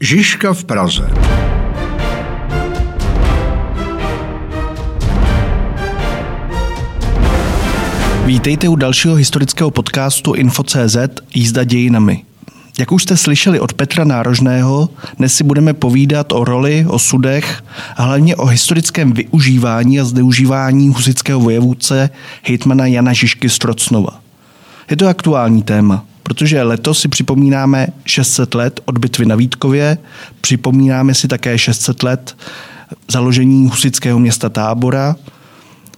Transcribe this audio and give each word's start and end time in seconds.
Žižka 0.00 0.52
v 0.54 0.64
Praze. 0.64 1.06
Vítejte 8.24 8.68
u 8.68 8.76
dalšího 8.76 9.14
historického 9.14 9.70
podcastu 9.70 10.34
Info.cz 10.34 10.96
Jízda 11.34 11.64
dějinami. 11.64 12.22
Jak 12.78 12.92
už 12.92 13.02
jste 13.02 13.16
slyšeli 13.16 13.60
od 13.60 13.72
Petra 13.72 14.04
Nárožného, 14.04 14.88
dnes 15.18 15.34
si 15.34 15.44
budeme 15.44 15.74
povídat 15.74 16.32
o 16.32 16.44
roli, 16.44 16.86
o 16.88 16.98
sudech 16.98 17.62
a 17.96 18.02
hlavně 18.02 18.36
o 18.36 18.46
historickém 18.46 19.12
využívání 19.12 20.00
a 20.00 20.04
zneužívání 20.04 20.88
husického 20.88 21.40
vojevůdce 21.40 22.10
hejtmana 22.42 22.86
Jana 22.86 23.12
Žižky 23.12 23.48
Strocnova. 23.48 24.20
Je 24.90 24.96
to 24.96 25.08
aktuální 25.08 25.62
téma, 25.62 26.04
protože 26.24 26.62
letos 26.62 27.00
si 27.00 27.08
připomínáme 27.08 27.86
600 28.04 28.54
let 28.54 28.80
od 28.84 28.98
bitvy 28.98 29.26
na 29.26 29.36
Vítkově, 29.36 29.98
připomínáme 30.40 31.14
si 31.14 31.28
také 31.28 31.58
600 31.58 32.02
let 32.02 32.36
založení 33.10 33.68
husického 33.68 34.18
města 34.18 34.48
Tábora. 34.48 35.16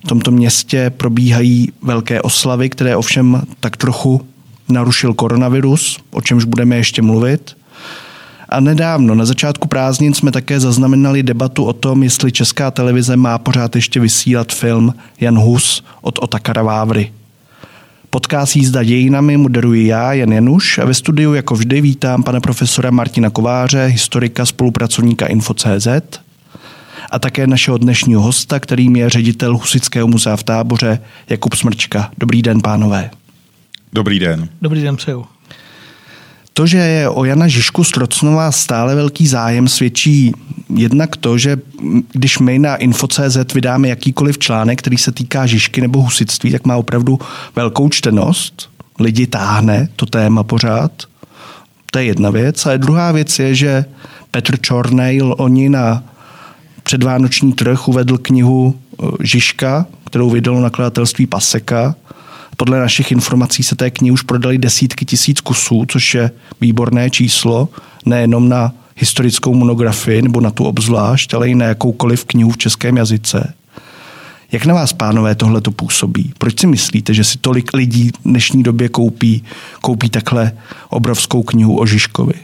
V 0.05 0.09
tomto 0.09 0.31
městě 0.31 0.91
probíhají 0.91 1.73
velké 1.83 2.23
oslavy, 2.23 2.69
které 2.71 2.97
ovšem 2.97 3.43
tak 3.61 3.77
trochu 3.77 4.27
narušil 4.69 5.15
koronavirus, 5.15 5.99
o 6.11 6.21
čemž 6.21 6.45
budeme 6.45 6.77
ještě 6.77 7.03
mluvit. 7.03 7.57
A 8.49 8.61
nedávno, 8.61 9.15
na 9.15 9.25
začátku 9.25 9.69
prázdnin, 9.69 10.15
jsme 10.15 10.33
také 10.33 10.61
zaznamenali 10.61 11.23
debatu 11.23 11.65
o 11.65 11.73
tom, 11.73 12.03
jestli 12.03 12.33
česká 12.33 12.71
televize 12.71 13.17
má 13.17 13.39
pořád 13.39 13.77
ještě 13.77 14.01
vysílat 14.01 14.53
film 14.53 14.95
Jan 15.21 15.39
Hus 15.39 15.85
od 16.01 16.19
Otakara 16.23 16.63
Vávry. 16.63 17.13
Podcast 18.17 18.57
Jízda 18.57 18.83
dějinami 18.83 19.37
moderuji 19.37 19.87
já, 19.87 20.13
Jan 20.13 20.33
Januš, 20.33 20.79
a 20.79 20.85
ve 20.85 20.95
studiu 20.95 21.35
jako 21.35 21.55
vždy 21.55 21.81
vítám 21.81 22.23
pana 22.23 22.41
profesora 22.41 22.91
Martina 22.91 23.31
Kováře, 23.31 23.87
historika, 23.87 24.47
spolupracovníka 24.47 25.27
Info.cz 25.27 25.87
a 27.11 27.19
také 27.19 27.47
našeho 27.47 27.79
dnešního 27.79 28.23
hosta, 28.23 28.61
kterým 28.61 28.97
je 28.97 29.11
ředitel 29.11 29.57
Husického 29.57 30.09
muzea 30.09 30.37
v 30.37 30.43
táboře 30.43 31.01
Jakub 31.29 31.55
Smrčka. 31.55 32.11
Dobrý 32.19 32.43
den, 32.43 32.61
pánové. 32.61 33.11
Dobrý 33.93 34.19
den. 34.19 34.49
Dobrý 34.63 34.83
den, 34.83 34.97
přeju. 34.97 35.27
To, 36.57 36.67
že 36.67 36.79
je 36.79 37.09
o 37.09 37.25
Jana 37.25 37.49
Žižku 37.49 37.85
Strocnova 37.85 38.53
stále 38.53 38.95
velký 38.95 39.27
zájem, 39.27 39.69
svědčí 39.69 40.33
jednak 40.75 41.17
to, 41.17 41.39
že 41.39 41.57
když 42.13 42.39
my 42.39 42.59
na 42.59 42.77
Info.cz 42.77 43.55
vydáme 43.55 43.89
jakýkoliv 43.89 44.39
článek, 44.39 44.79
který 44.79 44.99
se 44.99 45.13
týká 45.13 45.47
Žižky 45.47 45.81
nebo 45.81 46.03
husitství, 46.03 46.53
tak 46.53 46.67
má 46.67 46.77
opravdu 46.77 47.19
velkou 47.57 47.89
čtenost. 47.89 48.71
Lidi 49.01 49.27
táhne 49.27 49.89
to 49.97 50.07
téma 50.07 50.43
pořád. 50.43 50.93
To 51.91 51.99
je 51.99 52.05
jedna 52.05 52.31
věc. 52.31 52.67
A 52.67 52.77
druhá 52.77 53.13
věc 53.13 53.39
je, 53.39 53.55
že 53.55 53.85
Petr 54.31 54.61
Čornej 54.61 55.23
oni 55.37 55.69
na 55.69 56.05
předvánoční 56.83 57.53
trh 57.53 57.89
uvedl 57.89 58.19
knihu 58.19 58.75
eh, 58.75 59.07
Žižka, 59.21 59.87
kterou 60.05 60.31
vydalo 60.31 60.61
nakladatelství 60.61 61.27
Paseka 61.27 61.95
podle 62.57 62.81
našich 62.81 63.13
informací 63.13 63.63
se 63.63 63.77
té 63.77 63.91
knihy 63.91 64.13
už 64.13 64.23
prodali 64.23 64.59
desítky 64.59 65.05
tisíc 65.05 65.41
kusů, 65.41 65.85
což 65.89 66.15
je 66.15 66.31
výborné 66.61 67.11
číslo, 67.11 67.69
nejenom 68.07 68.49
na 68.49 68.73
historickou 68.97 69.55
monografii 69.55 70.23
nebo 70.23 70.41
na 70.41 70.51
tu 70.51 70.65
obzvlášť, 70.65 71.35
ale 71.35 71.49
i 71.49 71.55
na 71.55 71.67
jakoukoliv 71.67 72.25
knihu 72.25 72.51
v 72.51 72.59
českém 72.59 72.97
jazyce. 72.97 73.55
Jak 74.53 74.67
na 74.67 74.75
vás, 74.75 74.93
pánové, 74.93 75.35
tohle 75.35 75.61
to 75.61 75.71
působí? 75.71 76.33
Proč 76.39 76.61
si 76.61 76.67
myslíte, 76.67 77.15
že 77.15 77.25
si 77.25 77.39
tolik 77.39 77.75
lidí 77.75 78.09
v 78.09 78.23
dnešní 78.25 78.63
době 78.63 78.89
koupí, 78.89 79.45
koupí 79.81 80.11
takhle 80.11 80.53
obrovskou 80.89 81.43
knihu 81.43 81.81
o 81.81 81.87
Žižkovi? 81.87 82.35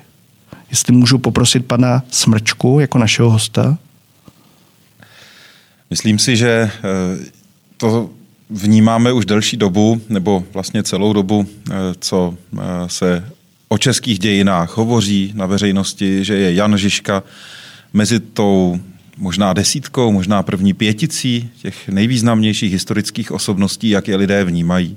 Jestli 0.71 0.93
můžu 0.93 1.19
poprosit 1.19 1.67
pana 1.67 2.03
Smrčku 2.11 2.81
jako 2.81 2.99
našeho 2.99 3.31
hosta? 3.31 3.79
Myslím 5.91 6.19
si, 6.19 6.37
že 6.37 6.49
eh, 6.49 6.71
to 7.77 8.11
vnímáme 8.53 9.13
už 9.13 9.27
delší 9.27 9.57
dobu, 9.57 10.01
nebo 10.09 10.45
vlastně 10.53 10.83
celou 10.83 11.13
dobu, 11.13 11.47
eh, 11.71 11.73
co 12.01 12.35
eh, 12.35 12.61
se 12.87 13.25
o 13.69 13.79
českých 13.79 14.19
dějinách 14.19 14.77
hovoří 14.77 15.33
na 15.35 15.47
veřejnosti, 15.47 16.25
že 16.25 16.35
je 16.35 16.55
Jan 16.55 16.79
Žižka 16.79 17.23
mezi 17.93 18.21
tou 18.21 18.81
možná 19.17 19.53
desítkou, 19.53 20.13
možná 20.13 20.43
první 20.43 20.73
pěticí 20.73 21.51
těch 21.63 21.89
nejvýznamnějších 21.89 22.73
historických 22.73 23.33
osobností, 23.33 23.89
jak 23.89 24.09
je 24.09 24.17
lidé 24.17 24.45
vnímají. 24.45 24.97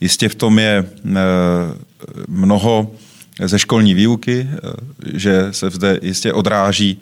Jistě 0.00 0.28
v 0.28 0.34
tom 0.34 0.58
je 0.58 0.84
eh, 1.04 1.12
mnoho 2.28 2.90
ze 3.44 3.58
školní 3.58 3.94
výuky, 3.94 4.48
že 5.14 5.48
se 5.50 5.70
zde 5.70 5.98
jistě 6.02 6.32
odráží 6.32 7.00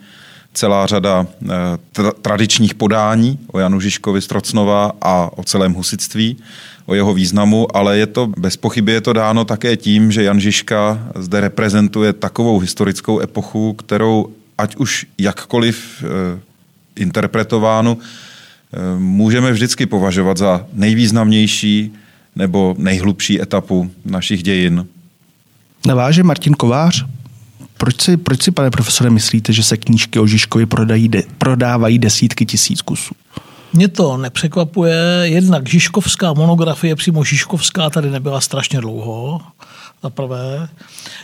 celá 0.55 0.87
řada 0.87 1.27
eh, 1.43 1.49
tra- 1.95 2.13
tradičních 2.23 2.75
podání 2.75 3.39
o 3.53 3.59
Janu 3.59 3.81
Žižkovi 3.81 4.21
z 4.21 4.27
Trocnova 4.27 4.93
a 5.03 5.39
o 5.39 5.45
celém 5.45 5.73
husitství, 5.73 6.37
o 6.87 6.95
jeho 6.95 7.15
významu, 7.15 7.77
ale 7.77 7.99
je 7.99 8.07
to 8.07 8.27
bez 8.27 8.57
pochyby 8.57 8.93
je 8.93 9.01
to 9.01 9.13
dáno 9.13 9.45
také 9.45 9.77
tím, 9.77 10.13
že 10.13 10.23
Jan 10.23 10.41
Žižka 10.41 11.09
zde 11.17 11.41
reprezentuje 11.41 12.13
takovou 12.13 12.59
historickou 12.59 13.21
epochu, 13.21 13.73
kterou 13.73 14.29
ať 14.59 14.77
už 14.77 15.07
jakkoliv 15.19 16.05
e, 16.05 16.41
interpretovánu, 16.97 17.99
e, 17.99 18.99
můžeme 18.99 19.53
vždycky 19.53 19.87
považovat 19.87 20.37
za 20.37 20.67
nejvýznamnější 20.73 21.93
nebo 22.37 22.75
nejhlubší 22.79 23.43
etapu 23.43 23.91
našich 24.05 24.43
dějin. 24.43 24.87
Naváže 25.87 26.23
Martin 26.23 26.55
Kovář? 26.55 27.07
Proč 27.85 28.03
si, 28.03 28.17
proč 28.17 28.43
si, 28.43 28.51
pane 28.51 28.71
profesore, 28.71 29.11
myslíte, 29.11 29.53
že 29.53 29.63
se 29.63 29.77
knížky 29.77 30.19
o 30.19 30.27
Žižkovi 30.27 30.67
prodají, 30.67 31.09
de, 31.09 31.23
prodávají 31.39 31.99
desítky 31.99 32.47
tisíc 32.47 32.83
kusů? 32.83 33.15
Mě 33.73 33.89
to 33.89 34.17
nepřekvapuje. 34.17 34.95
Jednak 35.23 35.69
Žižkovská 35.69 36.33
monografie, 36.33 36.97
přímo 36.97 37.25
Žižkovská, 37.25 37.91
tady 37.91 38.11
nebyla 38.11 38.41
strašně 38.41 38.81
dlouho. 38.81 39.41
Za 40.03 40.11
prvé. 40.11 40.69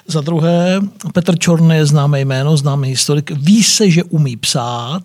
Za 0.06 0.20
druhé, 0.20 0.80
Petr 1.12 1.38
Čorný 1.38 1.76
je 1.76 1.86
známé 1.86 2.20
jméno, 2.20 2.56
známý 2.56 2.88
historik. 2.88 3.30
Ví 3.30 3.62
se, 3.62 3.90
že 3.90 4.04
umí 4.04 4.36
psát. 4.36 5.02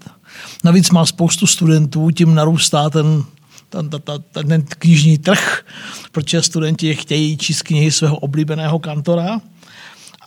Navíc 0.63 0.89
má 0.89 1.05
spoustu 1.05 1.47
studentů, 1.47 2.11
tím 2.11 2.35
narůstá 2.35 2.89
ten 2.89 3.23
ten, 3.69 3.89
ten, 3.89 4.45
ten 4.47 4.61
knižní 4.61 5.17
trh, 5.17 5.61
protože 6.11 6.41
studenti 6.41 6.95
chtějí 6.95 7.37
číst 7.37 7.61
knihy 7.61 7.91
svého 7.91 8.17
oblíbeného 8.17 8.79
kantora. 8.79 9.41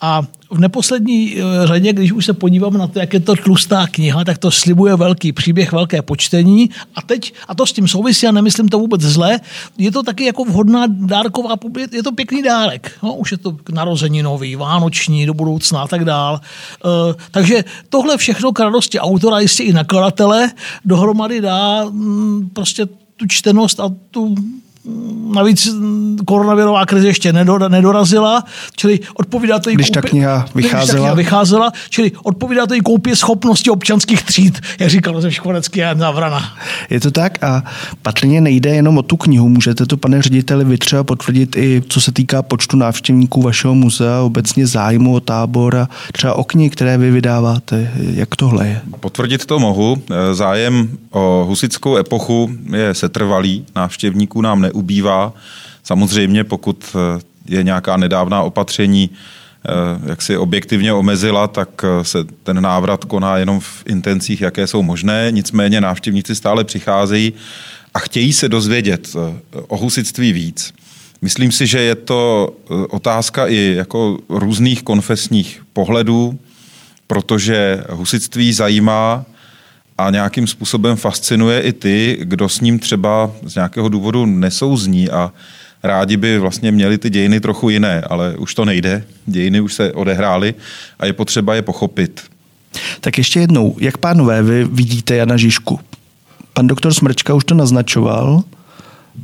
A 0.00 0.22
v 0.50 0.58
neposlední 0.58 1.36
eh, 1.36 1.66
řadě, 1.66 1.92
když 1.92 2.12
už 2.12 2.24
se 2.24 2.32
podívám 2.32 2.78
na 2.78 2.86
to, 2.86 2.98
jak 2.98 3.14
je 3.14 3.20
to 3.20 3.36
tlustá 3.36 3.86
kniha, 3.86 4.24
tak 4.24 4.38
to 4.38 4.50
slibuje 4.50 4.96
velký 4.96 5.32
příběh, 5.32 5.72
velké 5.72 6.02
počtení. 6.02 6.70
A 6.94 7.02
teď, 7.02 7.34
a 7.48 7.54
to 7.54 7.66
s 7.66 7.72
tím 7.72 7.88
souvisí, 7.88 8.26
a 8.26 8.32
nemyslím 8.32 8.68
to 8.68 8.78
vůbec 8.78 9.00
zle, 9.00 9.40
je 9.78 9.92
to 9.92 10.02
taky 10.02 10.24
jako 10.24 10.44
vhodná 10.44 10.86
dárková, 10.88 11.54
je 11.92 12.02
to 12.02 12.12
pěkný 12.12 12.42
dárek. 12.42 12.92
No, 13.02 13.14
už 13.14 13.32
je 13.32 13.38
to 13.38 13.56
narození 13.72 14.22
nový, 14.22 14.56
vánoční, 14.56 15.26
do 15.26 15.34
budoucna 15.34 15.82
a 15.82 15.88
tak 15.88 16.04
dál. 16.04 16.40
E, 16.40 17.14
takže 17.30 17.64
tohle 17.88 18.16
všechno 18.16 18.52
k 18.52 18.60
radosti 18.60 19.00
autora, 19.00 19.40
jistě 19.40 19.62
i 19.62 19.72
nakladatele, 19.72 20.50
dohromady 20.84 21.40
dá 21.40 21.82
m, 21.82 21.90
mm, 21.90 22.50
prostě 22.52 22.86
tu 23.16 23.26
čtenost 23.26 23.80
a 23.80 23.90
tu 24.10 24.34
navíc 25.34 25.68
koronavirová 26.24 26.86
krize 26.86 27.06
ještě 27.06 27.32
nedorazila, 27.68 28.44
čili 28.76 29.00
odpovídá 29.14 29.58
to 29.58 29.70
jí 29.70 29.76
Když 29.76 29.90
ta 29.90 30.02
kniha 30.02 30.46
vycházela. 30.54 30.82
Když 30.82 30.90
ta 30.90 30.96
kniha 30.96 31.14
vycházela, 31.14 31.72
čili 31.90 32.12
odpovídá 32.22 32.66
to 32.66 32.74
jí 32.74 32.80
koupě 32.80 33.16
schopnosti 33.16 33.70
občanských 33.70 34.22
tříd, 34.22 34.60
jak 34.78 34.90
říkal 34.90 35.14
Josef 35.14 35.34
Škvorecký 35.34 35.84
a 35.84 35.94
Navrana. 35.94 36.56
Je 36.90 37.00
to 37.00 37.10
tak 37.10 37.44
a 37.44 37.64
patrně 38.02 38.40
nejde 38.40 38.74
jenom 38.74 38.98
o 38.98 39.02
tu 39.02 39.16
knihu. 39.16 39.48
Můžete 39.48 39.86
to, 39.86 39.96
pane 39.96 40.22
řediteli, 40.22 40.64
vy 40.64 40.78
třeba 40.78 41.04
potvrdit 41.04 41.56
i 41.56 41.82
co 41.88 42.00
se 42.00 42.12
týká 42.12 42.42
počtu 42.42 42.76
návštěvníků 42.76 43.42
vašeho 43.42 43.74
muzea, 43.74 44.20
obecně 44.20 44.66
zájmu 44.66 45.14
o 45.14 45.20
tábor 45.20 45.76
a 45.76 45.88
třeba 46.12 46.34
o 46.34 46.44
knihy, 46.44 46.70
které 46.70 46.98
vy 46.98 47.10
vydáváte. 47.10 47.92
Jak 48.14 48.36
tohle 48.36 48.68
je? 48.68 48.80
Potvrdit 49.00 49.46
to 49.46 49.58
mohu. 49.58 50.02
Zájem 50.32 50.88
o 51.10 51.44
husickou 51.48 51.96
epochu 51.96 52.50
je 52.76 52.94
setrvalý. 52.94 53.64
Návštěvníků 53.76 54.40
nám 54.40 54.60
neubývá 54.60 54.77
ubývá. 54.78 55.32
Samozřejmě, 55.82 56.44
pokud 56.44 56.84
eh, 56.94 57.20
je 57.48 57.62
nějaká 57.62 57.96
nedávná 57.96 58.42
opatření, 58.42 59.10
eh, 59.10 60.10
jak 60.10 60.22
si 60.22 60.36
objektivně 60.36 60.92
omezila, 60.92 61.48
tak 61.48 61.68
eh, 61.84 62.04
se 62.04 62.18
ten 62.42 62.62
návrat 62.62 63.04
koná 63.04 63.36
jenom 63.36 63.60
v 63.60 63.82
intencích, 63.86 64.40
jaké 64.40 64.66
jsou 64.66 64.82
možné. 64.82 65.28
Nicméně 65.30 65.80
návštěvníci 65.80 66.34
stále 66.34 66.64
přicházejí 66.64 67.32
a 67.94 67.98
chtějí 67.98 68.32
se 68.32 68.48
dozvědět 68.48 69.16
o 69.68 69.76
husitství 69.76 70.32
víc. 70.32 70.74
Myslím 71.22 71.52
si, 71.52 71.66
že 71.66 71.80
je 71.80 71.94
to 71.94 72.52
otázka 72.90 73.46
i 73.46 73.74
jako 73.76 74.18
různých 74.28 74.82
konfesních 74.82 75.62
pohledů, 75.72 76.38
protože 77.06 77.84
husitství 77.90 78.52
zajímá 78.52 79.24
a 79.98 80.10
nějakým 80.10 80.46
způsobem 80.46 80.96
fascinuje 80.96 81.60
i 81.60 81.72
ty, 81.72 82.18
kdo 82.20 82.48
s 82.48 82.60
ním 82.60 82.78
třeba 82.78 83.30
z 83.42 83.54
nějakého 83.54 83.88
důvodu 83.88 84.26
nesouzní 84.26 85.10
a 85.10 85.32
rádi 85.82 86.16
by 86.16 86.38
vlastně 86.38 86.72
měli 86.72 86.98
ty 86.98 87.10
dějiny 87.10 87.40
trochu 87.40 87.70
jiné, 87.70 88.00
ale 88.00 88.36
už 88.36 88.54
to 88.54 88.64
nejde. 88.64 89.04
Dějiny 89.26 89.60
už 89.60 89.74
se 89.74 89.92
odehrály 89.92 90.54
a 90.98 91.06
je 91.06 91.12
potřeba 91.12 91.54
je 91.54 91.62
pochopit. 91.62 92.20
Tak 93.00 93.18
ještě 93.18 93.40
jednou, 93.40 93.76
jak 93.80 93.98
pánové 93.98 94.42
vy 94.42 94.64
vidíte 94.64 95.16
Jana 95.16 95.36
Žižku? 95.36 95.80
Pan 96.52 96.66
doktor 96.66 96.94
Smrčka 96.94 97.34
už 97.34 97.44
to 97.44 97.54
naznačoval. 97.54 98.42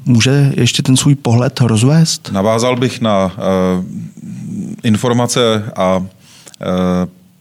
Může 0.05 0.53
ještě 0.57 0.83
ten 0.83 0.97
svůj 0.97 1.15
pohled 1.15 1.61
rozvést? 1.61 2.31
Navázal 2.33 2.77
bych 2.77 3.01
na 3.01 3.25
uh, 3.25 3.33
informace 4.83 5.73
a 5.77 5.97
uh, 5.97 6.07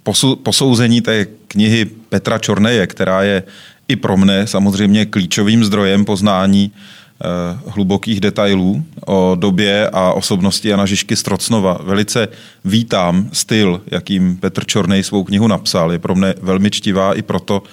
posu, 0.04 0.36
posouzení 0.36 1.02
té 1.02 1.26
knihy 1.54 1.86
Petra 1.86 2.42
Čorneje, 2.42 2.88
která 2.88 3.24
je 3.24 3.44
i 3.88 3.96
pro 3.96 4.18
mne 4.18 4.48
samozřejmě 4.48 5.06
klíčovým 5.06 5.62
zdrojem 5.62 6.06
poznání 6.06 6.72
uh, 6.74 7.74
hlubokých 7.74 8.20
detailů 8.20 8.84
o 9.06 9.36
době 9.40 9.90
a 9.94 10.14
osobnosti 10.14 10.68
Jana 10.68 10.86
Žižky 10.86 11.16
Strocnova. 11.16 11.78
Velice 11.84 12.28
vítám 12.66 13.30
styl, 13.34 13.82
jakým 13.92 14.38
Petr 14.38 14.66
Čornej 14.66 15.04
svou 15.04 15.24
knihu 15.24 15.48
napsal. 15.48 15.92
Je 15.92 16.00
pro 16.00 16.16
mne 16.16 16.34
velmi 16.42 16.72
čtivá 16.72 17.14
i 17.14 17.22
proto, 17.22 17.64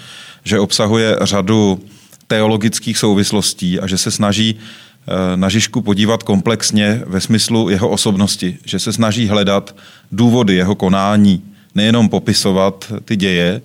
že 0.44 0.60
obsahuje 0.60 1.16
řadu 1.22 1.80
teologických 2.26 2.98
souvislostí 2.98 3.80
a 3.80 3.86
že 3.86 3.98
se 3.98 4.10
snaží 4.10 4.54
eh, 4.54 5.36
na 5.36 5.48
Žižku 5.48 5.80
podívat 5.80 6.22
komplexně 6.22 7.02
ve 7.06 7.20
smyslu 7.20 7.68
jeho 7.68 7.88
osobnosti, 7.88 8.58
že 8.64 8.78
se 8.78 8.92
snaží 8.92 9.28
hledat 9.28 9.76
důvody 10.12 10.54
jeho 10.54 10.74
konání, 10.74 11.50
nejenom 11.75 12.08
popisovat 12.08 12.93
ty 13.05 13.17
děje, 13.17 13.62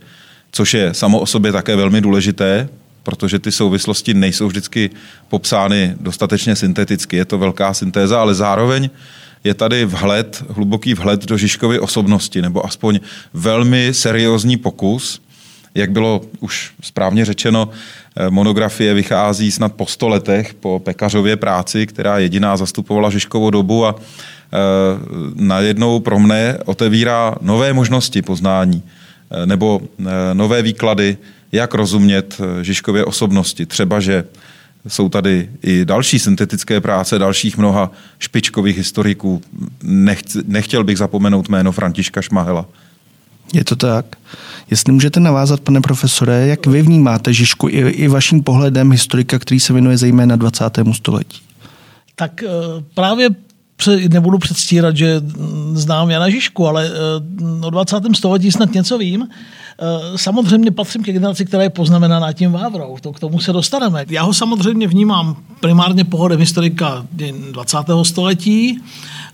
což 0.51 0.73
je 0.73 0.93
samo 0.93 1.19
o 1.19 1.25
sobě 1.25 1.51
také 1.51 1.75
velmi 1.75 2.01
důležité, 2.01 2.69
protože 3.03 3.39
ty 3.39 3.51
souvislosti 3.51 4.13
nejsou 4.13 4.47
vždycky 4.47 4.89
popsány 5.29 5.95
dostatečně 5.99 6.55
synteticky. 6.55 7.17
Je 7.17 7.25
to 7.25 7.37
velká 7.37 7.73
syntéza, 7.73 8.21
ale 8.21 8.35
zároveň 8.35 8.89
je 9.43 9.53
tady 9.53 9.85
vhled, 9.85 10.43
hluboký 10.49 10.93
vhled 10.93 11.25
do 11.25 11.37
Žižkovy 11.37 11.79
osobnosti, 11.79 12.41
nebo 12.41 12.65
aspoň 12.65 12.99
velmi 13.33 13.93
seriózní 13.93 14.57
pokus, 14.57 15.21
jak 15.75 15.91
bylo 15.91 16.21
už 16.39 16.71
správně 16.81 17.25
řečeno, 17.25 17.69
Eh, 18.17 18.29
monografie 18.29 18.93
vychází 18.93 19.51
snad 19.51 19.73
po 19.73 19.85
sto 19.85 20.07
letech 20.07 20.53
po 20.53 20.79
pekařově 20.79 21.35
práci, 21.35 21.87
která 21.87 22.17
jediná 22.17 22.57
zastupovala 22.57 23.09
Žižkovou 23.09 23.49
dobu 23.49 23.85
a 23.85 23.95
najednou 25.35 25.99
pro 25.99 26.19
mne 26.19 26.57
otevírá 26.65 27.35
nové 27.41 27.73
možnosti 27.73 28.21
poznání 28.21 28.83
eh, 28.83 29.45
nebo 29.45 29.81
nové 30.33 30.61
výklady, 30.61 31.17
jak 31.51 31.73
rozumět 31.73 32.41
Žižkově 32.61 33.05
osobnosti. 33.05 33.65
Třeba, 33.65 33.99
že 33.99 34.23
jsou 34.87 35.09
tady 35.09 35.49
i 35.63 35.85
další 35.85 36.19
syntetické 36.19 36.81
práce 36.81 37.19
dalších 37.19 37.57
mnoha 37.57 37.91
špičkových 38.19 38.77
historiků. 38.77 39.41
nechtěl 40.47 40.83
bych 40.83 40.97
zapomenout 40.97 41.49
jméno 41.49 41.71
Františka 41.71 42.21
Šmahela. 42.21 42.65
Je 43.53 43.63
to 43.63 43.75
tak. 43.75 44.05
Jestli 44.69 44.93
můžete 44.93 45.19
navázat, 45.19 45.59
pane 45.59 45.81
profesore, 45.81 46.47
jak 46.47 46.67
vy 46.67 46.81
vnímáte 46.81 47.33
Žižku 47.33 47.69
i, 47.69 47.71
i 47.71 48.07
vaším 48.07 48.43
pohledem 48.43 48.91
historika, 48.91 49.39
který 49.39 49.59
se 49.59 49.73
věnuje 49.73 49.97
zejména 49.97 50.35
20. 50.35 50.63
století? 50.91 51.41
Tak 52.15 52.43
eh, 52.43 52.47
právě 52.93 53.29
nebudu 54.09 54.37
předstírat, 54.37 54.97
že 54.97 55.21
znám 55.73 56.09
Jana 56.09 56.29
Žižku, 56.29 56.67
ale 56.67 56.89
eh, 56.89 57.65
o 57.65 57.69
20. 57.69 57.97
století 58.15 58.51
snad 58.51 58.73
něco 58.73 58.97
vím. 58.97 59.27
Eh, 59.79 60.17
samozřejmě 60.17 60.71
patřím 60.71 61.03
ke 61.03 61.11
generaci, 61.11 61.45
která 61.45 61.63
je 61.63 61.69
poznamenaná 61.69 62.33
tím 62.33 62.51
Vávrou. 62.51 62.97
To 63.01 63.13
k 63.13 63.19
tomu 63.19 63.39
se 63.39 63.53
dostaneme. 63.53 64.05
Já 64.09 64.23
ho 64.23 64.33
samozřejmě 64.33 64.87
vnímám 64.87 65.35
primárně 65.59 66.03
pohodem 66.03 66.39
historika 66.39 67.05
20. 67.51 67.77
století. 68.03 68.79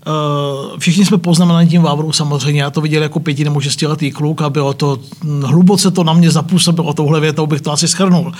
Eh, 0.07 0.79
všichni 0.79 1.05
jsme 1.05 1.17
poznamenaní 1.17 1.69
tím 1.69 1.81
Vávrou 1.81 2.11
samozřejmě. 2.11 2.61
Já 2.61 2.69
to 2.69 2.81
viděl 2.81 3.03
jako 3.03 3.19
pěti 3.19 3.43
nebo 3.43 3.61
šestiletý 3.61 4.11
kluk 4.11 4.41
a 4.41 4.49
bylo 4.49 4.73
to, 4.73 4.99
hm, 5.23 5.41
hluboce 5.41 5.91
to 5.91 6.03
na 6.03 6.13
mě 6.13 6.31
zapůsobilo 6.31 6.93
touhle 6.93 7.19
větou, 7.19 7.47
bych 7.47 7.61
to 7.61 7.71
asi 7.71 7.87
schrnul. 7.87 8.33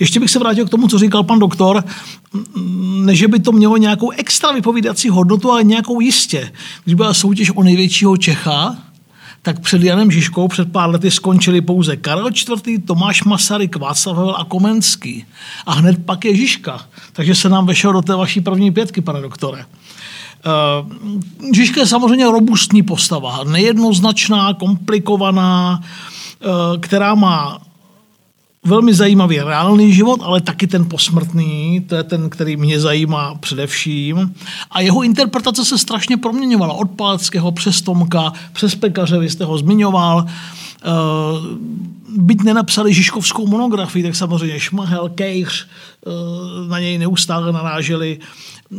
Ještě 0.00 0.20
bych 0.20 0.30
se 0.30 0.38
vrátil 0.38 0.66
k 0.66 0.70
tomu, 0.70 0.88
co 0.88 0.98
říkal 0.98 1.22
pan 1.22 1.38
doktor, 1.38 1.84
hm, 2.34 3.06
ne, 3.06 3.14
že 3.14 3.28
by 3.28 3.40
to 3.40 3.52
mělo 3.52 3.76
nějakou 3.76 4.10
extra 4.10 4.52
vypovídací 4.52 5.08
hodnotu, 5.08 5.52
ale 5.52 5.64
nějakou 5.64 6.00
jistě. 6.00 6.52
Když 6.84 6.94
byla 6.94 7.14
soutěž 7.14 7.50
o 7.50 7.62
největšího 7.62 8.16
Čecha, 8.16 8.76
tak 9.42 9.60
před 9.60 9.82
Janem 9.82 10.10
Žižkou 10.10 10.48
před 10.48 10.72
pár 10.72 10.90
lety 10.90 11.10
skončili 11.10 11.60
pouze 11.60 11.96
Karel 11.96 12.28
IV., 12.28 12.84
Tomáš 12.84 13.24
Masaryk, 13.24 13.76
Václav 13.76 14.16
Havel 14.16 14.34
a 14.38 14.44
Komenský. 14.44 15.24
A 15.66 15.72
hned 15.72 16.04
pak 16.04 16.24
je 16.24 16.36
Žižka. 16.36 16.80
Takže 17.12 17.34
se 17.34 17.48
nám 17.48 17.66
vešel 17.66 17.92
do 17.92 18.02
té 18.02 18.14
vaší 18.14 18.40
první 18.40 18.70
pětky, 18.70 19.00
pane 19.00 19.20
doktore. 19.20 19.64
Uh, 20.40 21.52
Žižka 21.54 21.80
je 21.80 21.86
samozřejmě 21.86 22.24
robustní 22.24 22.82
postava, 22.82 23.44
nejednoznačná, 23.44 24.54
komplikovaná, 24.54 25.80
uh, 25.80 26.80
která 26.80 27.14
má 27.14 27.60
velmi 28.64 28.94
zajímavý 28.94 29.40
reálný 29.40 29.92
život, 29.92 30.20
ale 30.22 30.40
taky 30.40 30.66
ten 30.66 30.88
posmrtný, 30.88 31.80
to 31.88 31.94
je 31.94 32.02
ten, 32.02 32.30
který 32.30 32.56
mě 32.56 32.80
zajímá 32.80 33.34
především. 33.34 34.34
A 34.70 34.80
jeho 34.80 35.02
interpretace 35.02 35.64
se 35.64 35.78
strašně 35.78 36.16
proměňovala. 36.16 36.74
Od 36.74 36.90
Palackého 36.90 37.52
přes 37.52 37.82
Tomka, 37.82 38.32
přes 38.52 38.74
Pekaře, 38.74 39.18
vy 39.18 39.30
jste 39.30 39.44
ho 39.44 39.58
zmiňoval. 39.58 40.26
Uh, 40.26 40.26
byť 42.16 42.42
nenapsali 42.42 42.94
Žižkovskou 42.94 43.46
monografii, 43.46 44.02
tak 44.02 44.16
samozřejmě 44.16 44.60
Šmahel, 44.60 45.08
Kejř 45.08 45.66
na 46.68 46.80
něj 46.80 46.98
neustále 46.98 47.52
naráželi. 47.52 48.18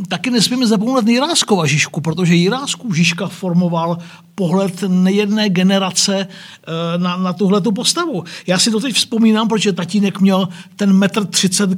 Taky 0.08 0.30
nesmíme 0.30 0.68
zapomínat 0.68 1.08
Jiráskova 1.08 1.66
Žižku, 1.66 2.02
protože 2.02 2.36
Jiráskův 2.36 2.96
Žižka 2.96 3.28
formoval 3.28 3.98
pohled 4.36 4.84
nejedné 4.88 5.50
generace 5.50 6.28
eh, 6.28 6.98
na, 6.98 7.18
na 7.18 7.34
tuhle 7.34 7.62
postavu. 7.62 8.24
Já 8.48 8.60
si 8.60 8.72
to 8.72 8.80
teď 8.80 8.96
vzpomínám, 8.96 9.48
protože 9.48 9.74
tatínek 9.74 10.20
měl 10.20 10.50
ten 10.76 10.94
metr 10.94 11.26
třicet 11.26 11.70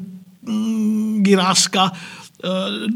mm, 0.41 1.23
Jiráska 1.27 1.91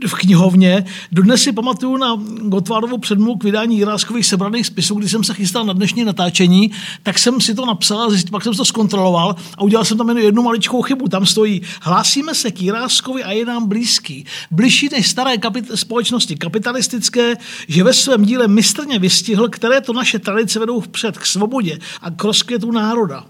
v 0.08 0.14
knihovně. 0.14 0.86
Dodnes 1.12 1.42
si 1.42 1.52
pamatuju 1.52 1.98
na 1.98 2.20
Gotvárovu 2.42 2.98
předmluvu 2.98 3.38
k 3.38 3.44
vydání 3.44 3.78
Jiráskových 3.78 4.26
sebraných 4.26 4.66
spisů, 4.66 4.96
když 4.96 5.12
jsem 5.12 5.24
se 5.24 5.34
chystal 5.34 5.66
na 5.66 5.74
dnešní 5.74 6.04
natáčení, 6.04 6.72
tak 7.04 7.20
jsem 7.20 7.42
si 7.42 7.56
to 7.56 7.66
napsal, 7.66 8.12
pak 8.32 8.44
jsem 8.44 8.54
to 8.54 8.66
zkontroloval 8.66 9.36
a 9.58 9.62
udělal 9.62 9.86
jsem 9.86 9.98
tam 9.98 10.10
jen 10.10 10.18
jednu 10.18 10.44
maličkou 10.44 10.82
chybu. 10.82 11.08
Tam 11.08 11.26
stojí, 11.26 11.62
hlásíme 11.82 12.36
se 12.36 12.52
k 12.52 12.62
Jiráskovi 12.62 13.24
a 13.24 13.32
je 13.32 13.46
nám 13.46 13.68
blízký. 13.68 14.26
Bližší 14.52 14.90
než 14.92 15.08
staré 15.08 15.36
kapit- 15.36 15.76
společnosti 15.76 16.36
kapitalistické, 16.36 17.36
že 17.68 17.84
ve 17.84 17.94
svém 17.94 18.26
díle 18.26 18.48
mistrně 18.48 19.00
vystihl, 19.00 19.50
které 19.50 19.82
to 19.82 19.94
naše 19.94 20.20
tradice 20.20 20.60
vedou 20.60 20.80
vpřed 20.80 21.18
k 21.18 21.26
svobodě 21.26 21.80
a 22.02 22.12
k 22.12 22.24
rozkvětu 22.24 22.72
národa. 22.72 23.26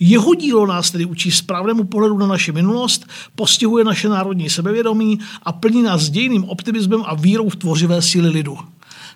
Jeho 0.00 0.34
dílo 0.34 0.66
nás 0.66 0.90
tedy 0.90 1.04
učí 1.04 1.30
správnému 1.30 1.84
pohledu 1.84 2.18
na 2.18 2.26
naši 2.26 2.52
minulost, 2.52 3.06
postihuje 3.34 3.84
naše 3.84 4.08
národní 4.08 4.50
sebevědomí 4.50 5.18
a 5.42 5.52
plní 5.52 5.82
nás 5.82 6.10
dějným 6.10 6.44
optimismem 6.44 7.02
a 7.06 7.14
vírou 7.14 7.48
v 7.48 7.56
tvořivé 7.56 8.02
síly 8.02 8.28
lidu. 8.28 8.58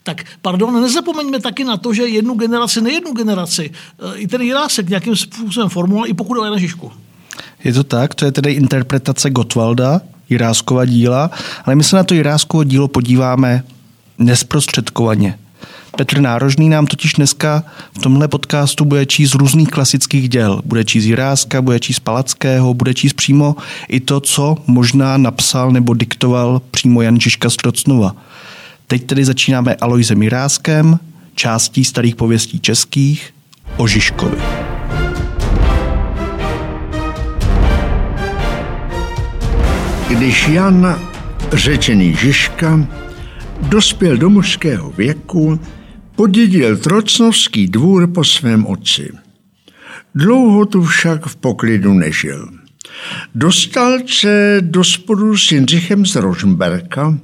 Tak 0.02 0.24
pardon, 0.42 0.82
nezapomeňme 0.82 1.40
taky 1.40 1.64
na 1.64 1.76
to, 1.76 1.92
že 1.94 2.02
jednu 2.02 2.34
generaci, 2.34 2.80
nejednu 2.80 3.12
generaci, 3.12 3.70
eh, 3.70 4.16
i 4.16 4.26
ten 4.26 4.40
Jirásek 4.40 4.88
nějakým 4.88 5.16
způsobem 5.16 5.68
formuloval, 5.68 6.08
i 6.08 6.14
pokud 6.14 6.44
je 6.44 6.50
na 6.50 6.58
Žižku. 6.58 6.92
Je 7.64 7.72
to 7.72 7.84
tak, 7.84 8.14
to 8.14 8.24
je 8.24 8.32
tedy 8.32 8.52
interpretace 8.52 9.30
Gotwalda, 9.30 10.00
Jiráskova 10.30 10.84
díla, 10.84 11.30
ale 11.64 11.76
my 11.76 11.84
se 11.84 11.96
na 11.96 12.04
to 12.04 12.14
Jiráskovo 12.14 12.64
dílo 12.64 12.88
podíváme 12.88 13.64
nesprostředkovaně. 14.18 15.38
Petr 16.00 16.20
Nárožný 16.20 16.68
nám 16.68 16.86
totiž 16.86 17.12
dneska 17.12 17.62
v 17.92 17.98
tomhle 17.98 18.28
podcastu 18.28 18.84
bude 18.84 19.06
číst 19.06 19.34
různých 19.34 19.68
klasických 19.68 20.28
děl. 20.28 20.62
Bude 20.64 20.84
číst 20.84 21.04
Jiráska, 21.04 21.62
bude 21.62 21.80
číst 21.80 22.00
Palackého, 22.00 22.74
bude 22.74 22.94
číst 22.94 23.12
přímo 23.12 23.56
i 23.88 24.00
to, 24.00 24.20
co 24.20 24.56
možná 24.66 25.16
napsal 25.16 25.70
nebo 25.70 25.94
diktoval 25.94 26.62
přímo 26.70 27.02
Jan 27.02 27.20
Žižka 27.20 27.50
Strocnova. 27.50 28.16
Teď 28.86 29.06
tedy 29.06 29.24
začínáme 29.24 29.74
Alojzem 29.74 30.22
Jiráskem, 30.22 30.98
částí 31.34 31.84
starých 31.84 32.16
pověstí 32.16 32.60
českých 32.60 33.34
o 33.76 33.86
Žižkovi. 33.86 34.36
Když 40.08 40.48
Jan, 40.48 41.00
řečený 41.52 42.14
Žižka, 42.14 42.86
dospěl 43.60 44.16
do 44.16 44.30
mužského 44.30 44.90
věku, 44.90 45.60
Podědil 46.20 46.76
Trocnovský 46.76 47.66
dvůr 47.66 48.12
po 48.12 48.24
svém 48.24 48.66
otci. 48.66 49.12
Dlouho 50.14 50.66
tu 50.66 50.82
však 50.82 51.26
v 51.26 51.36
poklidu 51.36 51.92
nežil. 51.92 52.48
Dostal 53.34 53.98
se 54.06 54.56
do 54.60 54.84
sporu 54.84 55.36
s 55.36 55.52
Jindřichem 55.52 56.06
z 56.06 56.16
Rožmberka, 56.16 57.18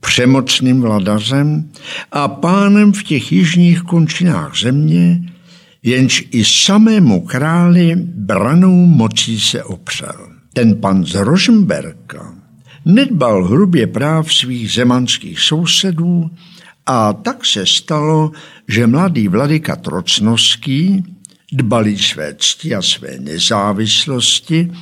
přemocným 0.00 0.80
vladařem 0.80 1.70
a 2.12 2.28
pánem 2.28 2.92
v 2.92 3.02
těch 3.02 3.32
jižních 3.32 3.82
končinách 3.82 4.58
země, 4.58 5.32
jenž 5.82 6.28
i 6.30 6.44
samému 6.44 7.20
králi 7.20 7.92
branou 7.96 8.86
mocí 8.86 9.40
se 9.40 9.64
opřel. 9.64 10.28
Ten 10.52 10.80
pan 10.80 11.04
z 11.04 11.14
Rožmberka 11.14 12.34
nedbal 12.84 13.44
hrubě 13.44 13.86
práv 13.86 14.34
svých 14.34 14.72
zemanských 14.72 15.40
sousedů 15.40 16.30
a 16.86 17.12
tak 17.12 17.46
se 17.46 17.66
stalo, 17.66 18.30
že 18.68 18.86
mladý 18.86 19.28
vladyka 19.28 19.76
Trocnovský, 19.76 21.04
dbalý 21.52 21.98
své 21.98 22.34
cti 22.38 22.74
a 22.74 22.82
své 22.82 23.18
nezávislosti, 23.18 24.72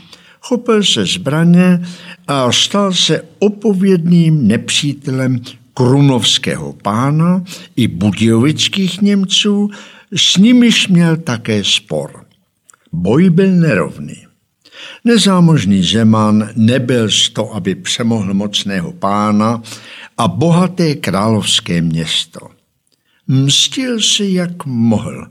chopil 0.40 0.84
se 0.84 1.06
zbraně 1.06 1.80
a 2.26 2.52
stal 2.52 2.92
se 2.92 3.22
opovědným 3.38 4.48
nepřítelem 4.48 5.40
krunovského 5.74 6.72
pána 6.72 7.44
i 7.76 7.88
budějovických 7.88 9.02
Němců, 9.02 9.70
s 10.16 10.36
nimiž 10.36 10.88
měl 10.88 11.16
také 11.16 11.64
spor. 11.64 12.24
Boj 12.92 13.30
byl 13.30 13.50
nerovný. 13.50 14.26
Nezámožný 15.04 15.82
Zeman 15.82 16.48
nebyl 16.56 17.10
z 17.10 17.28
to, 17.28 17.54
aby 17.54 17.74
přemohl 17.74 18.34
mocného 18.34 18.92
pána 18.92 19.62
a 20.20 20.28
bohaté 20.28 20.94
královské 20.94 21.80
město. 21.80 22.40
Mstil 23.28 24.00
si, 24.00 24.24
jak 24.24 24.66
mohl. 24.66 25.26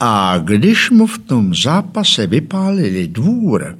A 0.00 0.38
když 0.38 0.90
mu 0.90 1.06
v 1.06 1.18
tom 1.18 1.54
zápase 1.54 2.26
vypálili 2.26 3.08
dvůr 3.08 3.78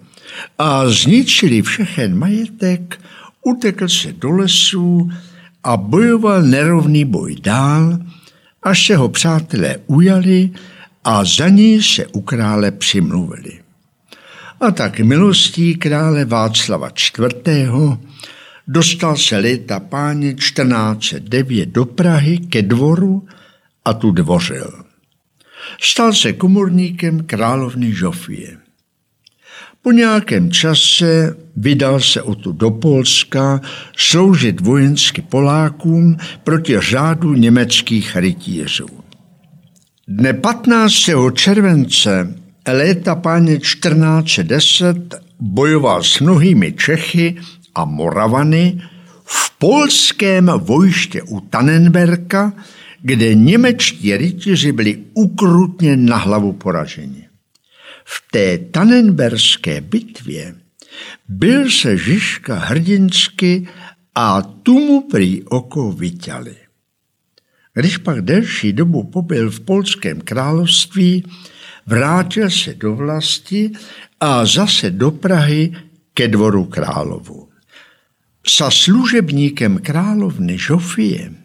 a 0.59 0.89
zničili 0.89 1.63
všechen 1.63 2.19
majetek, 2.19 3.01
utekl 3.43 3.89
se 3.89 4.13
do 4.13 4.31
lesů 4.31 5.11
a 5.65 5.77
bojoval 5.77 6.43
nerovný 6.43 7.05
boj 7.05 7.37
dál, 7.43 7.99
až 8.63 8.87
se 8.87 8.97
ho 8.97 9.09
přátelé 9.09 9.77
ujali 9.87 10.51
a 11.05 11.25
za 11.25 11.49
ní 11.49 11.83
se 11.83 12.07
u 12.07 12.21
krále 12.21 12.71
přimluvili. 12.71 13.59
A 14.61 14.71
tak 14.71 15.01
milostí 15.01 15.75
krále 15.75 16.25
Václava 16.25 16.89
IV. 16.89 18.08
Dostal 18.69 19.17
se 19.17 19.37
léta 19.39 19.81
páně 19.81 20.35
1409 20.35 21.69
do 21.69 21.85
Prahy 21.85 22.39
ke 22.39 22.63
dvoru 22.63 23.27
a 23.85 23.95
tu 23.95 24.11
dvořil. 24.11 24.85
Stal 25.81 26.13
se 26.13 26.33
komorníkem 26.33 27.25
královny 27.25 27.93
Žofie. 27.93 28.59
Po 29.83 29.93
nějakém 29.93 30.51
čase 30.51 31.37
vydal 31.57 32.01
se 32.01 32.23
o 32.23 32.35
tu 32.35 32.53
do 32.53 32.71
Polska 32.71 33.61
sloužit 33.97 34.61
vojensky 34.61 35.23
Polákům 35.23 36.17
proti 36.45 36.81
řádu 36.81 37.35
německých 37.35 38.17
rytířů. 38.17 38.89
Dne 40.09 40.33
15. 40.33 40.95
července 41.35 42.35
léta 42.67 43.15
páně 43.15 43.59
1410 43.59 45.15
bojoval 45.41 46.03
s 46.03 46.21
mnohými 46.21 46.73
Čechy 46.73 47.37
a 47.79 47.85
Moravany 47.85 48.83
v 49.25 49.59
polském 49.59 50.47
vojště 50.47 51.23
u 51.23 51.41
Tannenberka, 51.41 52.53
kde 53.03 53.35
němečtí 53.35 54.17
rytíři 54.17 54.73
byli 54.73 54.99
ukrutně 55.15 55.97
na 55.97 56.17
hlavu 56.17 56.53
poraženi. 56.53 57.29
V 58.05 58.23
té 58.31 58.59
Tannenberské 58.59 59.81
bitvě 59.81 60.55
byl 61.29 61.71
se 61.71 61.97
Žižka 61.97 62.59
hrdinsky 62.59 63.69
a 64.15 64.43
tu 64.43 64.79
mu 64.79 65.01
prý 65.01 65.43
oko 65.43 65.93
vyťali. 65.93 66.57
Když 67.75 67.97
pak 67.97 68.21
delší 68.21 68.73
dobu 68.73 69.05
pobyl 69.05 69.51
v 69.51 69.61
polském 69.61 70.21
království, 70.21 71.25
vrátil 71.87 72.51
se 72.51 72.75
do 72.75 72.97
vlasti 72.97 73.71
a 74.21 74.47
zase 74.47 74.91
do 74.91 75.11
Prahy 75.11 75.77
ke 76.15 76.29
dvoru 76.29 76.65
královu. 76.65 77.48
Sa 78.49 78.73
služebníkem 78.73 79.85
královny 79.85 80.57
Žofie 80.57 81.37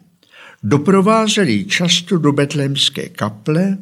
doprovázeli 0.64 1.68
často 1.68 2.16
do 2.16 2.32
betlémské 2.32 3.12
kaple 3.12 3.78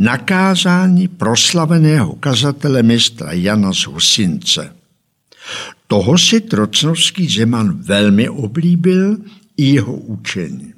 nakázání 0.00 1.08
proslaveného 1.08 2.16
kazatele 2.16 2.82
mistra 2.82 3.36
Jana 3.36 3.72
z 3.72 3.92
Husince. 3.92 4.72
Toho 5.86 6.18
si 6.18 6.40
trocnovský 6.40 7.28
Zeman 7.28 7.76
velmi 7.82 8.28
oblíbil 8.28 9.20
i 9.56 9.64
jeho 9.76 9.96
učení. 9.96 10.72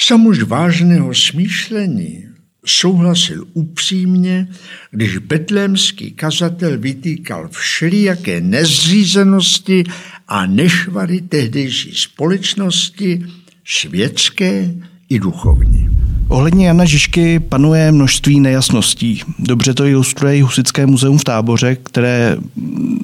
Samuž 0.00 0.42
vážného 0.42 1.14
smýšlení 1.14 2.34
souhlasil 2.66 3.46
upřímně, 3.52 4.48
když 4.90 5.18
betlémský 5.18 6.10
kazatel 6.10 6.78
vytýkal 6.78 7.48
všelijaké 7.48 8.40
nezřízenosti 8.40 9.84
a 10.28 10.46
nešvary 10.46 11.20
tehdejší 11.20 11.92
společnosti, 11.94 13.26
světské 13.64 14.74
i 15.08 15.18
duchovní. 15.18 15.88
Ohledně 16.28 16.66
Jana 16.66 16.84
Žižky 16.84 17.40
panuje 17.40 17.92
množství 17.92 18.40
nejasností. 18.40 19.22
Dobře 19.38 19.74
to 19.74 19.84
ilustruje 19.84 20.36
i 20.36 20.40
Husické 20.40 20.86
muzeum 20.86 21.18
v 21.18 21.24
táboře, 21.24 21.76
které 21.76 22.36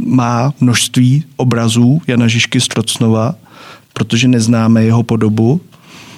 má 0.07 0.55
množství 0.61 1.25
obrazů 1.37 2.03
Jana 2.07 2.29
Žižky 2.29 2.61
z 2.61 2.69
Trocnova, 2.69 3.35
protože 3.93 4.29
neznáme 4.29 4.85
jeho 4.85 5.03
podobu. 5.03 5.61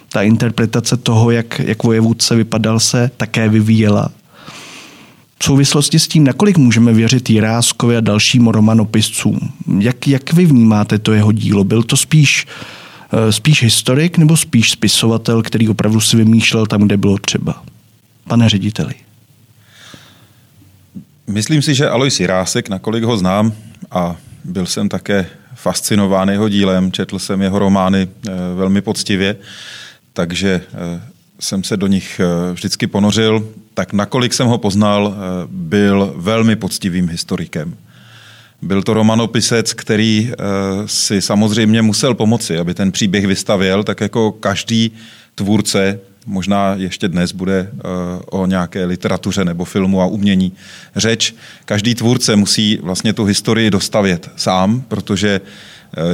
Ta 0.09 0.23
interpretace 0.23 0.97
toho, 0.97 1.31
jak, 1.31 1.59
jak 1.59 1.83
vojevůdce 1.83 2.37
vypadal, 2.37 2.81
se 2.81 3.11
také 3.17 3.49
vyvíjela. 3.49 4.11
V 5.43 5.45
souvislosti 5.45 5.99
s 5.99 6.09
tím, 6.09 6.25
nakolik 6.25 6.59
můžeme 6.59 6.93
věřit 6.93 7.31
Jiráskovi 7.31 7.97
a 7.97 8.01
dalším 8.01 8.47
romanopiscům? 8.47 9.39
Jak, 9.79 10.09
jak 10.09 10.33
vy 10.33 10.47
vnímáte 10.47 10.99
to 10.99 11.13
jeho 11.13 11.33
dílo? 11.33 11.65
Byl 11.65 11.83
to 11.83 11.97
spíš 11.97 12.47
Eh, 13.15 13.33
spíš 13.33 13.63
historik 13.63 14.19
nebo 14.19 14.37
spíš 14.37 14.71
spisovatel, 14.71 15.43
který 15.43 15.69
opravdu 15.69 16.01
si 16.01 16.17
vymýšlel 16.17 16.67
tam, 16.67 16.83
kde 16.83 16.97
bylo 16.97 17.19
třeba? 17.19 17.63
Pane 18.29 18.49
řediteli. 18.49 18.95
Myslím 21.27 21.63
si, 21.63 21.75
že 21.75 21.89
Alois 21.89 22.21
Jirásek, 22.21 22.69
nakolik 22.69 23.05
ho 23.05 23.17
znám 23.17 23.53
a 23.91 24.17
byl 24.45 24.67
jsem 24.67 24.89
také 24.89 25.27
fascinován 25.55 26.29
jeho 26.29 26.49
dílem, 26.49 26.93
četl 26.93 27.19
jsem 27.19 27.43
jeho 27.43 27.59
romány 27.59 28.09
eh, 28.09 28.31
velmi 28.57 28.83
poctivě, 28.83 29.37
takže 30.13 30.61
eh, 30.75 31.03
jsem 31.43 31.65
se 31.65 31.77
do 31.77 31.87
nich 31.87 32.21
vždycky 32.53 32.87
ponořil, 32.87 33.49
tak 33.75 33.93
nakolik 33.93 34.35
jsem 34.35 34.47
ho 34.47 34.59
poznal, 34.59 35.15
byl 35.47 36.15
velmi 36.17 36.57
poctivým 36.57 37.09
historikem. 37.09 37.75
Byl 38.63 38.83
to 38.83 38.95
romanopisec, 38.95 39.73
který 39.73 40.31
eh, 40.33 40.37
si 40.87 41.23
samozřejmě 41.23 41.83
musel 41.83 42.15
pomoci, 42.15 42.59
aby 42.59 42.75
ten 42.75 42.93
příběh 42.93 43.27
vystavěl, 43.27 43.85
tak 43.85 44.01
jako 44.01 44.33
každý 44.33 44.93
tvůrce, 45.35 46.01
možná 46.27 46.75
ještě 46.75 47.09
dnes 47.09 47.33
bude 47.33 47.71
eh, 47.73 47.81
o 48.31 48.47
nějaké 48.47 48.85
literatuře 48.85 49.45
nebo 49.45 49.65
filmu 49.65 50.03
a 50.03 50.07
umění 50.07 50.53
řeč. 50.97 51.35
Každý 51.65 51.95
tvůrce 51.95 52.37
musí 52.37 52.79
vlastně 52.83 53.13
tu 53.13 53.25
historii 53.25 53.71
dostavět 53.71 54.31
sám, 54.37 54.83
protože 54.89 55.41
eh, 55.45 55.49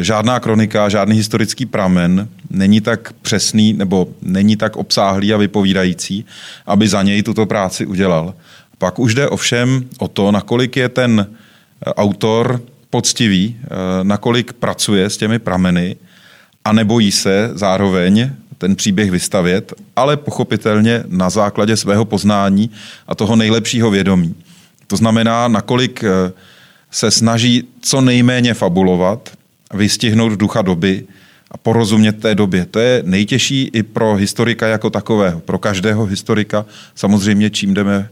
žádná 0.00 0.40
kronika, 0.40 0.88
žádný 0.88 1.16
historický 1.16 1.66
pramen 1.66 2.28
není 2.50 2.80
tak 2.80 3.12
přesný 3.22 3.72
nebo 3.72 4.08
není 4.22 4.56
tak 4.56 4.76
obsáhlý 4.76 5.34
a 5.34 5.36
vypovídající, 5.36 6.24
aby 6.66 6.88
za 6.88 7.02
něj 7.02 7.22
tuto 7.22 7.46
práci 7.46 7.86
udělal. 7.86 8.34
Pak 8.78 8.98
už 8.98 9.14
jde 9.14 9.28
ovšem 9.28 9.84
o 9.98 10.08
to, 10.08 10.32
nakolik 10.32 10.76
je 10.76 10.88
ten 10.88 11.26
autor 11.86 12.60
poctivý, 12.90 13.56
eh, 13.62 13.68
nakolik 14.02 14.52
pracuje 14.52 15.10
s 15.10 15.16
těmi 15.16 15.38
prameny 15.38 15.96
a 16.64 16.72
nebojí 16.72 17.12
se 17.12 17.50
zároveň 17.54 18.30
ten 18.58 18.76
příběh 18.76 19.10
vystavět, 19.10 19.72
ale 19.96 20.16
pochopitelně 20.16 21.04
na 21.08 21.30
základě 21.30 21.76
svého 21.76 22.04
poznání 22.04 22.70
a 23.06 23.14
toho 23.14 23.36
nejlepšího 23.36 23.90
vědomí. 23.90 24.34
To 24.86 24.96
znamená, 24.96 25.48
nakolik 25.48 26.04
eh, 26.04 26.32
se 26.90 27.10
snaží 27.10 27.64
co 27.80 28.00
nejméně 28.00 28.54
fabulovat, 28.54 29.37
vystihnout 29.74 30.32
ducha 30.32 30.62
doby 30.62 31.04
a 31.50 31.56
porozumět 31.56 32.12
té 32.12 32.34
době. 32.34 32.66
To 32.70 32.78
je 32.78 33.02
nejtěžší 33.06 33.70
i 33.72 33.82
pro 33.82 34.14
historika 34.14 34.66
jako 34.66 34.90
takového. 34.90 35.40
Pro 35.40 35.58
každého 35.58 36.06
historika 36.06 36.66
samozřejmě, 36.94 37.50
čím 37.50 37.74
jdeme 37.74 38.08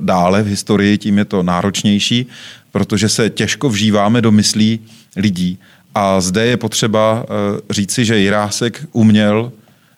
dále 0.00 0.42
v 0.42 0.46
historii, 0.46 0.98
tím 0.98 1.18
je 1.18 1.24
to 1.24 1.42
náročnější, 1.42 2.26
protože 2.72 3.08
se 3.08 3.30
těžko 3.30 3.68
vžíváme 3.68 4.20
do 4.20 4.32
myslí 4.32 4.80
lidí. 5.16 5.58
A 5.94 6.20
zde 6.20 6.46
je 6.46 6.56
potřeba 6.56 7.24
eh, 7.24 7.60
říci, 7.70 8.04
že 8.04 8.18
Jirásek 8.18 8.86
uměl 8.92 9.52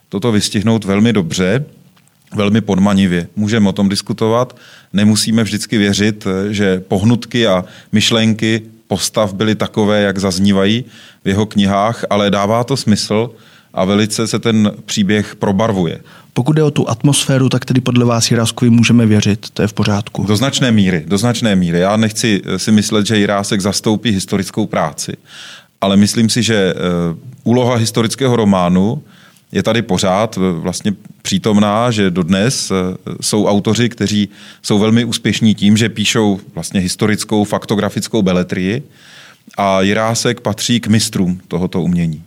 toto 0.09 0.33
vystihnout 0.33 0.85
velmi 0.85 1.13
dobře, 1.13 1.65
velmi 2.35 2.61
podmanivě. 2.61 3.29
Můžeme 3.37 3.69
o 3.69 3.73
tom 3.73 3.89
diskutovat, 3.89 4.57
nemusíme 4.93 5.43
vždycky 5.43 5.79
věřit, 5.79 6.27
eh, 6.27 6.53
že 6.55 6.81
pohnutky 6.81 7.47
a 7.47 7.65
myšlenky 7.93 8.63
postav 8.91 9.35
byly 9.35 9.55
takové, 9.55 10.03
jak 10.03 10.19
zaznívají 10.19 10.85
v 11.25 11.29
jeho 11.29 11.47
knihách, 11.47 12.05
ale 12.11 12.31
dává 12.31 12.65
to 12.65 12.77
smysl 12.77 13.31
a 13.75 13.85
velice 13.85 14.27
se 14.27 14.39
ten 14.39 14.73
příběh 14.85 15.37
probarvuje. 15.37 16.01
Pokud 16.35 16.53
jde 16.53 16.63
o 16.63 16.71
tu 16.71 16.91
atmosféru, 16.91 17.49
tak 17.49 17.65
tedy 17.65 17.81
podle 17.81 18.05
vás 18.05 18.31
Jiráskovi 18.31 18.71
můžeme 18.71 19.07
věřit, 19.07 19.51
to 19.51 19.63
je 19.63 19.69
v 19.69 19.73
pořádku. 19.73 20.25
Do 20.25 20.37
značné 20.37 20.73
míry, 20.73 21.05
do 21.07 21.19
značné 21.19 21.57
míry. 21.57 21.79
Já 21.79 21.97
nechci 21.97 22.43
si 22.57 22.73
myslet, 22.73 23.07
že 23.07 23.19
Jirásek 23.19 23.61
zastoupí 23.61 24.11
historickou 24.11 24.67
práci, 24.67 25.17
ale 25.81 25.97
myslím 25.97 26.29
si, 26.29 26.43
že 26.43 26.75
úloha 27.45 27.77
historického 27.77 28.37
románu 28.37 29.03
je 29.53 29.63
tady 29.63 29.83
pořád 29.83 30.37
vlastně 30.37 30.95
přítomná, 31.23 31.91
že 31.91 32.11
dodnes 32.11 32.73
jsou 33.21 33.47
autoři, 33.47 33.89
kteří 33.89 34.29
jsou 34.63 34.79
velmi 34.79 35.05
úspěšní 35.05 35.55
tím, 35.55 35.77
že 35.77 35.89
píšou 35.89 36.41
vlastně 36.55 36.81
historickou 36.81 37.45
faktografickou 37.45 38.23
beletrii 38.23 38.83
a 39.57 39.81
Jirásek 39.81 40.41
patří 40.41 40.81
k 40.81 40.87
mistrům 40.87 41.41
tohoto 41.49 41.83
umění. 41.83 42.23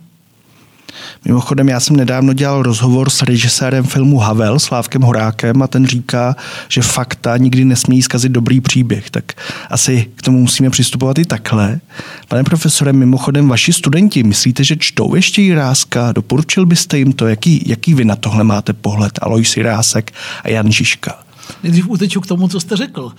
Mimochodem, 1.26 1.70
já 1.70 1.80
jsem 1.80 1.96
nedávno 1.96 2.34
dělal 2.34 2.64
rozhovor 2.64 3.10
s 3.10 3.22
režisérem 3.22 3.84
filmu 3.84 4.18
Havel, 4.18 4.60
Slávkem 4.60 5.02
Horákem, 5.02 5.62
a 5.62 5.68
ten 5.68 5.86
říká, 5.86 6.36
že 6.70 6.82
fakta 6.82 7.38
nikdy 7.38 7.66
nesmí 7.66 8.02
zkazit 8.02 8.32
dobrý 8.32 8.62
příběh. 8.62 9.10
Tak 9.10 9.34
asi 9.70 10.10
k 10.16 10.22
tomu 10.22 10.40
musíme 10.40 10.70
přistupovat 10.70 11.18
i 11.18 11.26
takhle. 11.26 11.80
Pane 12.28 12.44
profesore, 12.44 12.94
mimochodem, 12.94 13.48
vaši 13.48 13.74
studenti, 13.74 14.24
myslíte, 14.24 14.64
že 14.64 14.76
čtou 14.80 15.16
ještě 15.16 15.42
Jiráska? 15.42 16.12
Doporučil 16.12 16.66
byste 16.66 16.98
jim 16.98 17.14
to? 17.14 17.28
Jaký, 17.28 17.64
jaký 17.66 17.94
vy 17.94 18.06
na 18.06 18.16
tohle 18.16 18.44
máte 18.44 18.74
pohled? 18.74 19.20
Alois 19.22 19.58
Jirásek 19.58 20.12
a 20.44 20.50
Jan 20.50 20.72
Žižka. 20.72 21.20
Nejdřív 21.64 21.88
uteču 21.88 22.22
k 22.22 22.28
tomu, 22.28 22.48
co 22.48 22.60
jste 22.60 22.76
řekl. 22.78 23.12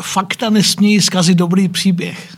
Fakta 0.00 0.50
nesmí 0.50 1.00
zkazit 1.00 1.38
dobrý 1.38 1.68
příběh. 1.68 2.36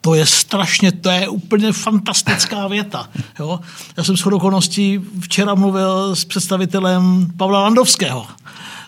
To 0.00 0.14
je 0.14 0.26
strašně, 0.26 0.92
to 0.92 1.10
je 1.10 1.28
úplně 1.28 1.72
fantastická 1.72 2.66
věta. 2.68 3.08
Jo? 3.38 3.60
Já 3.96 4.04
jsem 4.04 4.16
s 4.16 4.26
okolností 4.26 5.00
včera 5.20 5.54
mluvil 5.54 6.16
s 6.16 6.24
představitelem 6.24 7.32
Pavla 7.36 7.62
Landovského 7.62 8.26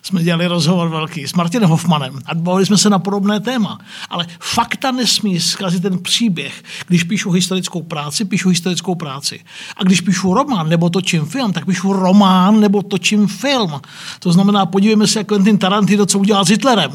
jsme 0.03 0.23
dělali 0.23 0.47
rozhovor 0.47 0.89
velký 0.89 1.27
s 1.27 1.33
Martinem 1.33 1.71
Hoffmanem 1.71 2.19
a 2.27 2.35
bavili 2.35 2.67
jsme 2.67 2.79
se 2.79 2.91
na 2.91 2.99
podobné 2.99 3.41
téma. 3.41 3.79
Ale 4.11 4.27
fakta 4.41 4.91
nesmí 4.91 5.41
zkazit 5.41 5.83
ten 5.83 5.99
příběh. 5.99 6.63
Když 6.87 7.05
píšu 7.05 7.31
historickou 7.31 7.83
práci, 7.83 8.25
píšu 8.25 8.49
historickou 8.49 8.95
práci. 8.95 9.41
A 9.77 9.85
když 9.85 10.01
píšu 10.01 10.35
román 10.35 10.69
nebo 10.69 10.91
točím 10.91 11.25
film, 11.25 11.53
tak 11.53 11.67
píšu 11.67 11.93
román 11.93 12.61
nebo 12.61 12.83
točím 12.83 13.27
film. 13.27 13.81
To 14.19 14.33
znamená, 14.33 14.67
podívejme 14.67 15.07
se, 15.07 15.21
jak 15.21 15.27
Quentin 15.27 15.59
Tarantino, 15.59 16.07
co 16.07 16.19
udělal 16.19 16.45
s 16.45 16.49
Hitlerem 16.49 16.93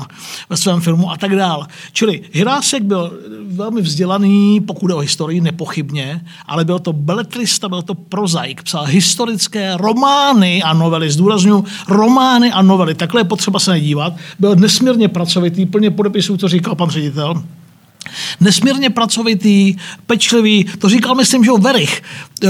ve 0.49 0.57
svém 0.57 0.81
filmu 0.81 1.11
a 1.11 1.17
tak 1.17 1.35
dále. 1.35 1.67
Čili 1.93 2.21
Hirásek 2.31 2.83
byl 2.83 3.19
velmi 3.47 3.81
vzdělaný, 3.81 4.61
pokud 4.61 4.89
je 4.89 4.95
o 4.95 4.99
historii, 4.99 5.41
nepochybně, 5.41 6.21
ale 6.45 6.65
byl 6.65 6.79
to 6.79 6.93
beletrista, 6.93 7.69
byl 7.69 7.81
to 7.81 7.95
prozaik, 7.95 8.63
psal 8.63 8.85
historické 8.85 9.77
romány 9.77 10.63
a 10.63 10.73
novely, 10.73 11.11
zdůraznuju 11.11 11.65
romány 11.87 12.51
a 12.51 12.61
novely 12.61 12.96
takhle 12.97 13.21
je 13.21 13.25
potřeba 13.25 13.59
se 13.59 13.71
nedívat. 13.71 14.13
Byl 14.39 14.55
nesmírně 14.55 15.07
pracovitý, 15.07 15.65
plně 15.65 15.91
podepisu, 15.91 16.37
co 16.37 16.47
říkal 16.47 16.75
pan 16.75 16.89
ředitel. 16.89 17.43
Nesmírně 18.39 18.89
pracovitý, 18.89 19.75
pečlivý, 20.05 20.63
to 20.63 20.89
říkal, 20.89 21.15
myslím, 21.15 21.43
že 21.43 21.51
o 21.51 21.57
Verich. 21.57 22.03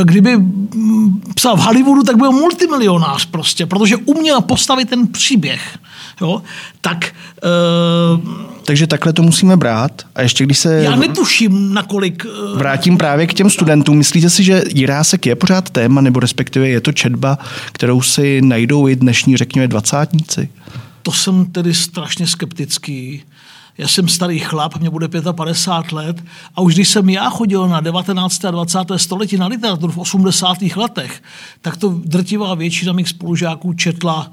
Kdyby 0.03 0.37
psal 1.35 1.57
v 1.57 1.59
Hollywoodu, 1.59 2.03
tak 2.03 2.17
byl 2.17 2.31
multimilionář 2.31 3.25
prostě, 3.25 3.65
protože 3.65 3.97
uměl 3.97 4.41
postavit 4.41 4.89
ten 4.89 5.07
příběh. 5.07 5.79
Jo? 6.21 6.41
Tak... 6.81 7.15
Uh, 8.15 8.57
Takže 8.65 8.87
takhle 8.87 9.13
to 9.13 9.23
musíme 9.23 9.57
brát. 9.57 10.01
A 10.15 10.21
ještě 10.21 10.43
když 10.43 10.57
se... 10.57 10.83
Já 10.83 10.95
netuším, 10.95 11.73
nakolik... 11.73 12.25
Uh, 12.25 12.57
vrátím 12.57 12.97
právě 12.97 13.27
k 13.27 13.33
těm 13.33 13.49
studentům. 13.49 13.97
Myslíte 13.97 14.29
si, 14.29 14.43
že 14.43 14.63
Jirásek 14.67 15.25
je 15.25 15.35
pořád 15.35 15.69
téma, 15.69 16.01
nebo 16.01 16.19
respektive 16.19 16.69
je 16.69 16.81
to 16.81 16.91
četba, 16.91 17.37
kterou 17.71 18.01
si 18.01 18.41
najdou 18.41 18.87
i 18.87 18.95
dnešní, 18.95 19.37
řekněme, 19.37 19.67
dvacátníci? 19.67 20.49
To 21.03 21.11
jsem 21.11 21.45
tedy 21.45 21.73
strašně 21.73 22.27
skeptický. 22.27 23.23
Já 23.77 23.87
jsem 23.87 24.07
starý 24.07 24.39
chlap, 24.39 24.77
mě 24.77 24.89
bude 24.89 25.07
55 25.31 25.91
let 25.91 26.23
a 26.55 26.61
už 26.61 26.73
když 26.73 26.89
jsem 26.89 27.09
já 27.09 27.29
chodil 27.29 27.67
na 27.67 27.79
19. 27.79 28.45
a 28.45 28.51
20. 28.51 28.79
století 28.95 29.37
na 29.37 29.47
literaturu 29.47 29.91
v 29.91 29.97
80. 29.97 30.57
letech, 30.75 31.23
tak 31.61 31.77
to 31.77 31.89
drtivá 32.03 32.55
většina 32.55 32.93
mých 32.93 33.09
spolužáků 33.09 33.73
četla, 33.73 34.31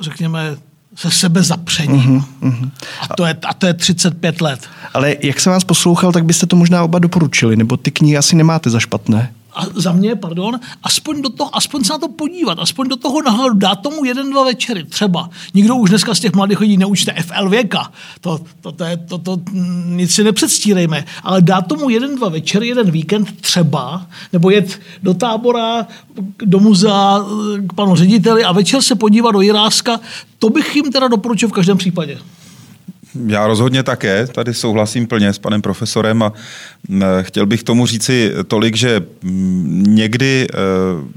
řekněme, 0.00 0.56
se 0.94 1.10
sebe 1.10 1.42
zapřením. 1.42 2.20
Uh-huh, 2.20 2.24
uh-huh. 2.42 2.70
A, 3.00 3.16
to 3.16 3.26
je, 3.26 3.36
a 3.44 3.54
to 3.54 3.66
je 3.66 3.74
35 3.74 4.40
let. 4.40 4.68
Ale 4.94 5.16
jak 5.22 5.40
jsem 5.40 5.52
vás 5.52 5.64
poslouchal, 5.64 6.12
tak 6.12 6.24
byste 6.24 6.46
to 6.46 6.56
možná 6.56 6.84
oba 6.84 6.98
doporučili, 6.98 7.56
nebo 7.56 7.76
ty 7.76 7.90
knihy 7.90 8.16
asi 8.16 8.36
nemáte 8.36 8.70
za 8.70 8.80
špatné 8.80 9.32
a 9.54 9.66
za 9.74 9.92
mě, 9.92 10.16
pardon, 10.16 10.60
aspoň 10.82 11.22
do 11.22 11.28
toho, 11.28 11.56
aspoň 11.56 11.84
se 11.84 11.92
na 11.92 11.98
to 11.98 12.08
podívat, 12.08 12.58
aspoň 12.58 12.88
do 12.88 12.96
toho 12.96 13.22
nahledu, 13.22 13.54
dát 13.54 13.76
tomu 13.76 14.04
jeden, 14.04 14.30
dva 14.30 14.44
večery, 14.44 14.84
třeba. 14.84 15.30
Nikdo 15.54 15.74
už 15.74 15.90
dneska 15.90 16.14
z 16.14 16.20
těch 16.20 16.32
mladých 16.32 16.60
lidí 16.60 16.76
neučte 16.76 17.14
FL 17.22 17.48
věka, 17.48 17.92
to, 18.20 18.40
to, 18.60 18.72
to, 18.72 18.84
je, 18.84 18.96
to, 18.96 19.18
to 19.18 19.38
nic 19.84 20.14
si 20.14 20.24
nepředstírejme, 20.24 21.04
ale 21.22 21.42
dát 21.42 21.66
tomu 21.66 21.90
jeden, 21.90 22.16
dva 22.16 22.28
večery, 22.28 22.68
jeden 22.68 22.90
víkend 22.90 23.40
třeba, 23.40 24.06
nebo 24.32 24.50
jet 24.50 24.80
do 25.02 25.14
tábora, 25.14 25.86
do 26.44 26.60
muzea 26.60 27.24
k 27.66 27.72
panu 27.72 27.96
řediteli 27.96 28.44
a 28.44 28.52
večer 28.52 28.82
se 28.82 28.94
podívat 28.94 29.32
do 29.32 29.40
Jiráska, 29.40 30.00
to 30.38 30.48
bych 30.48 30.76
jim 30.76 30.92
teda 30.92 31.08
doporučil 31.08 31.48
v 31.48 31.52
každém 31.52 31.78
případě. 31.78 32.18
Já 33.26 33.46
rozhodně 33.46 33.82
také, 33.82 34.26
tady 34.26 34.54
souhlasím 34.54 35.06
plně 35.06 35.32
s 35.32 35.38
panem 35.38 35.62
profesorem 35.62 36.22
a 36.22 36.32
chtěl 37.22 37.46
bych 37.46 37.62
tomu 37.62 37.86
říci 37.86 38.32
tolik, 38.46 38.76
že 38.76 39.00
někdy 39.72 40.46
e, 40.50 40.56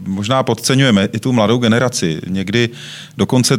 možná 0.07 0.43
podceňujeme 0.43 1.09
i 1.13 1.19
tu 1.19 1.33
mladou 1.33 1.57
generaci. 1.57 2.21
Někdy 2.27 2.69
dokonce 3.17 3.57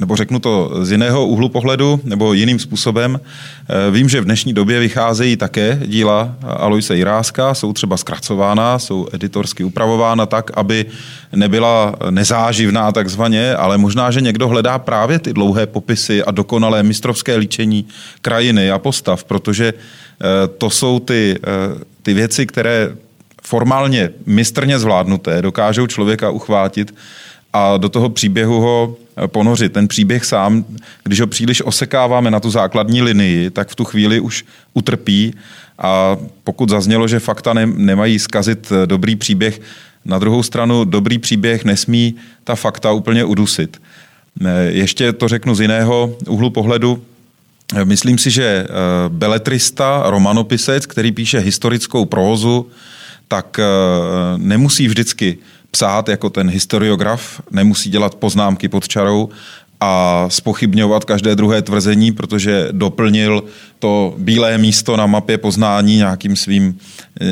nebo 0.00 0.16
řeknu 0.16 0.38
to 0.38 0.70
z 0.82 0.90
jiného 0.90 1.26
úhlu 1.26 1.48
pohledu 1.48 2.00
nebo 2.04 2.32
jiným 2.32 2.58
způsobem. 2.58 3.20
Eh, 3.20 3.90
vím, 3.90 4.08
že 4.08 4.20
v 4.20 4.24
dnešní 4.24 4.52
době 4.52 4.80
vycházejí 4.80 5.36
také 5.36 5.80
díla 5.86 6.34
Aloise 6.42 6.96
Jiráska, 6.96 7.54
jsou 7.54 7.72
třeba 7.72 7.96
zkracována, 7.96 8.78
jsou 8.78 9.08
editorsky 9.12 9.64
upravována 9.64 10.26
tak, 10.26 10.50
aby 10.54 10.86
nebyla 11.34 11.94
nezáživná 12.10 12.92
takzvaně, 12.92 13.54
ale 13.54 13.78
možná, 13.78 14.10
že 14.10 14.20
někdo 14.20 14.48
hledá 14.48 14.78
právě 14.78 15.18
ty 15.18 15.32
dlouhé 15.32 15.66
popisy 15.66 16.22
a 16.22 16.30
dokonalé 16.30 16.82
mistrovské 16.82 17.36
líčení 17.36 17.86
krajiny 18.22 18.70
a 18.70 18.78
postav, 18.78 19.24
protože 19.24 19.74
eh, 19.74 20.48
to 20.58 20.70
jsou 20.70 20.98
ty, 20.98 21.38
eh, 21.42 21.84
ty 22.02 22.14
věci, 22.14 22.46
které 22.46 22.92
formálně 23.42 24.10
mistrně 24.26 24.78
zvládnuté 24.78 25.42
dokážou 25.42 25.86
člověka 25.86 26.30
uchvátit 26.30 26.94
a 27.52 27.76
do 27.76 27.88
toho 27.88 28.08
příběhu 28.08 28.60
ho 28.60 28.96
eh, 29.16 29.28
ponořit. 29.28 29.72
Ten 29.72 29.88
příběh 29.88 30.24
sám, 30.24 30.64
když 31.04 31.20
ho 31.20 31.26
příliš 31.26 31.62
osekáváme 31.62 32.30
na 32.30 32.40
tu 32.40 32.50
základní 32.50 33.02
linii, 33.02 33.50
tak 33.50 33.68
v 33.68 33.74
tu 33.74 33.84
chvíli 33.84 34.20
už 34.20 34.44
utrpí 34.74 35.34
a 35.78 36.16
pokud 36.44 36.68
zaznělo, 36.68 37.08
že 37.08 37.20
fakta 37.20 37.52
ne, 37.52 37.66
nemají 37.66 38.18
zkazit 38.18 38.72
eh, 38.72 38.86
dobrý 38.86 39.16
příběh, 39.16 39.60
na 40.04 40.18
druhou 40.18 40.42
stranu 40.42 40.84
dobrý 40.84 41.18
příběh 41.18 41.64
nesmí 41.64 42.14
ta 42.44 42.54
fakta 42.54 42.92
úplně 42.92 43.24
udusit. 43.24 43.80
Eh, 44.44 44.64
ještě 44.64 45.12
to 45.12 45.28
řeknu 45.28 45.54
z 45.54 45.60
jiného 45.60 46.16
úhlu 46.28 46.50
pohledu. 46.50 47.02
Myslím 47.84 48.18
si, 48.18 48.30
že 48.30 48.66
beletrista, 49.08 50.02
romanopisec, 50.06 50.86
který 50.86 51.12
píše 51.12 51.38
historickou 51.38 52.04
prózu, 52.04 52.66
tak 53.28 53.60
nemusí 54.36 54.88
vždycky 54.88 55.38
psát 55.70 56.08
jako 56.08 56.30
ten 56.30 56.50
historiograf, 56.50 57.40
nemusí 57.50 57.90
dělat 57.90 58.14
poznámky 58.14 58.68
pod 58.68 58.88
čarou 58.88 59.28
a 59.80 60.24
spochybňovat 60.28 61.04
každé 61.04 61.34
druhé 61.34 61.62
tvrzení, 61.62 62.12
protože 62.12 62.68
doplnil 62.72 63.44
to 63.78 64.14
bílé 64.18 64.58
místo 64.58 64.96
na 64.96 65.06
mapě 65.06 65.38
poznání 65.38 65.96
nějakým 65.96 66.36
svým, 66.36 66.78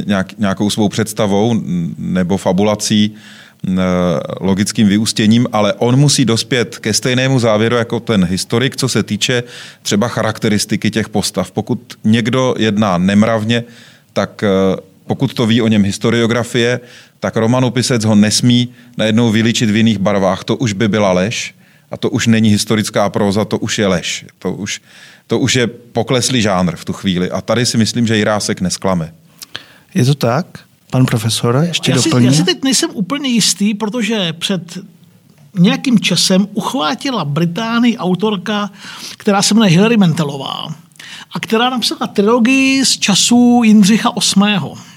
nějak, 0.06 0.38
nějakou 0.38 0.70
svou 0.70 0.88
představou 0.88 1.54
nebo 1.98 2.36
fabulací, 2.36 3.14
logickým 4.40 4.88
vyústěním, 4.88 5.46
ale 5.52 5.74
on 5.74 5.96
musí 5.96 6.24
dospět 6.24 6.78
ke 6.78 6.92
stejnému 6.92 7.38
závěru 7.38 7.76
jako 7.76 8.00
ten 8.00 8.24
historik, 8.24 8.76
co 8.76 8.88
se 8.88 9.02
týče 9.02 9.42
třeba 9.82 10.08
charakteristiky 10.08 10.90
těch 10.90 11.08
postav. 11.08 11.50
Pokud 11.50 11.80
někdo 12.04 12.54
jedná 12.58 12.98
nemravně, 12.98 13.64
tak 14.12 14.44
pokud 15.06 15.34
to 15.34 15.46
ví 15.46 15.62
o 15.62 15.68
něm 15.68 15.84
historiografie, 15.84 16.80
tak 17.20 17.36
romanopisec 17.36 18.04
ho 18.04 18.14
nesmí 18.14 18.68
najednou 18.96 19.30
vylíčit 19.30 19.70
v 19.70 19.76
jiných 19.76 19.98
barvách. 19.98 20.44
To 20.44 20.56
už 20.56 20.72
by 20.72 20.88
byla 20.88 21.12
lež 21.12 21.54
a 21.90 21.96
to 21.96 22.10
už 22.10 22.26
není 22.26 22.48
historická 22.48 23.10
próza, 23.10 23.44
to 23.44 23.58
už 23.58 23.78
je 23.78 23.86
lež. 23.86 24.24
To 24.38 24.52
už, 24.52 24.80
to 25.26 25.38
už 25.38 25.54
je 25.54 25.66
pokleslý 25.66 26.42
žánr 26.42 26.76
v 26.76 26.84
tu 26.84 26.92
chvíli. 26.92 27.30
A 27.30 27.40
tady 27.40 27.66
si 27.66 27.78
myslím, 27.78 28.06
že 28.06 28.16
Jirásek 28.16 28.60
nesklame. 28.60 29.14
Je 29.94 30.04
to 30.04 30.14
tak? 30.14 30.46
Pan 30.90 31.06
profesor, 31.06 31.64
ještě 31.66 31.90
já 31.92 32.02
si? 32.02 32.10
Já 32.20 32.32
si 32.32 32.44
teď 32.44 32.64
nejsem 32.64 32.90
úplně 32.92 33.28
jistý, 33.28 33.74
protože 33.74 34.32
před 34.32 34.78
nějakým 35.58 36.00
časem 36.00 36.48
uchvátila 36.54 37.24
Británii 37.24 37.98
autorka, 37.98 38.70
která 39.16 39.42
se 39.42 39.54
jmenuje 39.54 39.70
Hilary 39.70 39.96
Mentelová 39.96 40.74
a 41.32 41.40
která 41.40 41.70
napsala 41.70 42.06
trilogii 42.06 42.84
z 42.84 42.98
časů 42.98 43.62
Jindřicha 43.64 44.12
VIII. 44.36 44.95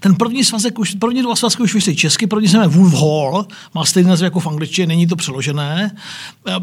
Ten 0.00 0.14
první 0.14 0.44
svazek 0.44 0.78
už, 0.78 0.94
první 0.94 1.22
dva 1.22 1.36
svazky 1.36 1.62
už 1.62 1.74
vyšly 1.74 1.96
česky, 1.96 2.26
první 2.26 2.48
se 2.48 2.56
jmenuje 2.58 2.76
Wolf 2.76 2.94
Hall, 2.94 3.46
má 3.74 3.84
stejný 3.84 4.10
název 4.10 4.24
jako 4.24 4.40
v 4.40 4.46
angličtině, 4.46 4.86
není 4.86 5.06
to 5.06 5.16
přeložené. 5.16 5.96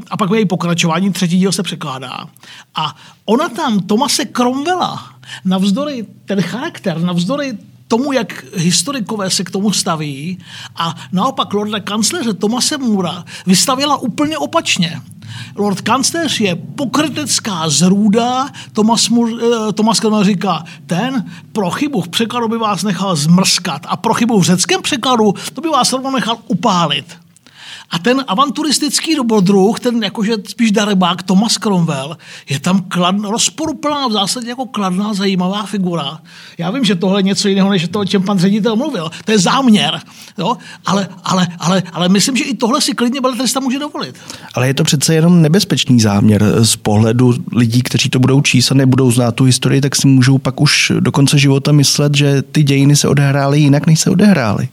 A 0.10 0.18
pak 0.18 0.30
její 0.34 0.46
pokračování, 0.46 1.12
třetí 1.12 1.38
díl 1.38 1.52
se 1.52 1.64
překládá. 1.64 2.30
A 2.76 2.96
ona 3.26 3.50
tam 3.50 3.80
Tomase 3.80 4.26
Cromwella, 4.26 5.14
navzdory 5.46 6.06
ten 6.26 6.42
charakter, 6.42 7.00
navzdory 7.00 7.58
tomu, 7.94 8.14
jak 8.14 8.46
historikové 8.56 9.30
se 9.30 9.44
k 9.44 9.50
tomu 9.50 9.72
staví 9.72 10.38
a 10.76 10.96
naopak 11.12 11.54
lorda 11.54 11.80
kancléře 11.80 12.34
Tomase 12.34 12.78
Můra 12.78 13.26
vystavila 13.46 13.98
úplně 13.98 14.38
opačně. 14.38 15.02
Lord 15.56 15.82
kancléř 15.82 16.40
je 16.40 16.56
pokrytecká 16.56 17.70
zrůda, 17.70 18.50
Tomas, 18.74 19.10
Mur, 19.10 19.30
eh, 19.30 19.74
Tomas 19.74 20.00
Kelmer 20.00 20.26
říká, 20.26 20.64
ten 20.86 21.32
pro 21.52 21.70
chybu 21.70 22.02
v 22.02 22.10
překladu 22.10 22.48
by 22.48 22.58
vás 22.58 22.84
nechal 22.84 23.16
zmrskat 23.16 23.86
a 23.90 23.98
pro 23.98 24.14
chybu 24.14 24.40
v 24.40 24.44
řeckém 24.44 24.82
překladu 24.82 25.34
to 25.54 25.62
by 25.62 25.70
vás 25.70 25.94
rovnou 25.94 26.12
nechal 26.12 26.38
upálit. 26.48 27.23
A 27.94 28.00
ten 28.00 28.26
avanturistický 28.28 29.16
dobrodruh, 29.16 29.80
ten 29.80 30.04
jakože 30.04 30.34
spíš 30.48 30.72
darebák 30.72 31.24
Thomas 31.24 31.58
Cromwell, 31.58 32.18
je 32.50 32.60
tam 32.60 32.82
klad, 32.82 33.16
rozporuplná 33.22 34.08
v 34.08 34.12
zásadě 34.12 34.50
jako 34.50 34.66
kladná, 34.66 35.14
zajímavá 35.14 35.66
figura. 35.66 36.20
Já 36.58 36.72
vím, 36.72 36.84
že 36.84 36.96
tohle 36.96 37.20
je 37.20 37.24
něco 37.24 37.48
jiného, 37.48 37.70
než 37.70 37.88
to, 37.88 38.00
o 38.00 38.06
čem 38.06 38.24
pan 38.24 38.40
ředitel 38.40 38.76
mluvil. 38.76 39.10
To 39.26 39.32
je 39.32 39.40
záměr. 39.40 40.00
Jo? 40.38 40.58
Ale, 40.86 41.10
ale, 41.24 41.48
ale, 41.60 41.84
ale 41.94 42.10
myslím, 42.10 42.38
že 42.38 42.44
i 42.44 42.54
tohle 42.54 42.82
si 42.82 42.94
klidně 42.94 43.22
beletrista 43.22 43.60
může 43.60 43.80
dovolit. 43.80 44.16
Ale 44.54 44.68
je 44.68 44.74
to 44.74 44.84
přece 44.84 45.16
jenom 45.16 45.42
nebezpečný 45.42 46.00
záměr 46.00 46.46
z 46.66 46.76
pohledu 46.76 47.34
lidí, 47.52 47.82
kteří 47.82 48.10
to 48.10 48.20
budou 48.20 48.42
číst 48.42 48.72
a 48.72 48.76
nebudou 48.76 49.12
znát 49.12 49.36
tu 49.36 49.44
historii, 49.44 49.82
tak 49.82 49.96
si 49.96 50.08
můžou 50.08 50.38
pak 50.38 50.62
už 50.62 50.92
do 51.00 51.12
konce 51.12 51.38
života 51.38 51.72
myslet, 51.72 52.18
že 52.18 52.42
ty 52.42 52.64
dějiny 52.64 52.96
se 52.96 53.08
odehrály 53.08 53.60
jinak, 53.60 53.88
než 53.88 54.00
se 54.00 54.10
odehrály. 54.10 54.68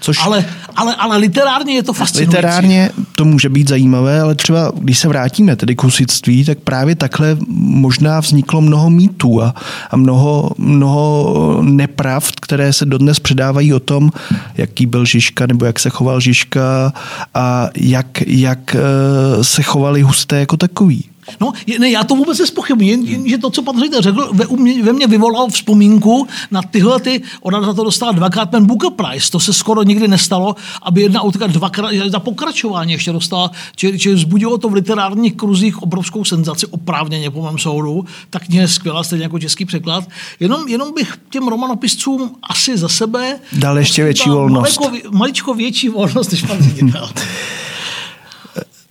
Což 0.00 0.18
ale, 0.22 0.44
ale, 0.76 0.94
ale 0.94 1.16
literárně 1.16 1.74
je 1.74 1.82
to 1.82 1.92
fascinující. 1.92 2.36
Literárně 2.36 2.90
to 3.14 3.24
může 3.24 3.48
být 3.48 3.68
zajímavé, 3.68 4.20
ale 4.20 4.34
třeba 4.34 4.72
když 4.78 4.98
se 4.98 5.08
vrátíme 5.08 5.56
tedy 5.56 5.76
k 5.76 5.82
husitství, 5.82 6.44
tak 6.44 6.58
právě 6.58 6.94
takhle 6.94 7.36
možná 7.58 8.20
vzniklo 8.20 8.60
mnoho 8.60 8.90
mýtů 8.90 9.42
a, 9.42 9.54
a 9.90 9.96
mnoho, 9.96 10.50
mnoho 10.58 11.58
nepravd, 11.62 12.40
které 12.40 12.72
se 12.72 12.86
dodnes 12.86 13.20
předávají 13.20 13.74
o 13.74 13.80
tom, 13.80 14.10
jaký 14.56 14.86
byl 14.86 15.04
Žižka 15.04 15.46
nebo 15.46 15.64
jak 15.64 15.78
se 15.78 15.90
choval 15.90 16.20
Žižka 16.20 16.92
a 17.34 17.68
jak, 17.76 18.06
jak 18.26 18.74
eh, 18.74 19.44
se 19.44 19.62
chovali 19.62 20.02
husté 20.02 20.40
jako 20.40 20.56
takový. 20.56 21.04
No, 21.40 21.52
ne, 21.78 21.90
já 21.90 22.04
to 22.04 22.14
vůbec 22.14 22.38
nespochybnuji, 22.38 22.90
jen, 22.90 23.04
jen, 23.04 23.28
že 23.28 23.38
to, 23.38 23.50
co 23.50 23.62
pan 23.62 23.78
ředitel 23.78 24.02
řekl, 24.02 24.30
ve, 24.32 24.44
ve 24.82 24.92
mně 24.92 25.06
vyvolal 25.06 25.48
vzpomínku 25.48 26.26
na 26.50 26.62
tyhle 26.62 27.00
ty, 27.00 27.22
ona 27.42 27.62
za 27.62 27.74
to 27.74 27.84
dostala 27.84 28.12
dvakrát 28.12 28.50
ten 28.50 28.66
Booker 28.66 28.90
Prize, 28.90 29.30
to 29.30 29.40
se 29.40 29.52
skoro 29.52 29.82
nikdy 29.82 30.08
nestalo, 30.08 30.56
aby 30.82 31.02
jedna 31.02 31.22
autorka 31.22 31.46
dvakrát, 31.46 31.90
za 32.08 32.20
pokračování 32.20 32.92
ještě 32.92 33.12
dostala, 33.12 33.50
či, 33.76 33.98
či 33.98 34.14
vzbudilo 34.14 34.58
to 34.58 34.68
v 34.68 34.74
literárních 34.74 35.34
kruzích 35.34 35.82
obrovskou 35.82 36.24
senzaci, 36.24 36.66
oprávněně 36.66 37.30
po 37.30 37.42
mém 37.42 37.58
soudu, 37.58 38.04
tak 38.30 38.42
je 38.50 38.68
skvělá, 38.68 39.04
stejně 39.04 39.24
jako 39.24 39.38
český 39.38 39.64
překlad. 39.64 40.04
Jenom, 40.40 40.68
jenom 40.68 40.94
bych 40.94 41.18
těm 41.30 41.48
romanopiscům 41.48 42.30
asi 42.50 42.78
za 42.78 42.88
sebe 42.88 43.38
dal 43.52 43.78
ještě 43.78 44.04
větší 44.04 44.30
volnost. 44.30 44.80
Maliko, 44.80 45.08
maličko 45.10 45.54
větší 45.54 45.88
volnost, 45.88 46.32
než 46.32 46.42
pan 46.42 46.58
ředitel. 46.62 47.10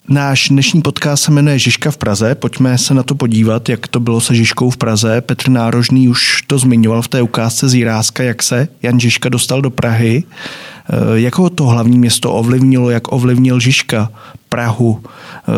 Náš 0.07 0.49
dnešní 0.49 0.81
podcast 0.81 1.23
se 1.23 1.31
jmenuje 1.31 1.59
Žižka 1.59 1.91
v 1.91 1.97
Praze. 1.97 2.35
Pojďme 2.35 2.77
se 2.77 2.93
na 2.93 3.03
to 3.03 3.15
podívat, 3.15 3.69
jak 3.69 3.87
to 3.87 3.99
bylo 3.99 4.21
se 4.21 4.35
Žižkou 4.35 4.69
v 4.69 4.77
Praze. 4.77 5.21
Petr 5.21 5.49
Nárožný 5.49 6.09
už 6.09 6.41
to 6.47 6.59
zmiňoval 6.59 7.01
v 7.01 7.07
té 7.07 7.21
ukázce 7.21 7.69
z 7.69 7.73
Jiráska, 7.73 8.23
jak 8.23 8.43
se 8.43 8.67
Jan 8.81 8.99
Žižka 8.99 9.29
dostal 9.29 9.61
do 9.61 9.69
Prahy. 9.69 10.23
Eh, 10.23 10.93
jak 11.13 11.37
ho 11.37 11.49
to 11.49 11.63
hlavní 11.63 11.97
město 11.97 12.33
ovlivnilo, 12.33 12.89
jak 12.89 13.11
ovlivnil 13.13 13.59
Žižka 13.59 14.11
Prahu? 14.49 15.03
Eh, 15.03 15.51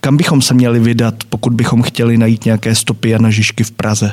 kam 0.00 0.16
bychom 0.16 0.42
se 0.42 0.54
měli 0.54 0.80
vydat, 0.80 1.14
pokud 1.28 1.52
bychom 1.52 1.82
chtěli 1.82 2.18
najít 2.18 2.44
nějaké 2.44 2.74
stopy 2.74 3.08
Jana 3.08 3.30
Žižky 3.30 3.64
v 3.64 3.70
Praze? 3.70 4.12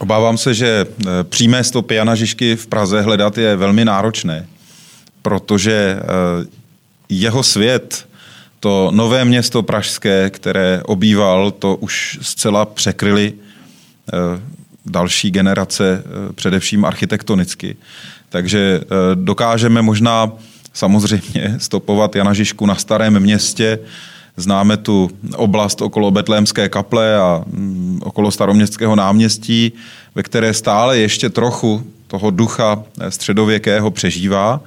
Obávám 0.00 0.38
se, 0.38 0.54
že 0.54 0.86
eh, 0.86 1.06
přímé 1.22 1.64
stopy 1.64 1.94
Jana 1.94 2.14
Žižky 2.14 2.56
v 2.56 2.66
Praze 2.66 3.02
hledat 3.02 3.38
je 3.38 3.56
velmi 3.56 3.84
náročné, 3.84 4.46
protože 5.22 6.00
jeho 7.08 7.42
svět 7.42 8.08
to 8.60 8.90
nové 8.94 9.24
město 9.24 9.62
pražské, 9.62 10.30
které 10.30 10.82
obýval, 10.82 11.50
to 11.50 11.76
už 11.76 12.18
zcela 12.22 12.64
překryly 12.66 13.32
eh, 13.32 14.16
další 14.86 15.30
generace, 15.30 16.04
eh, 16.04 16.32
především 16.32 16.84
architektonicky. 16.84 17.76
Takže 18.28 18.80
eh, 18.82 18.86
dokážeme 19.14 19.82
možná 19.82 20.32
samozřejmě 20.72 21.54
stopovat 21.58 22.16
Jana 22.16 22.34
Žižku 22.34 22.66
na 22.66 22.74
starém 22.74 23.20
městě, 23.20 23.78
Známe 24.38 24.76
tu 24.76 25.10
oblast 25.36 25.82
okolo 25.82 26.10
Betlémské 26.10 26.68
kaple 26.68 27.16
a 27.16 27.42
mm, 27.46 28.00
okolo 28.02 28.30
staroměstského 28.30 28.96
náměstí, 28.96 29.72
ve 30.14 30.22
které 30.22 30.54
stále 30.54 30.98
ještě 30.98 31.30
trochu 31.30 31.82
toho 32.06 32.30
ducha 32.30 32.82
středověkého 33.08 33.90
přežívá 33.90 34.60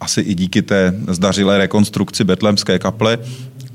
asi 0.00 0.20
i 0.20 0.34
díky 0.34 0.62
té 0.62 0.94
zdařilé 1.08 1.58
rekonstrukci 1.58 2.24
Betlemské 2.24 2.78
kaple 2.78 3.18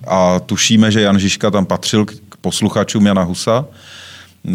a 0.08 0.40
tušíme, 0.40 0.92
že 0.92 1.02
Jan 1.02 1.20
Žižka 1.20 1.52
tam 1.52 1.66
patřil 1.66 2.06
k 2.06 2.38
posluchačům 2.42 3.06
Jana 3.06 3.24
Husa. 3.24 3.66
E, 4.48 4.52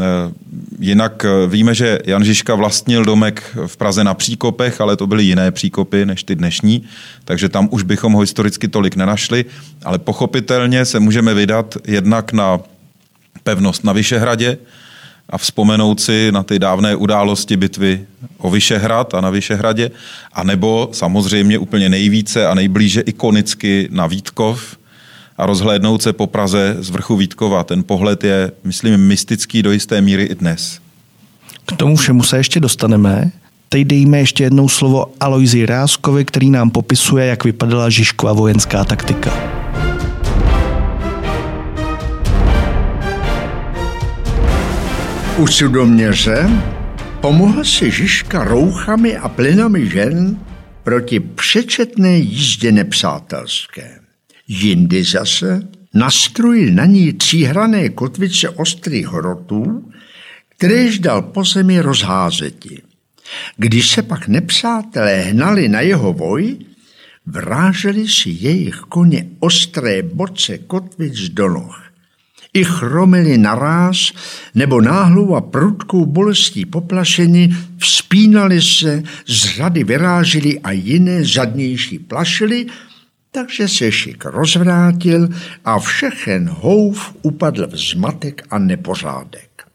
jinak 0.79 1.25
e, 1.25 1.47
víme, 1.47 1.75
že 1.75 1.99
Jan 2.05 2.25
Žižka 2.25 2.55
vlastnil 2.55 3.05
domek 3.05 3.57
v 3.67 3.77
Praze 3.77 4.05
na 4.05 4.15
Příkopech, 4.15 4.81
ale 4.81 4.97
to 4.97 5.07
byly 5.07 5.25
jiné 5.25 5.51
příkopy 5.51 6.07
než 6.07 6.25
ty 6.25 6.35
dnešní, 6.35 6.85
takže 7.25 7.49
tam 7.49 7.69
už 7.71 7.83
bychom 7.83 8.13
ho 8.13 8.21
historicky 8.21 8.69
tolik 8.69 8.97
nenašli, 8.97 9.45
ale 9.85 9.99
pochopitelně 9.99 10.85
se 10.85 11.01
můžeme 11.01 11.35
vydat 11.35 11.77
jednak 11.87 12.33
na 12.33 12.61
pevnost 13.43 13.85
na 13.85 13.93
Vyšehradě, 13.93 14.59
a 15.31 15.39
vzpomenout 15.39 16.01
si 16.01 16.33
na 16.33 16.43
ty 16.43 16.59
dávné 16.59 16.97
události 16.97 17.57
bitvy 17.57 18.07
o 18.39 18.51
Vyšehrad 18.51 19.15
a 19.15 19.21
na 19.21 19.31
Vyšehradě, 19.31 19.91
a 20.33 20.43
nebo 20.43 20.89
samozřejmě 20.93 21.59
úplně 21.59 21.89
nejvíce 21.89 22.47
a 22.47 22.55
nejblíže 22.55 23.01
ikonicky 23.01 23.89
na 23.91 24.07
Vítkov 24.07 24.77
a 25.39 25.47
rozhlédnout 25.47 26.03
se 26.03 26.13
po 26.13 26.27
Praze 26.27 26.77
z 26.79 26.91
vrchu 26.91 27.17
Vítkova. 27.17 27.65
Ten 27.65 27.83
pohled 27.83 28.25
je, 28.25 28.53
myslím, 28.65 28.97
mystický 28.97 29.63
do 29.63 29.73
jisté 29.73 30.01
míry 30.01 30.25
i 30.25 30.35
dnes. 30.35 30.79
K 31.67 31.77
tomu 31.77 31.97
všemu 31.97 32.23
se 32.23 32.37
ještě 32.37 32.61
dostaneme. 32.61 33.31
Teď 33.69 33.87
dejme 33.87 34.19
ještě 34.19 34.45
jednou 34.45 34.69
slovo 34.69 35.07
Alojzi 35.21 35.67
Ráskovi, 35.67 36.25
který 36.25 36.51
nám 36.51 36.71
popisuje, 36.71 37.27
jak 37.27 37.45
vypadala 37.45 37.91
Žižkova 37.91 38.33
vojenská 38.33 38.85
taktika. 38.85 39.66
U 45.39 45.47
sudoměře 45.47 46.51
pomohl 47.21 47.65
si 47.65 47.91
Žižka 47.91 48.45
rouchami 48.45 49.17
a 49.17 49.29
plynami 49.29 49.91
žen 49.91 50.41
proti 50.83 51.21
přečetné 51.21 52.19
jízdě 52.19 52.73
nepřátelské. 52.73 54.01
Jindy 54.49 55.05
zase 55.05 55.69
nastrojil 55.95 56.75
na 56.75 56.85
ní 56.85 57.13
tříhrané 57.13 57.89
kotvice 57.89 58.49
ostrých 58.49 59.07
hrotů, 59.07 59.93
kteréž 60.49 60.99
dal 60.99 61.23
po 61.23 61.45
zemi 61.45 61.81
rozházeti. 61.81 62.83
Když 63.57 63.89
se 63.89 64.03
pak 64.03 64.29
nepřátelé 64.29 65.21
hnali 65.21 65.69
na 65.69 65.81
jeho 65.81 66.13
voj, 66.13 66.57
vráželi 67.27 68.09
si 68.09 68.31
jejich 68.31 68.77
koně 68.77 69.27
ostré 69.41 70.03
boce 70.03 70.59
kotvic 70.59 71.29
do 71.29 71.49
noh 71.49 71.86
i 72.57 72.65
chromili 72.65 73.39
naráz 73.39 74.13
nebo 74.55 74.81
náhlou 74.81 75.35
a 75.35 75.41
prudkou 75.41 76.07
bolestí 76.07 76.65
poplašeni, 76.65 77.57
vzpínali 77.79 78.63
se, 78.63 79.03
z 79.27 79.45
řady 79.45 79.85
vyrážili 79.85 80.61
a 80.61 80.73
jiné 80.73 81.25
zadnější 81.25 81.99
plašili, 81.99 82.67
takže 83.31 83.69
se 83.69 83.93
šik 83.93 84.25
rozvrátil 84.25 85.29
a 85.65 85.79
všechen 85.79 86.49
houf 86.49 87.17
upadl 87.23 87.67
v 87.67 87.77
zmatek 87.77 88.47
a 88.51 88.59
nepořádek. 88.59 89.67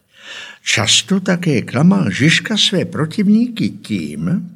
Často 0.64 1.20
také 1.20 1.62
klamal 1.62 2.10
Žižka 2.10 2.56
své 2.56 2.84
protivníky 2.84 3.70
tím, 3.70 4.50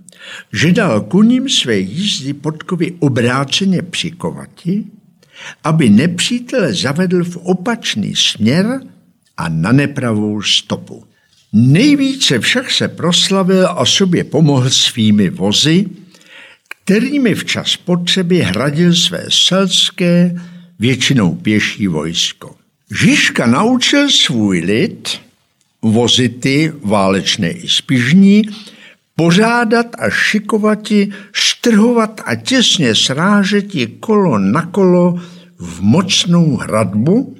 že 0.53 0.73
dal 0.73 1.01
kuním 1.01 1.49
své 1.49 1.79
jízdy 1.79 2.33
podkovy 2.33 2.95
obráceně 2.99 3.83
přikovati 3.83 4.85
aby 5.65 5.91
nepřítel 5.91 6.75
zavedl 6.75 7.25
v 7.25 7.37
opačný 7.37 8.17
směr 8.17 8.81
a 9.37 9.49
na 9.49 9.73
nepravou 9.73 10.43
stopu. 10.43 11.05
Nejvíce 11.53 12.39
však 12.39 12.71
se 12.71 12.89
proslavil 12.89 13.69
a 13.69 13.87
sobě 13.87 14.25
pomohl 14.25 14.71
svými 14.71 15.31
vozy, 15.31 15.87
kterými 16.69 17.35
včas 17.35 17.77
potřeby 17.77 18.39
hradil 18.39 18.95
své 18.95 19.25
selské, 19.29 20.41
většinou 20.79 21.35
pěší 21.35 21.87
vojsko. 21.87 22.57
Žižka 23.01 23.47
naučil 23.47 24.11
svůj 24.11 24.59
lid, 24.59 25.21
vozity 25.83 26.73
válečné 26.83 27.51
i 27.51 27.69
spižní, 27.69 28.43
pořádat 29.17 29.87
a 29.99 30.11
šikovati, 30.11 31.13
štrhovat 31.33 32.21
a 32.25 32.35
těsně 32.35 32.95
srážeti 32.95 33.87
kolo 33.87 34.39
na 34.39 34.67
kolo 34.67 35.21
v 35.59 35.81
mocnou 35.81 36.57
hradbu, 36.57 37.37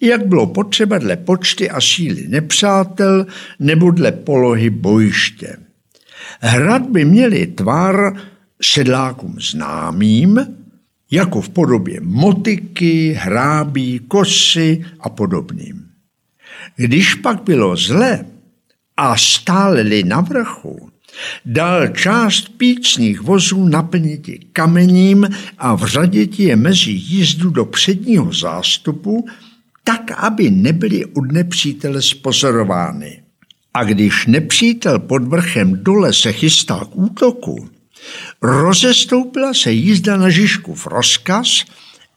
jak 0.00 0.26
bylo 0.26 0.46
potřeba 0.46 0.98
dle 0.98 1.16
počty 1.16 1.70
a 1.70 1.80
síly 1.80 2.28
nepřátel 2.28 3.26
nebo 3.58 3.90
dle 3.90 4.12
polohy 4.12 4.70
bojiště. 4.70 5.56
Hradby 6.40 7.04
měly 7.04 7.46
tvar 7.46 8.20
sedlákům 8.62 9.36
známým, 9.40 10.40
jako 11.10 11.40
v 11.40 11.48
podobě 11.48 12.00
motiky, 12.02 13.12
hrábí, 13.12 13.98
kosy 13.98 14.84
a 15.00 15.08
podobným. 15.08 15.86
Když 16.76 17.14
pak 17.14 17.42
bylo 17.42 17.76
zle 17.76 18.24
a 18.96 19.16
stáleli 19.16 20.02
na 20.02 20.20
vrchu, 20.20 20.90
dal 21.44 21.88
část 21.88 22.48
pícných 22.48 23.20
vozů 23.20 23.68
naplnit 23.68 24.30
kamením 24.52 25.28
a 25.58 25.74
vřadit 25.74 26.40
je 26.40 26.56
mezi 26.56 26.90
jízdu 26.90 27.50
do 27.50 27.64
předního 27.64 28.32
zástupu, 28.32 29.26
tak, 29.84 30.10
aby 30.16 30.50
nebyly 30.50 31.04
od 31.04 31.32
nepřítele 31.32 32.02
spozorovány. 32.02 33.22
A 33.74 33.84
když 33.84 34.26
nepřítel 34.26 34.98
pod 34.98 35.22
vrchem 35.22 35.84
dole 35.84 36.12
se 36.12 36.32
chystal 36.32 36.84
k 36.84 36.96
útoku, 36.96 37.68
rozestoupila 38.42 39.54
se 39.54 39.72
jízda 39.72 40.16
na 40.16 40.28
v 40.74 40.86
rozkaz, 40.86 41.64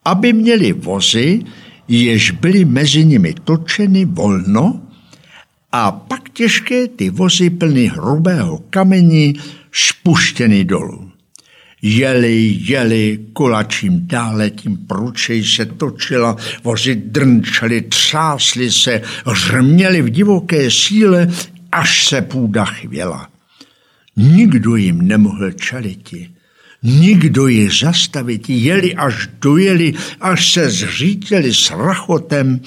aby 0.04 0.32
měli 0.32 0.72
vozy, 0.72 1.42
jež 1.88 2.30
byly 2.30 2.64
mezi 2.64 3.04
nimi 3.04 3.34
točeny 3.44 4.04
volno, 4.04 4.82
a 5.72 5.90
pak 5.92 6.30
těžké 6.30 6.88
ty 6.88 7.10
vozy 7.10 7.50
plny 7.50 7.86
hrubého 7.86 8.58
kamení 8.70 9.40
spuštěny 9.72 10.64
dolů. 10.64 11.10
Jeli, 11.82 12.58
jeli, 12.60 13.18
kulačím 13.32 14.06
dále, 14.06 14.50
tím 14.50 14.76
průčej 14.76 15.44
se 15.44 15.66
točila, 15.66 16.36
vozy 16.64 16.94
drnčely, 16.94 17.80
třásly 17.80 18.70
se, 18.70 19.02
řměly 19.32 20.02
v 20.02 20.10
divoké 20.10 20.70
síle, 20.70 21.28
až 21.72 22.08
se 22.08 22.22
půda 22.22 22.64
chvěla. 22.64 23.28
Nikdo 24.16 24.76
jim 24.76 25.08
nemohl 25.08 25.50
čeliti. 25.50 26.30
Nikdo 26.82 27.48
je 27.48 27.70
zastavit, 27.70 28.50
jeli 28.50 28.94
až 28.94 29.28
dojeli, 29.40 29.94
až 30.20 30.52
se 30.52 30.70
zřítili 30.70 31.54
s 31.54 31.70
rachotem 31.70 32.60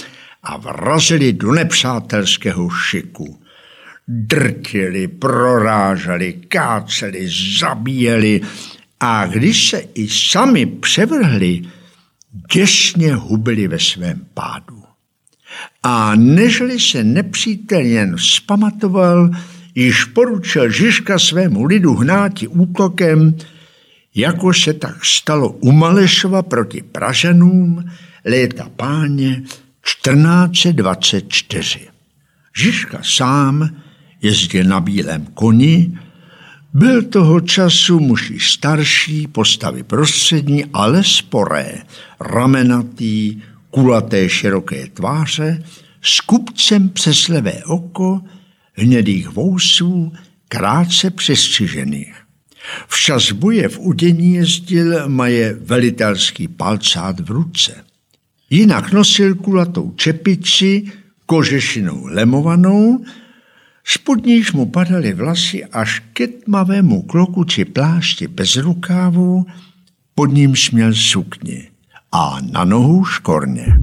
a 0.43 0.57
vrazili 0.57 1.33
do 1.33 1.51
nepřátelského 1.51 2.69
šiku. 2.69 3.39
Drtili, 4.07 5.07
proráželi, 5.07 6.33
káceli, 6.33 7.29
zabíjeli 7.59 8.41
a 8.99 9.25
když 9.25 9.69
se 9.69 9.83
i 9.93 10.07
sami 10.09 10.65
převrhli, 10.65 11.61
děsně 12.53 13.15
hubili 13.15 13.67
ve 13.67 13.79
svém 13.79 14.25
pádu. 14.33 14.83
A 15.83 16.15
nežli 16.15 16.79
se 16.79 17.03
nepřítel 17.03 17.81
jen 17.81 18.15
zpamatoval, 18.17 19.29
již 19.75 20.05
poručil 20.05 20.69
Žižka 20.69 21.19
svému 21.19 21.63
lidu 21.63 21.95
hnáti 21.95 22.47
útokem, 22.47 23.37
jako 24.15 24.53
se 24.53 24.73
tak 24.73 25.05
stalo 25.05 25.49
u 25.49 25.71
Malešova 25.71 26.41
proti 26.41 26.81
Pražanům 26.81 27.91
léta 28.25 28.69
páně 28.75 29.43
1424. 29.83 31.79
Žižka 32.57 32.99
sám 33.03 33.69
jezdil 34.21 34.63
na 34.63 34.79
bílém 34.79 35.25
koni, 35.25 35.97
byl 36.73 37.01
toho 37.01 37.39
času 37.39 37.99
muži 37.99 38.39
starší, 38.39 39.27
postavy 39.27 39.83
prostřední, 39.83 40.65
ale 40.73 41.03
sporé, 41.03 41.81
ramenatý, 42.19 43.41
kulaté 43.69 44.29
široké 44.29 44.87
tváře, 44.87 45.63
s 46.01 46.21
kupcem 46.21 46.89
přes 46.89 47.27
levé 47.27 47.63
oko, 47.65 48.21
hnědých 48.73 49.29
vousů, 49.29 50.13
krátce 50.47 51.11
přestřižených. 51.11 52.15
Včas 52.87 53.31
boje 53.31 53.69
v 53.69 53.79
udění 53.79 54.33
jezdil 54.33 55.09
maje 55.09 55.53
velitelský 55.53 56.47
palcát 56.47 57.19
v 57.19 57.31
ruce. 57.31 57.83
Jinak 58.53 58.93
nosil 58.93 59.35
kulatou 59.35 59.97
čepici, 59.97 60.85
kožešinou 61.25 62.05
lemovanou, 62.05 63.01
spod 63.81 64.25
níž 64.25 64.53
mu 64.53 64.69
padaly 64.69 65.13
vlasy 65.13 65.65
až 65.65 66.05
ke 66.13 66.27
tmavému 66.27 67.09
kloku 67.09 67.43
či 67.49 67.65
plášti 67.65 68.27
bez 68.27 68.55
rukávů, 68.55 69.45
pod 70.15 70.29
ním 70.29 70.55
směl 70.55 70.93
sukni 70.93 71.73
a 72.11 72.37
na 72.51 72.63
nohu 72.63 73.05
škorně 73.05 73.79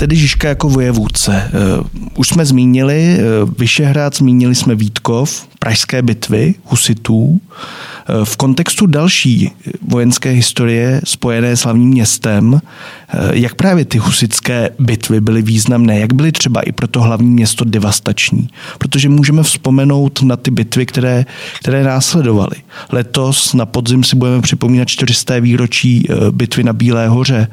tedy 0.00 0.16
Žižka 0.16 0.48
jako 0.48 0.68
vojevůdce. 0.68 1.42
Eh, 1.46 1.50
už 2.16 2.28
jsme 2.28 2.46
zmínili 2.46 3.16
eh, 3.18 3.22
Vyšehrad, 3.58 4.16
zmínili 4.16 4.54
jsme 4.54 4.74
Vítkov, 4.74 5.48
pražské 5.58 6.02
bitvy 6.02 6.54
husitů. 6.64 7.40
Eh, 8.08 8.24
v 8.24 8.36
kontextu 8.36 8.86
další 8.86 9.50
vojenské 9.88 10.30
historie 10.30 11.00
spojené 11.04 11.56
s 11.56 11.60
hlavním 11.60 11.88
městem, 11.88 12.60
jak 13.32 13.54
právě 13.54 13.84
ty 13.84 13.98
husické 13.98 14.70
bitvy 14.78 15.20
byly 15.20 15.42
významné, 15.42 16.00
jak 16.00 16.12
byly 16.12 16.32
třeba 16.32 16.60
i 16.60 16.72
pro 16.72 16.88
to 16.88 17.00
hlavní 17.00 17.30
město 17.30 17.64
devastační. 17.64 18.48
Protože 18.78 19.08
můžeme 19.08 19.42
vzpomenout 19.42 20.22
na 20.22 20.36
ty 20.36 20.50
bitvy, 20.50 20.86
které, 20.86 21.26
které 21.58 21.84
následovaly. 21.84 22.56
Letos 22.92 23.54
na 23.54 23.66
podzim 23.66 24.04
si 24.04 24.16
budeme 24.16 24.42
připomínat 24.42 24.88
400. 24.88 25.38
výročí 25.40 26.06
bitvy 26.30 26.64
na 26.64 26.72
Bílé 26.72 27.08
hoře. 27.08 27.48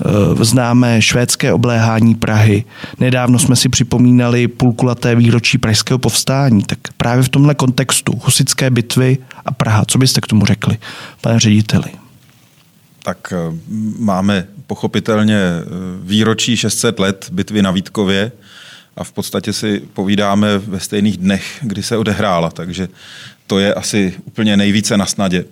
Eh, 0.00 0.44
známé 0.44 1.02
švédské 1.02 1.52
obléhání 1.52 2.14
Prahy. 2.14 2.64
Nedávno 3.00 3.38
jsme 3.38 3.56
si 3.56 3.68
připomínali 3.68 4.48
půlkulaté 4.48 5.14
výročí 5.14 5.58
pražského 5.58 5.98
povstání. 5.98 6.62
Tak 6.62 6.78
právě 6.96 7.22
v 7.22 7.28
tomhle 7.28 7.54
kontextu 7.54 8.12
husické 8.24 8.70
bitvy 8.70 9.18
a 9.44 9.52
Praha, 9.52 9.84
co 9.88 9.98
byste 9.98 10.20
k 10.20 10.26
tomu 10.26 10.46
řekli, 10.46 10.78
pane 11.20 11.40
řediteli? 11.40 11.84
Tak 13.02 13.32
eh, 13.32 13.36
máme 13.98 14.46
pochopitelně 14.66 15.36
eh, 15.36 15.64
výročí 16.02 16.56
600 16.56 16.98
let 16.98 17.28
bitvy 17.32 17.62
na 17.62 17.70
Vítkově 17.70 18.32
a 18.96 19.04
v 19.04 19.12
podstatě 19.12 19.52
si 19.52 19.82
povídáme 19.92 20.58
ve 20.58 20.80
stejných 20.80 21.16
dnech, 21.16 21.58
kdy 21.62 21.82
se 21.82 21.96
odehrála, 21.96 22.50
takže 22.50 22.88
to 23.46 23.58
je 23.58 23.74
asi 23.74 24.14
úplně 24.24 24.56
nejvíce 24.56 24.96
na 24.96 25.06
snadě. 25.06 25.44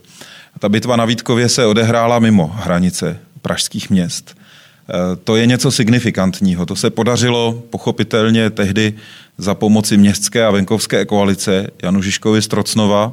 Ta 0.58 0.68
bitva 0.68 0.96
na 0.96 1.04
Vítkově 1.04 1.48
se 1.48 1.66
odehrála 1.66 2.18
mimo 2.18 2.52
hranice 2.56 3.18
pražských 3.44 3.90
měst. 3.90 4.32
E, 4.32 5.16
to 5.16 5.36
je 5.36 5.46
něco 5.46 5.70
signifikantního. 5.70 6.66
To 6.66 6.76
se 6.76 6.90
podařilo 6.90 7.62
pochopitelně 7.70 8.50
tehdy 8.50 8.94
za 9.38 9.54
pomoci 9.54 9.96
městské 9.96 10.44
a 10.44 10.50
venkovské 10.50 11.04
koalice 11.04 11.68
Janu 11.82 12.02
Žižkovi 12.02 12.42
z 12.42 12.48
Trocnova 12.48 13.12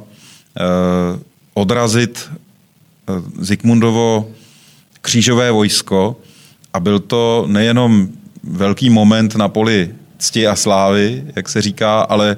odrazit 1.54 2.24
e, 2.24 2.32
Zikmundovo 3.44 4.30
křížové 5.00 5.50
vojsko 5.50 6.16
a 6.72 6.80
byl 6.80 6.98
to 6.98 7.44
nejenom 7.46 8.08
velký 8.42 8.90
moment 8.90 9.36
na 9.36 9.48
poli 9.48 9.90
cti 10.18 10.46
a 10.46 10.56
slávy, 10.56 11.24
jak 11.36 11.48
se 11.48 11.62
říká, 11.62 12.00
ale 12.00 12.36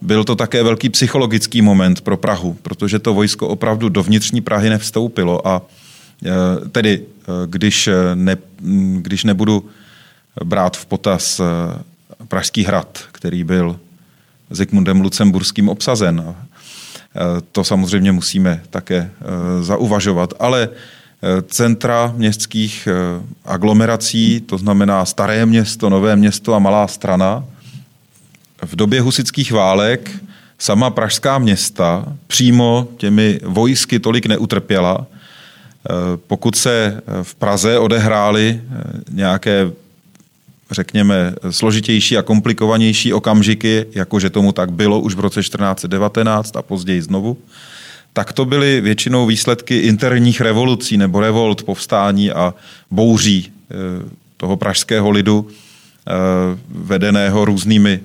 byl 0.00 0.24
to 0.24 0.36
také 0.36 0.62
velký 0.62 0.88
psychologický 0.88 1.62
moment 1.62 2.00
pro 2.00 2.16
Prahu, 2.16 2.56
protože 2.62 2.98
to 2.98 3.14
vojsko 3.14 3.48
opravdu 3.48 3.88
do 3.88 4.02
vnitřní 4.02 4.40
Prahy 4.40 4.70
nevstoupilo 4.70 5.48
a 5.48 5.62
tedy 6.72 7.06
když, 7.46 7.88
eh, 7.88 7.94
ne, 8.14 8.36
když 8.96 9.24
nebudu 9.24 9.68
brát 10.44 10.76
v 10.76 10.86
potaz 10.86 11.40
eh, 11.40 11.44
Pražský 12.28 12.64
hrad, 12.64 12.98
který 13.12 13.44
byl 13.44 13.80
Zikmundem 14.50 15.00
Lucemburským 15.00 15.68
obsazen. 15.68 16.24
Eh, 16.26 17.20
to 17.52 17.64
samozřejmě 17.64 18.12
musíme 18.12 18.62
také 18.70 19.10
zauvažovat, 19.60 20.34
ale 20.40 20.68
centra 21.46 22.12
městských 22.16 22.88
aglomerací, 23.44 24.40
to 24.40 24.58
znamená 24.58 25.04
Staré 25.04 25.46
město, 25.46 25.90
Nové 25.90 26.16
město 26.16 26.54
a 26.54 26.58
Malá 26.58 26.88
strana, 26.88 27.44
v 28.64 28.76
době 28.76 29.00
husických 29.00 29.52
válek 29.52 30.10
sama 30.58 30.90
pražská 30.90 31.38
města 31.38 32.04
přímo 32.26 32.88
těmi 32.96 33.40
vojsky 33.44 33.98
tolik 33.98 34.26
neutrpěla, 34.26 35.06
Eh, 35.06 35.19
pokud 36.26 36.56
se 36.56 37.02
eh, 37.06 37.24
v 37.24 37.34
Praze 37.34 37.78
odehrály 37.78 38.60
eh, 38.60 38.82
nějaké, 39.10 39.70
řekněme, 40.70 41.34
složitější 41.50 42.16
a 42.16 42.22
komplikovanější 42.22 43.12
okamžiky, 43.12 43.86
jakože 43.94 44.30
tomu 44.30 44.52
tak 44.52 44.72
bylo 44.72 45.00
už 45.00 45.14
v 45.14 45.20
roce 45.20 45.40
1419 45.40 46.56
a 46.56 46.62
později 46.62 47.02
znovu, 47.02 47.38
tak 48.12 48.32
to 48.32 48.44
byly 48.44 48.80
většinou 48.80 49.26
výsledky 49.26 49.78
interních 49.78 50.40
revolucí 50.40 50.96
nebo 50.96 51.20
revolt, 51.20 51.62
povstání 51.62 52.30
a 52.30 52.54
bouří 52.90 53.52
toho 54.36 54.56
pražského 54.56 55.10
lidu, 55.10 55.48
vedeného 56.68 57.44
různými 57.44 58.00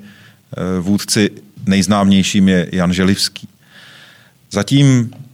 vůdci. 0.79 1.29
Nejznámějším 1.65 2.49
je 2.49 2.69
Jan 2.71 2.93
Želivský. 2.93 3.47
Zatím 4.51 5.11
Eh, 5.11 5.24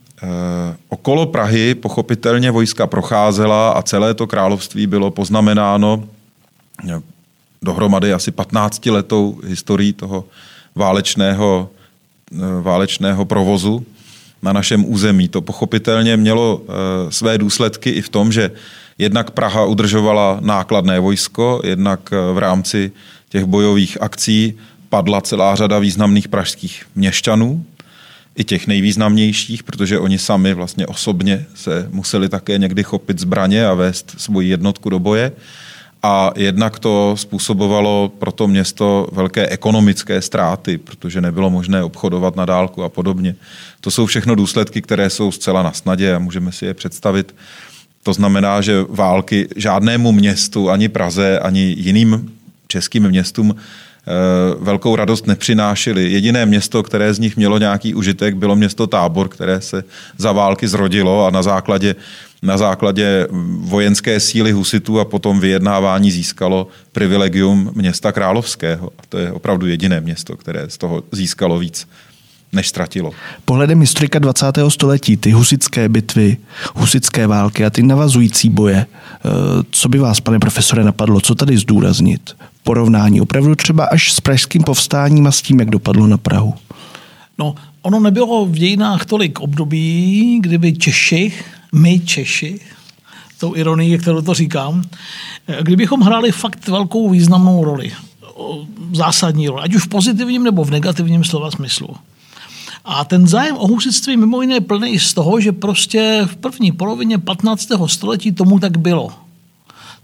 okolo 0.89 1.25
Prahy 1.25 1.75
pochopitelně 1.75 2.51
vojska 2.51 2.87
procházela 2.87 3.71
a 3.71 3.81
celé 3.81 4.13
to 4.13 4.27
království 4.27 4.87
bylo 4.87 5.11
poznamenáno 5.11 6.03
eh, 6.89 7.01
dohromady 7.61 8.13
asi 8.13 8.31
15 8.31 8.85
letou 8.85 9.39
historií 9.45 9.93
toho 9.93 10.25
válečného 10.75 11.69
válečného 12.61 13.25
provozu 13.25 13.85
na 14.41 14.53
našem 14.53 14.85
území. 14.87 15.27
To 15.27 15.41
pochopitelně 15.41 16.17
mělo 16.17 16.61
své 17.09 17.37
důsledky 17.37 17.89
i 17.89 18.01
v 18.01 18.09
tom, 18.09 18.31
že 18.31 18.51
jednak 18.97 19.31
Praha 19.31 19.65
udržovala 19.65 20.37
nákladné 20.41 20.99
vojsko, 20.99 21.61
jednak 21.63 22.11
v 22.33 22.37
rámci 22.37 22.91
těch 23.29 23.43
bojových 23.45 24.01
akcí 24.01 24.53
padla 24.89 25.21
celá 25.21 25.55
řada 25.55 25.79
významných 25.79 26.27
pražských 26.27 26.85
měšťanů, 26.95 27.65
i 28.35 28.43
těch 28.43 28.67
nejvýznamnějších, 28.67 29.63
protože 29.63 29.99
oni 29.99 30.17
sami 30.17 30.53
vlastně 30.53 30.87
osobně 30.87 31.45
se 31.55 31.87
museli 31.91 32.29
také 32.29 32.57
někdy 32.57 32.83
chopit 32.83 33.19
zbraně 33.19 33.65
a 33.65 33.73
vést 33.73 34.15
svoji 34.17 34.49
jednotku 34.49 34.89
do 34.89 34.99
boje. 34.99 35.31
A 36.03 36.31
jednak 36.35 36.79
to 36.79 37.15
způsobovalo 37.17 38.11
pro 38.19 38.31
to 38.31 38.47
město 38.47 39.07
velké 39.11 39.47
ekonomické 39.47 40.21
ztráty, 40.21 40.77
protože 40.77 41.21
nebylo 41.21 41.49
možné 41.49 41.83
obchodovat 41.83 42.35
na 42.35 42.45
dálku 42.45 42.83
a 42.83 42.89
podobně. 42.89 43.35
To 43.81 43.91
jsou 43.91 44.05
všechno 44.05 44.35
důsledky, 44.35 44.81
které 44.81 45.09
jsou 45.09 45.31
zcela 45.31 45.63
na 45.63 45.71
snadě 45.71 46.15
a 46.15 46.19
můžeme 46.19 46.51
si 46.51 46.65
je 46.65 46.73
představit. 46.73 47.35
To 48.03 48.13
znamená, 48.13 48.61
že 48.61 48.85
války 48.89 49.47
žádnému 49.55 50.11
městu, 50.11 50.69
ani 50.69 50.89
Praze, 50.89 51.39
ani 51.39 51.75
jiným 51.77 52.31
českým 52.67 53.09
městům 53.09 53.55
velkou 54.59 54.95
radost 54.95 55.27
nepřinášely. 55.27 56.11
Jediné 56.11 56.45
město, 56.45 56.83
které 56.83 57.13
z 57.13 57.19
nich 57.19 57.37
mělo 57.37 57.57
nějaký 57.57 57.93
užitek, 57.95 58.35
bylo 58.35 58.55
město 58.55 58.87
Tábor, 58.87 59.29
které 59.29 59.61
se 59.61 59.83
za 60.17 60.31
války 60.31 60.67
zrodilo 60.67 61.25
a 61.25 61.29
na 61.29 61.43
základě, 61.43 61.95
na 62.41 62.57
základě 62.57 63.27
vojenské 63.57 64.19
síly 64.19 64.51
husitů 64.51 64.99
a 64.99 65.05
potom 65.05 65.39
vyjednávání 65.39 66.11
získalo 66.11 66.67
privilegium 66.91 67.71
města 67.75 68.11
Královského. 68.11 68.87
A 68.99 69.01
to 69.09 69.17
je 69.17 69.31
opravdu 69.31 69.67
jediné 69.67 70.01
město, 70.01 70.37
které 70.37 70.69
z 70.69 70.77
toho 70.77 71.03
získalo 71.11 71.59
víc 71.59 71.87
než 72.53 72.67
ztratilo. 72.67 73.11
Pohledem 73.45 73.79
historika 73.79 74.19
20. 74.19 74.45
století, 74.69 75.17
ty 75.17 75.31
husické 75.31 75.89
bitvy, 75.89 76.37
husické 76.75 77.27
války 77.27 77.65
a 77.65 77.69
ty 77.69 77.83
navazující 77.83 78.49
boje, 78.49 78.85
eh, 78.85 79.29
co 79.71 79.89
by 79.89 79.99
vás, 79.99 80.19
pane 80.19 80.39
profesore, 80.39 80.83
napadlo, 80.83 81.21
co 81.21 81.35
tady 81.35 81.57
zdůraznit? 81.57 82.35
Porovnání 82.63 83.21
opravdu 83.21 83.55
třeba 83.55 83.85
až 83.85 84.13
s 84.13 84.21
pražským 84.21 84.63
povstáním 84.63 85.27
a 85.27 85.31
s 85.31 85.41
tím, 85.41 85.59
jak 85.59 85.69
dopadlo 85.69 86.07
na 86.07 86.17
Prahu. 86.17 86.53
No, 87.37 87.55
ono 87.81 87.99
nebylo 87.99 88.45
v 88.45 88.51
dějinách 88.51 89.05
tolik 89.05 89.39
období, 89.39 90.39
kdyby 90.41 90.73
Češi, 90.73 91.33
my 91.73 91.99
Češi, 91.99 92.59
tou 93.39 93.55
ironii, 93.55 93.97
kterou 93.97 94.21
to 94.21 94.33
říkám, 94.33 94.83
kdybychom 95.61 96.01
hráli 96.01 96.31
fakt 96.31 96.67
velkou 96.67 97.09
významnou 97.09 97.63
roli, 97.63 97.91
zásadní 98.93 99.47
roli, 99.47 99.61
ať 99.63 99.75
už 99.75 99.83
v 99.83 99.89
pozitivním 99.89 100.43
nebo 100.43 100.63
v 100.63 100.71
negativním 100.71 101.23
slova 101.23 101.51
smyslu. 101.51 101.87
A 102.85 103.05
ten 103.05 103.27
zájem 103.27 103.57
o 103.57 103.67
husitství 103.67 104.17
mimo 104.17 104.41
jiné 104.41 104.59
plný 104.59 104.99
z 104.99 105.13
toho, 105.13 105.41
že 105.41 105.51
prostě 105.51 106.21
v 106.25 106.35
první 106.35 106.71
polovině 106.71 107.17
15. 107.17 107.67
století 107.85 108.31
tomu 108.31 108.59
tak 108.59 108.77
bylo. 108.77 109.11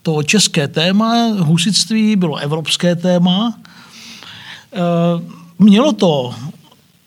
To 0.07 0.23
české 0.23 0.67
téma 0.67 1.27
husitství 1.39 2.15
bylo 2.15 2.37
evropské 2.37 2.95
téma. 2.95 3.59
E, 4.73 4.79
mělo 5.59 5.93
to 5.93 6.35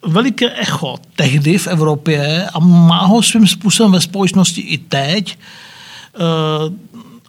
veliké 0.07 0.55
echo 0.61 0.97
tehdy 1.17 1.59
v 1.59 1.67
Evropě 1.67 2.47
a 2.55 2.59
má 2.59 3.07
ho 3.07 3.23
svým 3.23 3.47
způsobem 3.47 3.93
ve 3.93 4.01
společnosti 4.01 4.61
i 4.61 4.79
teď. 4.79 5.39
E, 5.39 5.39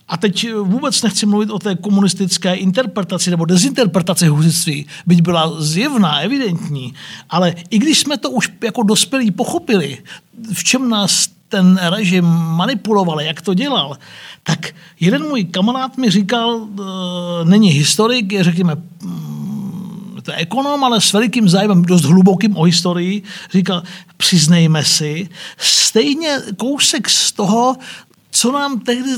a 0.07 0.17
teď 0.17 0.53
vůbec 0.53 1.01
nechci 1.01 1.25
mluvit 1.25 1.49
o 1.49 1.59
té 1.59 1.75
komunistické 1.75 2.55
interpretaci 2.55 3.29
nebo 3.29 3.45
dezinterpretaci 3.45 4.27
husitství, 4.27 4.85
byť 5.05 5.21
byla 5.21 5.61
zjevná, 5.61 6.19
evidentní, 6.19 6.93
ale 7.29 7.55
i 7.69 7.79
když 7.79 7.99
jsme 7.99 8.17
to 8.17 8.29
už 8.29 8.51
jako 8.63 8.83
dospělí 8.83 9.31
pochopili, 9.31 9.97
v 10.53 10.63
čem 10.63 10.89
nás 10.89 11.27
ten 11.51 11.79
režim 11.89 12.25
manipuloval, 12.55 13.21
jak 13.21 13.41
to 13.41 13.53
dělal, 13.53 13.97
tak 14.43 14.71
jeden 14.99 15.23
můj 15.23 15.43
kamarád 15.43 15.97
mi 15.97 16.09
říkal, 16.09 16.61
e, 16.61 16.85
není 17.45 17.69
historik, 17.69 18.31
je 18.31 18.43
řekněme 18.43 18.75
mm, 18.75 20.19
to 20.23 20.31
je 20.31 20.37
ekonom, 20.37 20.83
ale 20.83 21.01
s 21.01 21.13
velikým 21.13 21.49
zájmem, 21.49 21.81
dost 21.81 22.03
hlubokým 22.03 22.57
o 22.57 22.63
historii, 22.63 23.23
říkal, 23.51 23.83
přiznejme 24.17 24.83
si, 24.83 25.29
stejně 25.57 26.37
kousek 26.57 27.09
z 27.09 27.31
toho 27.31 27.75
co 28.31 28.51
nám 28.51 28.79
tehdy 28.79 29.09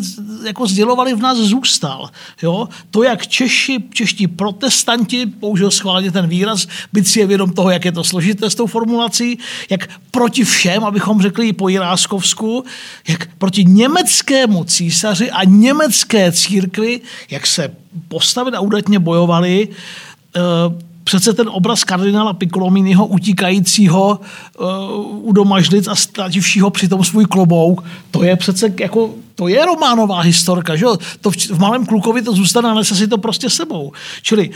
jako 0.45 0.67
sdělovali, 0.67 1.13
v 1.13 1.19
nás 1.19 1.37
zůstal. 1.37 2.09
Jo? 2.41 2.69
To, 2.91 3.03
jak 3.03 3.27
Češi, 3.27 3.83
čeští 3.93 4.27
protestanti, 4.27 5.25
použil 5.25 5.71
schválně 5.71 6.11
ten 6.11 6.27
výraz, 6.27 6.67
byť 6.93 7.07
si 7.07 7.19
je 7.19 7.27
vědom 7.27 7.53
toho, 7.53 7.69
jak 7.69 7.85
je 7.85 7.91
to 7.91 8.03
složité 8.03 8.49
s 8.49 8.55
tou 8.55 8.67
formulací, 8.67 9.39
jak 9.69 9.89
proti 10.11 10.43
všem, 10.43 10.83
abychom 10.85 11.21
řekli 11.21 11.53
po 11.53 11.69
Jiráskovsku, 11.69 12.65
jak 13.07 13.29
proti 13.37 13.65
německému 13.65 14.63
císaři 14.63 15.31
a 15.31 15.43
německé 15.43 16.31
církvi, 16.31 17.01
jak 17.29 17.47
se 17.47 17.71
postavit 18.07 18.53
a 18.53 18.59
údatně 18.59 18.99
bojovali, 18.99 19.67
uh, 19.67 20.92
přece 21.03 21.33
ten 21.33 21.49
obraz 21.49 21.83
kardinála 21.83 22.33
Piccolominiho 22.33 23.05
utíkajícího 23.05 24.19
uh, 24.59 25.27
u 25.27 25.31
domažlic 25.31 25.87
a 25.87 25.95
ztrativšího 25.95 26.69
přitom 26.69 27.03
svůj 27.03 27.25
klobouk, 27.25 27.83
to 28.11 28.23
je 28.23 28.35
přece 28.35 28.73
jako, 28.79 29.13
to 29.35 29.47
je 29.47 29.65
románová 29.65 30.19
historka, 30.21 30.75
že 30.75 30.85
jo? 30.85 30.97
To 31.21 31.31
v, 31.31 31.35
v 31.35 31.59
malém 31.59 31.85
klukovi 31.85 32.21
to 32.21 32.33
zůstane 32.33 32.69
ale 32.69 32.85
se 32.85 32.95
si 32.95 33.07
to 33.07 33.17
prostě 33.17 33.49
sebou. 33.49 33.91
Čili 34.21 34.49
uh, 34.49 34.55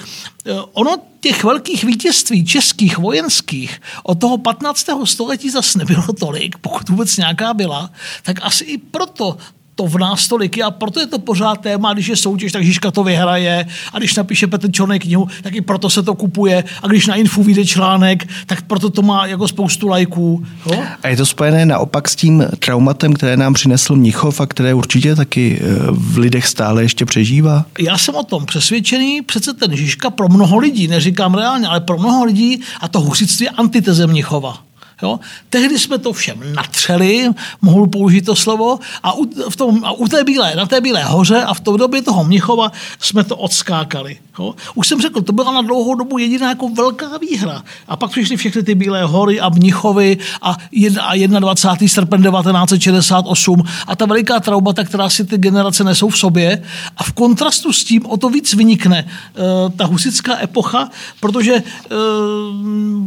ono 0.73 0.97
těch 1.19 1.43
velkých 1.43 1.83
vítězství 1.83 2.45
českých, 2.45 2.97
vojenských 2.97 3.81
od 4.03 4.19
toho 4.19 4.37
15. 4.37 4.85
století 5.03 5.49
zase 5.49 5.79
nebylo 5.79 6.03
tolik, 6.19 6.57
pokud 6.57 6.89
vůbec 6.89 7.17
nějaká 7.17 7.53
byla, 7.53 7.89
tak 8.23 8.39
asi 8.41 8.63
i 8.63 8.77
proto 8.77 9.37
to 9.77 9.87
v 9.87 9.97
nás 9.97 10.27
tolik 10.27 10.57
je 10.57 10.63
a 10.63 10.71
proto 10.71 10.99
je 10.99 11.07
to 11.07 11.19
pořád 11.19 11.61
téma, 11.61 11.93
když 11.93 12.07
je 12.07 12.15
soutěž, 12.15 12.51
tak 12.51 12.63
Žižka 12.63 12.91
to 12.91 13.03
vyhraje 13.03 13.65
a 13.93 13.99
když 13.99 14.15
napíše 14.15 14.47
Petr 14.47 14.71
Čorný 14.71 14.99
knihu, 14.99 15.27
tak 15.43 15.55
i 15.55 15.61
proto 15.61 15.89
se 15.89 16.03
to 16.03 16.15
kupuje 16.15 16.63
a 16.83 16.87
když 16.87 17.07
na 17.07 17.15
Infu 17.15 17.43
vyjde 17.43 17.65
článek, 17.65 18.27
tak 18.45 18.61
proto 18.61 18.89
to 18.89 19.01
má 19.01 19.25
jako 19.25 19.47
spoustu 19.47 19.87
lajků. 19.87 20.45
Jo? 20.71 20.83
A 21.03 21.07
je 21.07 21.17
to 21.17 21.25
spojené 21.25 21.65
naopak 21.65 22.09
s 22.09 22.15
tím 22.15 22.45
traumatem, 22.59 23.13
které 23.13 23.37
nám 23.37 23.53
přinesl 23.53 23.95
Mnichov 23.95 24.41
a 24.41 24.45
které 24.45 24.73
určitě 24.73 25.15
taky 25.15 25.59
eh, 25.61 25.65
v 25.91 26.17
lidech 26.17 26.47
stále 26.47 26.81
ještě 26.81 27.05
přežívá? 27.05 27.65
Já 27.79 27.97
jsem 27.97 28.15
o 28.15 28.23
tom 28.23 28.45
přesvědčený, 28.45 29.21
přece 29.21 29.53
ten 29.53 29.75
Žižka 29.75 30.09
pro 30.09 30.29
mnoho 30.29 30.57
lidí, 30.57 30.87
neříkám 30.87 31.33
reálně, 31.33 31.67
ale 31.67 31.79
pro 31.79 31.97
mnoho 31.97 32.25
lidí 32.25 32.61
a 32.81 32.87
to 32.87 32.99
husitství 32.99 33.49
antiteze 33.49 34.07
Mnichova. 34.07 34.66
Jo? 35.01 35.19
Tehdy 35.49 35.79
jsme 35.79 35.97
to 35.97 36.13
všem 36.13 36.53
natřeli, 36.53 37.29
mohu 37.61 37.87
použít 37.87 38.25
to 38.25 38.35
slovo, 38.35 38.79
a 39.03 39.13
u, 39.13 39.25
v 39.49 39.55
tom, 39.55 39.85
a 39.85 39.91
u 39.91 40.07
té 40.07 40.23
bílé, 40.23 40.55
na 40.55 40.65
té 40.65 40.81
bílé 40.81 41.03
hoře 41.03 41.43
a 41.43 41.53
v 41.53 41.59
tom 41.59 41.77
době 41.77 42.01
toho 42.01 42.23
Mnichova 42.23 42.71
jsme 42.99 43.23
to 43.23 43.37
odskákali. 43.37 44.17
Jo? 44.39 44.55
Už 44.75 44.87
jsem 44.87 45.01
řekl, 45.01 45.21
to 45.21 45.31
byla 45.31 45.51
na 45.51 45.61
dlouhou 45.61 45.95
dobu 45.95 46.17
jediná 46.17 46.49
jako 46.49 46.69
velká 46.69 47.17
výhra. 47.17 47.63
A 47.87 47.95
pak 47.95 48.11
přišly 48.11 48.37
všechny 48.37 48.63
ty 48.63 48.75
Bílé 48.75 49.03
hory 49.03 49.39
a 49.39 49.49
Mnichovy 49.49 50.17
a, 50.41 50.57
a 51.01 51.27
21. 51.39 51.87
srpen 51.87 52.23
1968 52.23 53.63
a 53.87 53.95
ta 53.95 54.05
veliká 54.05 54.39
traumata, 54.39 54.83
která 54.83 55.09
si 55.09 55.25
ty 55.25 55.37
generace 55.37 55.83
nesou 55.83 56.09
v 56.09 56.17
sobě. 56.17 56.63
A 56.97 57.03
v 57.03 57.11
kontrastu 57.11 57.73
s 57.73 57.83
tím 57.83 58.05
o 58.05 58.17
to 58.17 58.29
víc 58.29 58.53
vynikne 58.53 59.03
uh, 59.03 59.71
ta 59.75 59.85
husická 59.85 60.41
epocha, 60.43 60.89
protože 61.19 61.53
uh, 61.53 61.97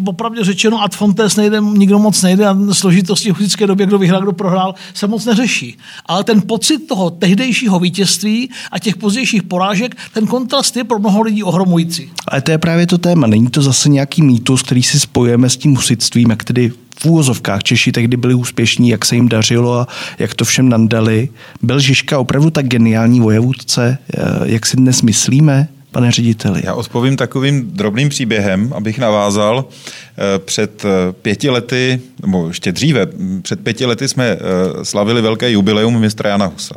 opravdu 0.05 0.45
řečeno 0.45 0.83
ad 0.83 0.95
fontes 0.95 1.37
nejde, 1.37 1.61
nikdo 1.81 1.99
moc 1.99 2.23
nejde 2.23 2.47
a 2.47 2.57
složitosti 2.73 3.31
husické 3.31 3.67
doby, 3.67 3.87
kdo 3.87 3.99
vyhrál, 3.99 4.23
kdo 4.23 4.33
prohrál, 4.33 4.75
se 4.95 5.07
moc 5.07 5.25
neřeší. 5.25 5.79
Ale 6.07 6.25
ten 6.25 6.43
pocit 6.43 6.79
toho 6.79 7.11
tehdejšího 7.11 7.81
vítězství 7.81 8.51
a 8.73 8.79
těch 8.79 8.97
pozdějších 8.97 9.43
porážek, 9.43 9.97
ten 10.13 10.27
kontrast 10.27 10.77
je 10.77 10.85
pro 10.85 10.99
mnoho 10.99 11.21
mnoho 11.21 11.23
lidí 11.23 11.43
ohromující. 11.43 12.11
Ale 12.29 12.41
to 12.41 12.51
je 12.51 12.59
právě 12.59 12.87
to 12.87 12.99
téma. 12.99 13.27
Není 13.27 13.47
to 13.47 13.63
zase 13.63 13.89
nějaký 13.89 14.23
mýtus, 14.23 14.63
který 14.63 14.83
si 14.83 15.01
spojujeme 15.01 15.49
s 15.49 15.57
tím 15.57 15.75
husitstvím, 15.75 16.31
jak 16.31 16.45
tedy 16.45 16.73
v 17.01 17.07
úvozovkách 17.07 17.63
Češi 17.63 17.93
tehdy 17.93 18.17
byli 18.17 18.35
úspěšní, 18.35 18.89
jak 18.89 19.05
se 19.05 19.15
jim 19.15 19.29
dařilo 19.29 19.75
a 19.75 19.87
jak 20.19 20.35
to 20.35 20.45
všem 20.45 20.69
nandali. 20.69 21.29
Byl 21.63 21.81
Žižka 21.81 22.19
opravdu 22.19 22.51
tak 22.51 22.67
geniální 22.67 23.21
vojevůdce, 23.21 23.99
eh, 23.99 24.23
jak 24.45 24.67
si 24.67 24.77
dnes 24.77 25.03
myslíme? 25.03 25.69
Pane 25.91 26.11
řediteli? 26.13 26.63
Já 26.65 26.75
odpovím 26.75 27.17
takovým 27.17 27.71
drobným 27.73 28.09
příběhem, 28.09 28.73
abych 28.77 28.99
navázal. 28.99 29.65
Eh, 29.65 30.39
před 30.39 30.85
eh, 30.85 31.13
pěti 31.13 31.51
lety, 31.51 32.01
nebo 32.23 32.49
ještě 32.49 32.73
dříve, 32.73 33.07
před 33.43 33.61
pěti 33.61 33.87
lety 33.87 34.09
jsme 34.09 34.39
slavili 34.83 35.23
velké 35.23 35.51
jubileum 35.51 36.01
mistra 36.01 36.31
Jana 36.31 36.47
Husa. 36.47 36.75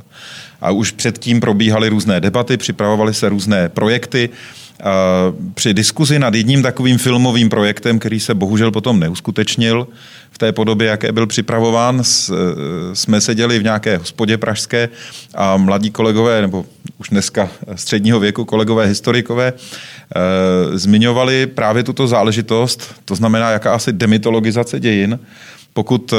A 0.62 0.72
už 0.72 0.92
předtím 0.92 1.40
probíhaly 1.40 1.90
různé 1.90 2.20
debaty, 2.20 2.58
připravovaly 2.58 3.14
se 3.14 3.30
různé 3.30 3.70
projekty 3.70 4.30
Při 5.54 5.74
diskuzi 5.74 6.20
nad 6.20 6.36
jedním 6.36 6.64
takovým 6.64 6.98
filmovým 6.98 7.50
projektem, 7.50 8.00
který 8.00 8.20
se 8.20 8.34
bohužel 8.34 8.72
potom 8.72 9.00
neuskutečnil 9.00 9.88
v 10.32 10.38
té 10.38 10.52
podobě, 10.52 10.88
jaké 10.88 11.12
byl 11.12 11.28
připravován, 11.28 12.04
jsme 12.94 13.22
seděli 13.22 13.60
v 13.60 13.64
nějaké 13.64 13.98
hospodě 13.98 14.38
pražské 14.38 14.90
a 15.36 15.58
mladí 15.58 15.92
kolegové, 15.92 16.42
nebo 16.42 16.66
už 16.98 17.10
dneska 17.10 17.50
středního 17.76 18.20
věku 18.20 18.46
kolegové 18.46 18.86
historikové, 18.86 19.54
zmiňovali 20.74 21.48
právě 21.48 21.84
tuto 21.84 22.08
záležitost, 22.08 22.96
to 23.06 23.16
znamená 23.16 23.52
jakási 23.52 23.94
demitologizace 23.94 24.80
dějin. 24.80 25.20
Pokud 25.74 26.14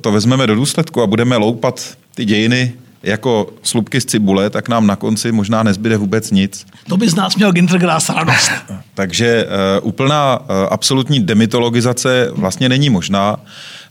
to 0.00 0.12
vezmeme 0.12 0.46
do 0.46 0.54
důsledku 0.54 1.02
a 1.02 1.06
budeme 1.06 1.36
loupat 1.36 1.96
ty 2.14 2.24
dějiny 2.24 2.72
jako 3.06 3.46
slupky 3.62 4.00
z 4.00 4.04
cibule, 4.04 4.50
tak 4.50 4.68
nám 4.68 4.86
na 4.86 4.96
konci 4.96 5.32
možná 5.32 5.62
nezbyde 5.62 5.96
vůbec 5.96 6.30
nic. 6.30 6.66
To 6.88 6.96
by 6.96 7.08
z 7.08 7.14
nás 7.14 7.36
měl 7.36 7.52
Gintergrass 7.52 8.08
radost. 8.08 8.50
Takže 8.94 9.46
uh, 9.80 9.88
úplná 9.88 10.40
uh, 10.40 10.46
absolutní 10.70 11.20
demitologizace 11.20 12.28
vlastně 12.32 12.68
není 12.68 12.90
možná, 12.90 13.36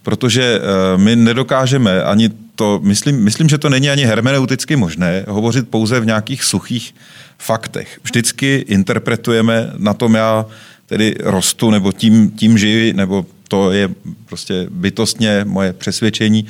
protože 0.03 0.59
uh, 0.59 1.01
my 1.01 1.15
nedokážeme 1.15 2.03
ani 2.03 2.29
to, 2.55 2.79
myslím, 2.83 3.23
myslím, 3.23 3.49
že 3.49 3.57
to 3.57 3.69
není 3.69 3.89
ani 3.89 4.03
hermeneuticky 4.03 4.75
možné, 4.75 5.25
hovořit 5.27 5.69
pouze 5.69 5.99
v 5.99 6.05
nějakých 6.05 6.43
suchých 6.43 6.95
faktech. 7.37 7.99
Vždycky 8.03 8.65
interpretujeme, 8.67 9.71
na 9.77 9.93
tom 9.93 10.15
já 10.15 10.45
tedy 10.85 11.15
rostu, 11.23 11.71
nebo 11.71 11.91
tím, 11.91 12.31
tím 12.31 12.57
žiji, 12.57 12.93
nebo 12.93 13.25
to 13.55 13.71
je 13.71 13.89
prostě 14.25 14.67
bytostně 14.69 15.41
moje 15.47 15.73
přesvědčení, 15.73 16.45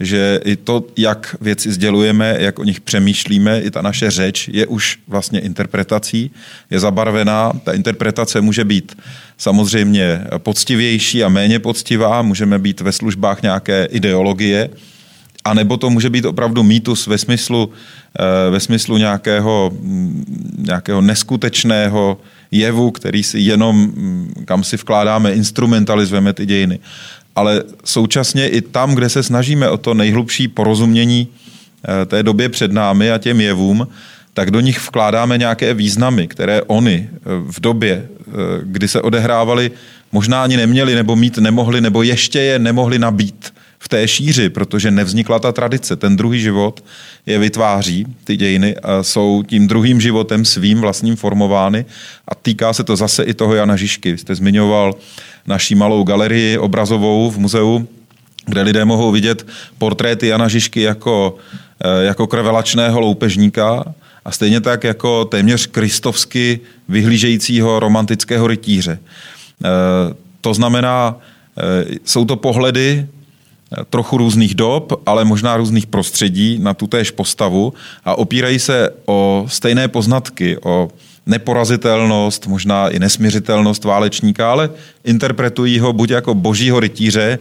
že 0.00 0.40
i 0.44 0.56
to, 0.56 0.84
jak 0.96 1.36
věci 1.40 1.72
sdělujeme, 1.72 2.36
jak 2.38 2.58
o 2.58 2.64
nich 2.64 2.80
přemýšlíme, 2.80 3.60
i 3.60 3.70
ta 3.70 3.82
naše 3.82 4.10
řeč 4.10 4.48
je 4.52 4.66
už 4.66 4.98
vlastně 5.08 5.40
interpretací, 5.40 6.30
je 6.70 6.80
zabarvená. 6.80 7.52
Ta 7.64 7.72
interpretace 7.72 8.40
může 8.40 8.64
být 8.64 8.98
samozřejmě 9.38 10.24
poctivější 10.38 11.24
a 11.24 11.28
méně 11.28 11.58
poctivá, 11.58 12.22
můžeme 12.22 12.58
být 12.58 12.80
ve 12.80 12.92
službách 12.92 13.42
nějaké 13.42 13.84
ideologie, 13.84 14.70
a 15.44 15.54
nebo 15.54 15.76
to 15.76 15.90
může 15.90 16.10
být 16.10 16.24
opravdu 16.24 16.62
mýtus 16.62 17.06
ve 17.06 17.18
smyslu, 17.18 17.70
eh, 17.70 18.50
ve 18.50 18.60
smyslu 18.60 18.98
nějakého, 18.98 19.70
mm, 19.70 20.24
nějakého 20.58 21.00
neskutečného 21.00 22.18
jevu, 22.50 22.90
který 22.90 23.22
si 23.22 23.38
jenom, 23.38 23.76
mm, 23.76 24.44
kam 24.44 24.64
si 24.64 24.76
vkládáme, 24.76 25.32
instrumentalizujeme 25.32 26.32
ty 26.32 26.46
dějiny. 26.46 26.78
Ale 27.36 27.62
současně 27.84 28.48
i 28.48 28.60
tam, 28.60 28.94
kde 28.94 29.08
se 29.08 29.22
snažíme 29.22 29.70
o 29.70 29.76
to 29.76 29.94
nejhlubší 29.94 30.48
porozumění 30.48 31.28
eh, 32.02 32.06
té 32.06 32.22
době 32.22 32.48
před 32.48 32.72
námi 32.72 33.10
a 33.10 33.18
těm 33.18 33.40
jevům, 33.40 33.88
tak 34.34 34.50
do 34.50 34.60
nich 34.60 34.88
vkládáme 34.88 35.38
nějaké 35.38 35.74
významy, 35.74 36.28
které 36.28 36.62
oni 36.62 37.08
eh, 37.12 37.18
v 37.50 37.60
době, 37.60 38.08
eh, 38.08 38.32
kdy 38.62 38.88
se 38.88 39.02
odehrávaly, 39.02 39.70
možná 40.12 40.42
ani 40.42 40.56
neměli, 40.56 40.94
nebo 40.94 41.16
mít 41.16 41.38
nemohli, 41.38 41.80
nebo 41.80 42.02
ještě 42.02 42.40
je 42.40 42.58
nemohli 42.58 42.98
nabít 42.98 43.52
v 43.78 43.88
té 43.88 44.08
šíři, 44.08 44.48
protože 44.48 44.90
nevznikla 44.90 45.38
ta 45.38 45.52
tradice. 45.52 45.96
Ten 45.96 46.16
druhý 46.16 46.40
život 46.40 46.84
je 47.26 47.38
vytváří, 47.38 48.06
ty 48.24 48.36
dějiny 48.36 48.76
jsou 49.02 49.42
tím 49.46 49.68
druhým 49.68 50.00
životem 50.00 50.44
svým 50.44 50.80
vlastním 50.80 51.16
formovány 51.16 51.84
a 52.28 52.34
týká 52.34 52.72
se 52.72 52.84
to 52.84 52.96
zase 52.96 53.22
i 53.22 53.34
toho 53.34 53.54
Jana 53.54 53.76
Žižky. 53.76 54.18
Jste 54.18 54.34
zmiňoval 54.34 54.94
naší 55.46 55.74
malou 55.74 56.04
galerii 56.04 56.58
obrazovou 56.58 57.30
v 57.30 57.38
muzeu, 57.38 57.88
kde 58.46 58.62
lidé 58.62 58.84
mohou 58.84 59.12
vidět 59.12 59.46
portréty 59.78 60.26
Jana 60.26 60.48
Žižky 60.48 60.80
jako, 60.80 61.36
eh, 61.84 62.04
jako 62.04 62.26
krvelačného 62.26 63.00
loupežníka 63.00 63.94
a 64.24 64.30
stejně 64.32 64.60
tak 64.60 64.84
jako 64.84 65.24
téměř 65.24 65.66
kristovsky 65.66 66.60
vyhlížejícího 66.88 67.80
romantického 67.80 68.46
rytíře. 68.46 68.98
Eh, 68.98 69.68
to 70.40 70.54
znamená, 70.54 71.16
eh, 71.58 71.84
jsou 72.04 72.24
to 72.24 72.36
pohledy 72.36 73.06
trochu 73.90 74.16
různých 74.16 74.54
dob, 74.54 75.02
ale 75.06 75.24
možná 75.24 75.56
různých 75.56 75.86
prostředí 75.86 76.58
na 76.62 76.74
tutéž 76.74 77.10
postavu 77.10 77.74
a 78.04 78.18
opírají 78.18 78.58
se 78.58 78.90
o 79.06 79.44
stejné 79.48 79.88
poznatky, 79.88 80.56
o 80.62 80.88
neporazitelnost, 81.26 82.46
možná 82.46 82.88
i 82.88 82.98
nesměřitelnost 82.98 83.84
válečníka, 83.84 84.52
ale 84.52 84.70
interpretují 85.04 85.78
ho 85.78 85.92
buď 85.92 86.10
jako 86.10 86.34
božího 86.34 86.80
rytíře, 86.80 87.38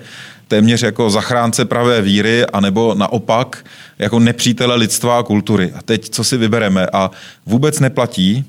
téměř 0.48 0.82
jako 0.82 1.10
zachránce 1.10 1.66
pravé 1.66 2.02
víry, 2.02 2.46
anebo 2.46 2.94
naopak 2.94 3.66
jako 4.00 4.20
nepřítele 4.20 4.76
lidstva 4.76 5.20
a 5.20 5.24
kultury. 5.24 5.72
A 5.76 5.82
teď 5.82 6.10
co 6.10 6.24
si 6.24 6.38
vybereme? 6.38 6.88
A 6.94 7.12
vůbec 7.46 7.80
neplatí, 7.80 8.46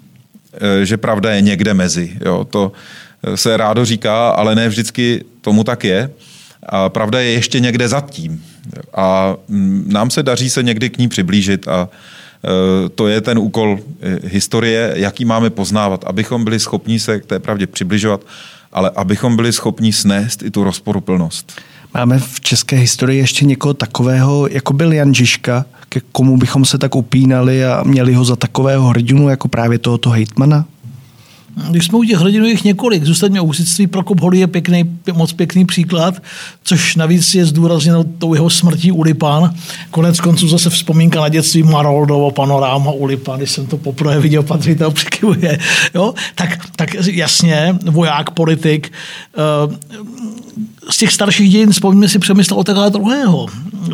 eh, 0.54 0.86
že 0.86 0.96
pravda 0.96 1.30
je 1.30 1.40
někde 1.40 1.74
mezi. 1.74 2.18
Jo, 2.24 2.44
to 2.50 2.72
eh, 3.22 3.36
se 3.36 3.56
rádo 3.56 3.84
říká, 3.84 4.30
ale 4.30 4.54
ne 4.54 4.68
vždycky 4.68 5.24
tomu 5.40 5.64
tak 5.64 5.84
je. 5.84 6.10
A 6.62 6.88
pravda 6.88 7.20
je 7.20 7.30
ještě 7.30 7.60
někde 7.60 7.88
za 7.88 8.00
tím. 8.00 8.44
A 8.94 9.36
mm, 9.48 9.84
nám 9.88 10.10
se 10.10 10.22
daří 10.22 10.50
se 10.50 10.62
někdy 10.62 10.90
k 10.90 10.98
ní 10.98 11.08
přiblížit 11.08 11.68
a 11.68 11.88
e, 11.88 12.88
to 12.88 13.08
je 13.08 13.20
ten 13.20 13.38
úkol 13.38 13.78
e, 14.00 14.28
historie, 14.28 14.92
jaký 14.96 15.24
máme 15.24 15.50
poznávat, 15.50 16.04
abychom 16.04 16.44
byli 16.44 16.60
schopni 16.60 17.00
se 17.00 17.20
k 17.20 17.26
té 17.26 17.38
pravdě 17.38 17.66
přibližovat, 17.66 18.20
ale 18.72 18.90
abychom 18.96 19.36
byli 19.36 19.52
schopni 19.52 19.92
snést 19.92 20.42
i 20.42 20.50
tu 20.50 20.64
rozporuplnost. 20.64 21.60
Máme 21.94 22.18
v 22.18 22.40
české 22.40 22.76
historii 22.76 23.18
ještě 23.18 23.44
někoho 23.44 23.74
takového, 23.74 24.48
jako 24.50 24.72
byl 24.72 24.92
Jan 24.92 25.14
Žižka, 25.14 25.64
ke 25.88 26.00
komu 26.12 26.36
bychom 26.36 26.64
se 26.64 26.78
tak 26.78 26.94
upínali 26.94 27.64
a 27.64 27.82
měli 27.84 28.14
ho 28.14 28.24
za 28.24 28.36
takového 28.36 28.86
hrdinu, 28.88 29.28
jako 29.28 29.48
právě 29.48 29.78
tohoto 29.78 30.10
hejtmana? 30.10 30.64
Když 31.70 31.84
jsme 31.84 31.98
u 31.98 32.04
těch 32.04 32.16
hrdinových 32.18 32.64
několik, 32.64 33.04
zůstatně 33.04 33.40
úsictví 33.40 33.86
Prokop 33.86 34.20
Holý 34.20 34.40
je 34.40 34.46
pěkný, 34.46 34.98
moc 35.12 35.32
pěkný 35.32 35.64
příklad, 35.64 36.22
což 36.64 36.96
navíc 36.96 37.34
je 37.34 37.46
zdůrazněno 37.46 38.04
tou 38.04 38.34
jeho 38.34 38.50
smrtí 38.50 38.92
u 38.92 39.02
Lipan. 39.02 39.54
Konec 39.90 40.20
konců 40.20 40.48
zase 40.48 40.70
vzpomínka 40.70 41.20
na 41.20 41.28
dětství 41.28 41.62
Maroldovo 41.62 42.30
panoráma 42.30 42.90
u 42.90 43.04
Lipan, 43.04 43.38
když 43.38 43.50
jsem 43.50 43.66
to 43.66 43.78
poprvé 43.78 44.20
viděl, 44.20 44.42
Patří 44.42 44.74
to 44.74 44.90
přikivuje. 44.90 45.58
Jo? 45.94 46.14
Tak, 46.34 46.58
tak 46.76 46.94
jasně, 46.94 47.78
voják, 47.90 48.30
politik, 48.30 48.92
uh, 49.66 49.74
z 50.90 50.96
těch 50.96 51.12
starších 51.12 51.50
dějin 51.50 51.70
vzpomíme 51.70 52.08
si 52.08 52.18
Přemysla 52.18 52.56
Otakala 52.56 52.88
druhého, 52.88 53.46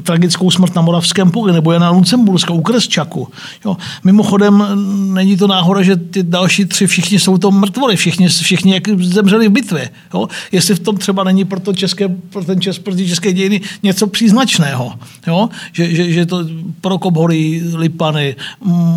tragickou 0.03 0.51
smrt 0.51 0.74
na 0.74 0.82
Moravském 0.82 1.30
poli, 1.30 1.53
nebo 1.53 1.72
Jana 1.72 1.90
Lucemburska 1.90 2.53
u 2.53 2.61
Kresčaku. 2.61 3.28
Jo. 3.64 3.76
Mimochodem, 4.05 4.64
není 5.14 5.36
to 5.36 5.47
náhoda, 5.47 5.82
že 5.82 5.97
ty 5.97 6.22
další 6.22 6.64
tři 6.64 6.86
všichni 6.86 7.18
jsou 7.18 7.38
to 7.38 7.51
mrtvoli, 7.51 7.97
všichni, 7.97 8.28
všichni 8.28 8.72
jak 8.72 8.88
zemřeli 8.88 9.49
v 9.49 9.53
bitvě. 9.53 9.90
Jo. 10.14 10.28
Jestli 10.53 10.74
v 10.74 10.78
tom 10.78 10.97
třeba 10.97 11.24
není 11.24 11.45
pro, 11.45 11.61
to 11.61 11.72
české, 11.72 12.09
pro, 12.09 12.45
ten 12.45 12.61
čes, 12.61 12.78
pro 12.78 12.95
ty 12.95 13.09
české 13.09 13.32
dějiny 13.32 13.61
něco 13.82 14.07
příznačného. 14.07 14.95
Jo. 15.26 15.49
Že, 15.72 15.95
že, 15.95 16.12
že 16.12 16.26
to 16.26 16.45
Prokop 16.80 17.16
Hory, 17.16 17.62
Lipany, 17.74 18.36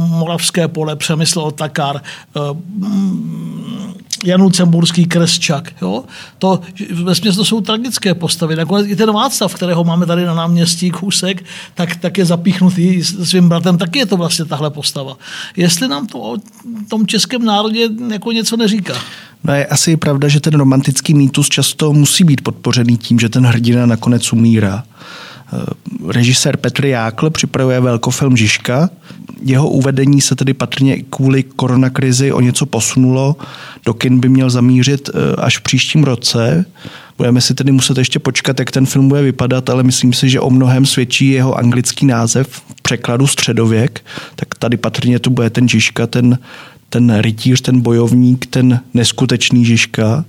Moravské 0.07 0.67
pole, 0.67 0.95
Přemysl 0.95 1.39
Otakar, 1.39 2.01
uh, 2.35 2.57
Jan 4.25 4.41
Lucemburský, 4.41 5.05
Kresčak. 5.05 5.71
Jo? 5.81 6.03
To, 6.39 6.59
ve 6.91 7.15
to 7.15 7.45
jsou 7.45 7.61
tragické 7.61 8.13
postavy. 8.13 8.55
Nakonec 8.55 8.87
i 8.87 8.95
ten 8.95 9.11
Václav, 9.11 9.53
kterého 9.53 9.83
máme 9.83 10.05
tady 10.05 10.25
na 10.25 10.33
náměstí 10.33 10.91
Kousek, 10.91 11.43
tak, 11.73 11.95
tak 11.95 12.17
je 12.17 12.25
zapíchnutý 12.25 13.03
svým 13.03 13.49
bratem, 13.49 13.77
taky 13.77 13.99
je 13.99 14.05
to 14.05 14.17
vlastně 14.17 14.45
tahle 14.45 14.69
postava. 14.69 15.17
Jestli 15.55 15.87
nám 15.87 16.07
to 16.07 16.19
o 16.19 16.37
tom 16.89 17.07
českém 17.07 17.45
národě 17.45 17.89
jako 18.11 18.31
něco 18.31 18.57
neříká. 18.57 18.93
No 19.43 19.53
je 19.53 19.65
asi 19.65 19.97
pravda, 19.97 20.27
že 20.27 20.39
ten 20.39 20.53
romantický 20.53 21.13
mýtus 21.13 21.49
často 21.49 21.93
musí 21.93 22.23
být 22.23 22.41
podpořený 22.41 22.97
tím, 22.97 23.19
že 23.19 23.29
ten 23.29 23.45
hrdina 23.45 23.85
nakonec 23.85 24.33
umírá. 24.33 24.83
Eh, 25.53 26.13
režisér 26.13 26.57
Petr 26.57 26.85
Jákl 26.85 27.29
připravuje 27.29 27.79
velkofilm 27.79 28.37
Žižka. 28.37 28.89
Jeho 29.41 29.69
uvedení 29.69 30.21
se 30.21 30.35
tedy 30.35 30.53
patrně 30.53 30.97
kvůli 31.09 31.43
koronakrizi 31.43 32.31
o 32.31 32.41
něco 32.41 32.65
posunulo. 32.65 33.35
Do 33.85 33.93
kin 33.93 34.19
by 34.19 34.29
měl 34.29 34.49
zamířit 34.49 35.09
eh, 35.09 35.35
až 35.35 35.57
v 35.57 35.61
příštím 35.61 36.03
roce. 36.03 36.65
Budeme 37.17 37.41
si 37.41 37.53
tedy 37.53 37.71
muset 37.71 37.97
ještě 37.97 38.19
počkat, 38.19 38.59
jak 38.59 38.71
ten 38.71 38.85
film 38.85 39.07
bude 39.07 39.21
vypadat, 39.21 39.69
ale 39.69 39.83
myslím 39.83 40.13
si, 40.13 40.29
že 40.29 40.39
o 40.39 40.49
mnohem 40.49 40.85
svědčí 40.85 41.29
jeho 41.29 41.57
anglický 41.57 42.05
název 42.05 42.47
v 42.47 42.81
překladu 42.81 43.27
středověk. 43.27 44.05
Tak 44.35 44.55
tady 44.59 44.77
patrně 44.77 45.19
to 45.19 45.29
bude 45.29 45.49
ten 45.49 45.69
Žižka, 45.69 46.07
ten, 46.07 46.39
ten 46.89 47.17
rytíř, 47.19 47.61
ten 47.61 47.81
bojovník, 47.81 48.45
ten 48.45 48.79
neskutečný 48.93 49.65
Žižka. 49.65 50.25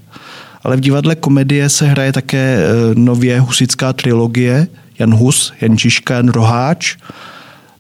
Ale 0.63 0.77
v 0.77 0.81
divadle 0.81 1.15
komedie 1.15 1.69
se 1.69 1.87
hraje 1.87 2.13
také 2.13 2.59
eh, 2.59 2.95
nově 2.95 3.41
husická 3.41 3.93
trilogie 3.93 4.67
Jan 4.99 5.15
Hus, 5.15 5.53
Jan 5.61 5.79
Žižka, 5.79 6.15
Jan 6.15 6.29
Roháč. 6.29 6.97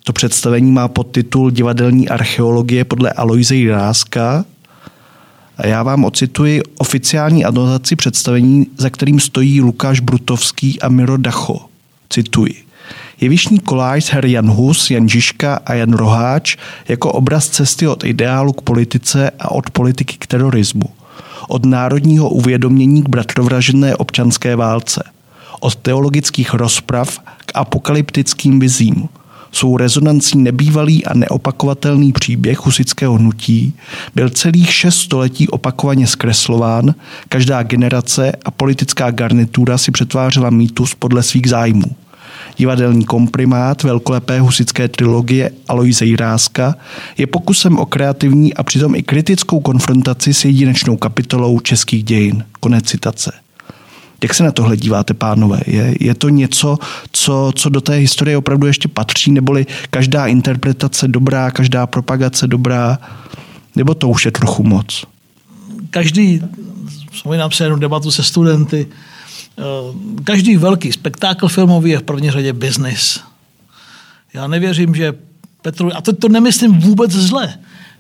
To 0.05 0.13
představení 0.13 0.73
má 0.73 0.89
podtitul 0.89 1.51
Divadelní 1.51 2.09
archeologie 2.09 2.85
podle 2.85 3.13
Aloise 3.13 3.55
Jiráska. 3.55 4.45
A 5.57 5.67
já 5.67 5.83
vám 5.83 6.05
ocituji 6.05 6.63
oficiální 6.79 7.45
anotaci 7.45 7.97
představení, 7.97 8.67
za 8.77 8.91
kterým 8.91 9.21
stojí 9.21 9.61
Lukáš 9.61 10.01
Brutovský 10.01 10.81
a 10.81 10.89
Miro 10.89 11.17
Dacho. 11.17 11.61
Cituji. 12.11 12.55
Jevišní 13.21 13.59
koláž 13.59 14.13
her 14.13 14.27
Jan 14.27 14.51
Hus, 14.51 14.91
Jan 14.91 15.09
Žižka 15.09 15.61
a 15.67 15.75
Jan 15.75 15.93
Roháč 15.93 16.57
jako 16.89 17.13
obraz 17.13 17.49
cesty 17.49 17.89
od 17.89 18.05
ideálu 18.05 18.53
k 18.53 18.63
politice 18.63 19.31
a 19.39 19.51
od 19.51 19.71
politiky 19.71 20.17
k 20.19 20.27
terorismu. 20.27 20.87
Od 21.49 21.65
národního 21.65 22.31
uvědomění 22.31 23.03
k 23.03 23.09
bratrovražené 23.09 23.97
občanské 23.97 24.57
válce. 24.57 25.05
Od 25.61 25.77
teologických 25.77 26.55
rozprav 26.55 27.19
k 27.47 27.53
apokalyptickým 27.55 28.61
vizím 28.61 29.09
svou 29.53 29.77
rezonancí 29.77 30.39
nebývalý 30.39 31.05
a 31.05 31.15
neopakovatelný 31.15 32.13
příběh 32.13 32.67
husického 32.67 33.15
hnutí 33.15 33.75
byl 34.15 34.31
celých 34.31 34.75
šest 34.75 34.97
století 34.97 35.49
opakovaně 35.49 36.07
zkreslován, 36.07 36.95
každá 37.29 37.63
generace 37.63 38.33
a 38.45 38.51
politická 38.51 39.11
garnitura 39.11 39.79
si 39.79 39.91
přetvářela 39.91 40.51
mýtus 40.51 40.95
podle 40.95 41.23
svých 41.23 41.49
zájmů. 41.49 41.97
Divadelní 42.57 43.05
komprimát 43.05 43.83
velkolepé 43.83 44.41
husické 44.41 44.89
trilogie 44.89 45.51
Aloise 45.69 46.05
Jiráska 46.05 46.75
je 47.19 47.27
pokusem 47.27 47.79
o 47.79 47.87
kreativní 47.87 48.55
a 48.55 48.63
přitom 48.63 48.95
i 48.95 49.03
kritickou 49.03 49.61
konfrontaci 49.61 50.35
s 50.35 50.45
jedinečnou 50.45 50.97
kapitolou 50.97 51.61
českých 51.61 52.05
dějin. 52.05 52.45
Konec 52.61 52.85
citace. 52.85 53.33
Jak 54.23 54.35
se 54.35 54.45
na 54.45 54.53
tohle 54.53 54.77
díváte, 54.77 55.15
pánové? 55.15 55.61
Je, 55.67 55.95
je 56.01 56.15
to 56.15 56.29
něco, 56.29 56.79
co, 57.13 57.53
co 57.55 57.69
do 57.69 57.81
té 57.81 57.95
historie 57.95 58.37
opravdu 58.37 58.67
ještě 58.67 58.89
patří, 58.89 59.33
neboli 59.33 59.67
každá 59.91 60.27
interpretace 60.27 61.09
dobrá, 61.09 61.51
každá 61.51 61.87
propagace 61.87 62.47
dobrá, 62.47 62.99
nebo 63.77 63.95
to 63.95 64.09
už 64.09 64.25
je 64.25 64.31
trochu 64.31 64.63
moc? 64.63 65.05
Každý, 65.91 66.43
vzpomínám 67.11 67.51
se 67.51 67.65
jednu 67.65 67.79
debatu 67.79 68.11
se 68.11 68.23
studenty, 68.23 68.87
eh, 69.59 69.63
každý 70.25 70.57
velký 70.57 70.93
spektákl 70.93 71.49
filmový 71.49 71.91
je 71.91 71.99
v 71.99 72.03
první 72.03 72.31
řadě 72.31 72.53
biznis. 72.53 73.21
Já 74.35 74.47
nevěřím, 74.47 74.95
že 74.95 75.15
Petru, 75.63 75.97
a 75.97 76.01
to, 76.01 76.13
to 76.13 76.29
nemyslím 76.29 76.79
vůbec 76.79 77.11
zle, 77.11 77.55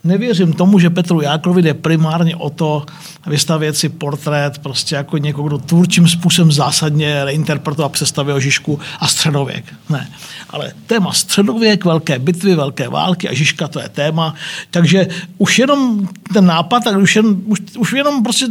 nevěřím 0.04 0.52
tomu, 0.52 0.78
že 0.78 0.90
Petru 0.90 1.20
Jáklovi 1.20 1.62
jde 1.62 1.74
primárně 1.74 2.36
o 2.36 2.50
to 2.50 2.86
vystavět 3.26 3.76
si 3.76 3.88
portrét 3.88 4.58
prostě 4.58 4.94
jako 4.94 5.18
někoho, 5.18 5.48
kdo 5.48 5.58
tvůrčím 5.58 6.08
způsobem 6.08 6.52
zásadně 6.52 7.24
reinterpretoval 7.24 7.88
představy 7.88 8.32
o 8.32 8.40
Žižku 8.40 8.80
a 9.00 9.06
středověk. 9.06 9.64
Ne. 9.90 10.10
Ale 10.50 10.72
téma 10.86 11.12
středověk, 11.12 11.84
velké 11.84 12.18
bitvy, 12.18 12.54
velké 12.54 12.88
války 12.88 13.28
a 13.28 13.34
Žižka 13.34 13.68
to 13.68 13.80
je 13.80 13.88
téma. 13.88 14.34
Takže 14.70 15.06
už 15.38 15.58
jenom 15.58 16.08
ten 16.32 16.46
nápad, 16.46 16.84
tak 16.84 16.96
už, 16.96 17.16
jen, 17.16 17.36
už, 17.44 17.58
už 17.78 17.92
jenom 17.92 18.22
prostě 18.22 18.46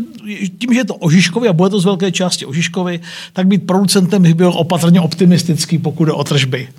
tím, 0.59 0.73
že 0.73 0.79
je 0.79 0.85
to 0.85 0.95
o 0.95 1.09
Žižkovi 1.09 1.47
a 1.47 1.53
bude 1.53 1.69
to 1.69 1.79
z 1.79 1.85
velké 1.85 2.11
části 2.11 2.45
o 2.45 2.53
Žižkovi, 2.53 2.99
tak 3.33 3.47
být 3.47 3.67
producentem 3.67 4.21
bych 4.21 4.33
byl 4.33 4.53
opatrně 4.55 5.01
optimistický, 5.01 5.77
pokud 5.77 6.05
jde 6.05 6.11
o 6.11 6.23
tržby. 6.23 6.69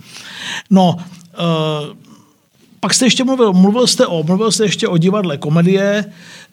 No, 0.71 0.97
uh, 0.97 2.08
pak 2.81 2.95
jste 2.95 3.07
ještě 3.07 3.25
mluvil, 3.25 3.53
mluvil 3.53 3.87
jste 3.87 4.07
o, 4.07 4.23
mluvil 4.23 4.53
jste 4.53 4.65
ještě 4.65 4.89
o 4.89 4.97
divadle 4.99 5.37
komedie. 5.37 6.05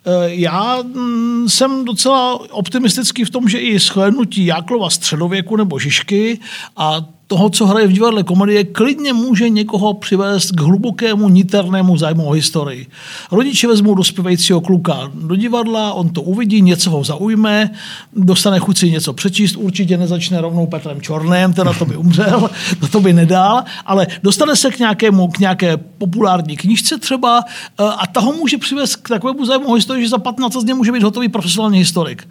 Eh, 0.05 0.11
já 0.26 0.82
mm, 0.82 1.49
jsem 1.49 1.86
docela 1.86 2.51
optimistický 2.51 3.23
v 3.23 3.30
tom, 3.30 3.49
že 3.49 3.59
i 3.59 3.80
shlédnutí 3.80 4.45
Jáklova 4.45 4.89
středověku 4.89 5.55
nebo 5.55 5.80
Žižky 5.80 6.39
a 6.78 7.05
toho, 7.28 7.49
co 7.49 7.65
hraje 7.65 7.88
v 7.88 7.91
divadle 7.91 8.23
komedie, 8.23 8.63
klidně 8.63 9.13
může 9.13 9.49
někoho 9.49 9.93
přivést 9.93 10.51
k 10.51 10.61
hlubokému 10.61 11.30
niternému 11.30 11.97
zájmu 11.97 12.26
o 12.26 12.32
historii. 12.32 12.88
Rodiče 13.32 13.67
vezmou 13.67 13.95
dospěvajícího 13.95 14.61
kluka 14.61 15.11
do 15.13 15.36
divadla, 15.36 15.93
on 15.93 16.09
to 16.09 16.21
uvidí, 16.21 16.61
něco 16.61 16.89
ho 16.91 17.03
zaujme, 17.03 17.69
dostane 18.13 18.59
chuť 18.59 18.78
si 18.78 18.91
něco 18.91 19.13
přečíst, 19.13 19.55
určitě 19.55 19.97
nezačne 19.97 20.41
rovnou 20.41 20.67
Petrem 20.67 21.01
Čorném, 21.01 21.53
teda 21.53 21.73
to 21.73 21.86
by 21.86 21.95
umřel, 21.95 22.49
to, 22.80 22.88
to 22.88 22.99
by 22.99 23.13
nedal, 23.13 23.63
ale 23.86 24.07
dostane 24.23 24.55
se 24.55 24.71
k, 24.71 24.80
nějakému, 24.80 25.28
k 25.28 25.39
nějaké 25.39 25.78
populární 25.78 26.57
knižce 26.57 26.97
třeba 26.97 27.43
eh, 27.80 27.84
a 27.84 28.07
ta 28.07 28.19
ho 28.19 28.34
může 28.34 28.57
přivést 28.57 28.95
k 28.95 29.09
takovému 29.09 29.45
zájmu 29.45 29.67
o 29.67 29.73
historii, 29.73 30.03
že 30.03 30.09
za 30.09 30.17
15 30.17 30.55
let 30.55 30.73
může 30.73 30.91
být 30.91 31.03
hotový 31.03 31.30
profesionální 31.30 31.78
historik. 31.78 32.28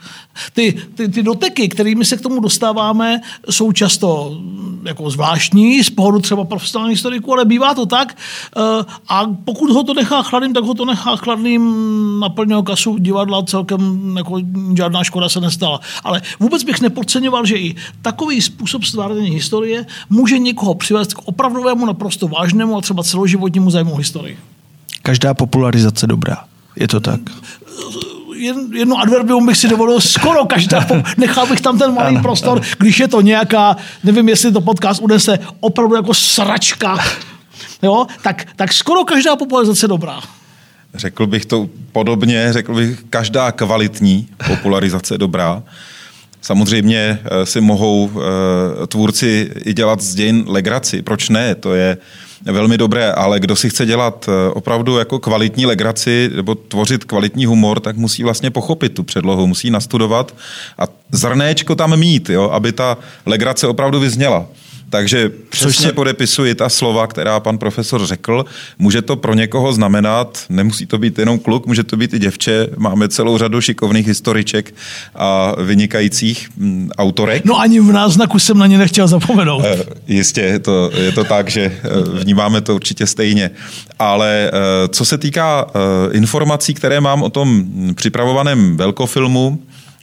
Ty, 0.52 0.74
ty, 0.94 1.08
ty 1.08 1.22
doteky, 1.22 1.68
kterými 1.68 2.04
se 2.04 2.16
k 2.16 2.20
tomu 2.20 2.40
dostáváme, 2.40 3.20
jsou 3.50 3.72
často 3.72 4.40
jako 4.84 5.10
zvláštní 5.10 5.84
z 5.84 5.90
pohledu 5.90 6.20
třeba 6.20 6.44
profesionálních 6.44 6.96
historiků, 6.96 7.32
ale 7.32 7.44
bývá 7.44 7.74
to 7.74 7.86
tak. 7.86 8.16
Eh, 8.56 8.84
a 9.08 9.26
pokud 9.44 9.70
ho 9.70 9.84
to 9.84 9.94
nechá 9.94 10.22
chladným, 10.22 10.54
tak 10.54 10.64
ho 10.64 10.74
to 10.74 10.84
nechá 10.84 11.16
chladným, 11.16 11.74
naplňuje 12.20 12.62
kasu 12.62 12.98
divadla, 12.98 13.42
celkem 13.42 14.14
jako 14.16 14.40
žádná 14.76 15.04
škoda 15.04 15.28
se 15.28 15.40
nestala. 15.40 15.80
Ale 16.04 16.22
vůbec 16.40 16.64
bych 16.64 16.80
nepodceňoval, 16.80 17.46
že 17.46 17.56
i 17.56 17.74
takový 18.02 18.42
způsob 18.42 18.84
stvárnění 18.84 19.30
historie 19.30 19.86
může 20.10 20.38
někoho 20.38 20.74
přivést 20.74 21.14
k 21.14 21.18
opravdovému, 21.24 21.86
naprosto 21.86 22.28
vážnému 22.28 22.76
a 22.76 22.80
třeba 22.80 23.02
celoživotnímu 23.02 23.70
zájmu 23.70 23.96
historii. 23.96 24.38
Každá 25.02 25.34
popularizace 25.34 26.06
dobrá. 26.06 26.44
Je 26.76 26.88
to 26.88 27.00
tak? 27.00 27.20
Jedno 28.72 28.98
adverbium 28.98 29.46
bych 29.46 29.56
si 29.56 29.68
dovolil 29.68 30.00
skoro 30.00 30.44
každá, 30.44 30.86
nechal 31.16 31.46
bych 31.46 31.60
tam 31.60 31.78
ten 31.78 31.94
malý 31.94 32.16
ano, 32.16 32.22
prostor, 32.22 32.58
ano. 32.58 32.66
když 32.78 32.98
je 32.98 33.08
to 33.08 33.20
nějaká, 33.20 33.76
nevím, 34.04 34.28
jestli 34.28 34.52
to 34.52 34.60
podcast 34.60 35.02
unese 35.02 35.38
opravdu 35.60 35.96
jako 35.96 36.14
sračka, 36.14 36.98
jo, 37.82 38.06
tak, 38.22 38.46
tak 38.56 38.72
skoro 38.72 39.04
každá 39.04 39.36
popularizace 39.36 39.84
je 39.84 39.88
dobrá. 39.88 40.20
Řekl 40.94 41.26
bych 41.26 41.46
to 41.46 41.68
podobně, 41.92 42.52
řekl 42.52 42.74
bych, 42.74 43.04
každá 43.10 43.52
kvalitní 43.52 44.28
popularizace 44.46 45.14
je 45.14 45.18
dobrá. 45.18 45.62
Samozřejmě 46.40 47.18
eh, 47.24 47.46
si 47.46 47.60
mohou 47.60 48.10
eh, 48.14 48.86
tvůrci 48.86 49.50
i 49.64 49.74
dělat 49.74 50.00
z 50.00 50.14
dějin 50.14 50.44
legraci. 50.46 51.02
Proč 51.02 51.28
ne? 51.28 51.54
To 51.54 51.74
je 51.74 51.96
velmi 52.42 52.78
dobré, 52.78 53.12
ale 53.12 53.40
kdo 53.40 53.56
si 53.56 53.70
chce 53.70 53.86
dělat 53.86 54.28
eh, 54.28 54.50
opravdu 54.50 54.98
jako 54.98 55.18
kvalitní 55.18 55.66
legraci 55.66 56.30
nebo 56.36 56.54
tvořit 56.54 57.04
kvalitní 57.04 57.46
humor, 57.46 57.80
tak 57.80 57.96
musí 57.96 58.22
vlastně 58.22 58.50
pochopit 58.50 58.94
tu 58.94 59.02
předlohu, 59.02 59.46
musí 59.46 59.70
nastudovat 59.70 60.34
a 60.78 60.84
zrnéčko 61.12 61.74
tam 61.74 61.96
mít, 61.96 62.30
jo, 62.30 62.50
aby 62.50 62.72
ta 62.72 62.98
legrace 63.26 63.66
opravdu 63.66 64.00
vyzněla. 64.00 64.46
Takže 64.94 65.30
přesně 65.48 65.86
se... 65.86 65.92
podepisuji 65.92 66.54
ta 66.54 66.68
slova, 66.68 67.06
která 67.06 67.40
pan 67.40 67.58
profesor 67.58 68.06
řekl. 68.06 68.44
Může 68.78 69.02
to 69.02 69.16
pro 69.16 69.34
někoho 69.34 69.72
znamenat, 69.72 70.46
nemusí 70.48 70.86
to 70.86 70.98
být 70.98 71.18
jenom 71.18 71.38
kluk, 71.38 71.66
může 71.66 71.82
to 71.84 71.96
být 71.96 72.14
i 72.14 72.18
děvče. 72.18 72.68
Máme 72.76 73.08
celou 73.08 73.38
řadu 73.38 73.60
šikovných 73.60 74.06
historiček 74.06 74.74
a 75.14 75.52
vynikajících 75.62 76.48
mm, 76.56 76.90
autorek. 76.98 77.44
No 77.44 77.60
ani 77.60 77.80
v 77.80 77.92
náznaku 77.92 78.38
jsem 78.38 78.58
na 78.58 78.66
ně 78.66 78.78
nechtěl 78.78 79.08
zapomenout. 79.08 79.64
E, 79.64 79.84
jistě, 80.06 80.40
je 80.40 80.58
to, 80.58 80.90
je 80.94 81.12
to 81.12 81.24
tak, 81.24 81.48
že 81.48 81.60
eh, 81.62 82.20
vnímáme 82.22 82.60
to 82.60 82.74
určitě 82.74 83.06
stejně. 83.06 83.50
Ale 83.98 84.50
e, 84.52 84.88
co 84.88 85.04
se 85.04 85.18
týká 85.18 85.66
e, 85.66 86.16
informací, 86.16 86.74
které 86.74 87.00
mám 87.00 87.22
o 87.22 87.30
tom 87.30 87.64
připravovaném 87.94 88.76
velkofilmu, 88.76 89.58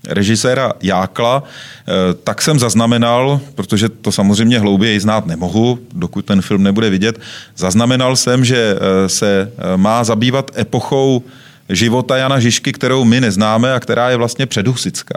režiséra 0.08 0.74
Jákla, 0.82 1.44
eh, 1.44 1.92
tak 2.24 2.42
jsem 2.42 2.60
zaznamenal, 2.60 3.40
protože 3.56 3.90
to 3.90 4.12
samozřejmě 4.12 4.60
hlouběji 4.60 5.00
znát 5.00 5.26
nemohu, 5.26 5.80
dokud 5.94 6.26
ten 6.26 6.42
film 6.42 6.64
nebude 6.64 6.90
vidět, 6.90 7.20
zaznamenal 7.58 8.16
jsem, 8.16 8.46
že 8.46 8.76
eh, 8.76 9.10
se 9.10 9.52
eh, 9.52 9.78
má 9.78 10.04
zabývat 10.04 10.52
epochou 10.58 11.24
života 11.70 12.18
Jana 12.18 12.40
Žižky, 12.40 12.72
kterou 12.72 13.04
my 13.04 13.22
neznáme 13.22 13.74
a 13.74 13.80
která 13.80 14.10
je 14.10 14.18
vlastně 14.18 14.46
předhusická 14.46 15.16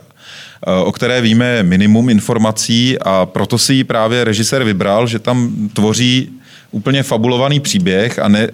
o 0.85 0.93
které 0.93 1.20
víme 1.20 1.62
minimum 1.62 2.09
informací 2.09 2.99
a 2.99 3.26
proto 3.26 3.59
si 3.59 3.74
ji 3.74 3.85
právě 3.85 4.24
režisér 4.24 4.64
vybral, 4.64 5.07
že 5.07 5.18
tam 5.18 5.68
tvoří 5.72 6.30
úplně 6.75 7.03
fabulovaný 7.03 7.61
příběh 7.61 8.18
a 8.18 8.29
ne, 8.29 8.49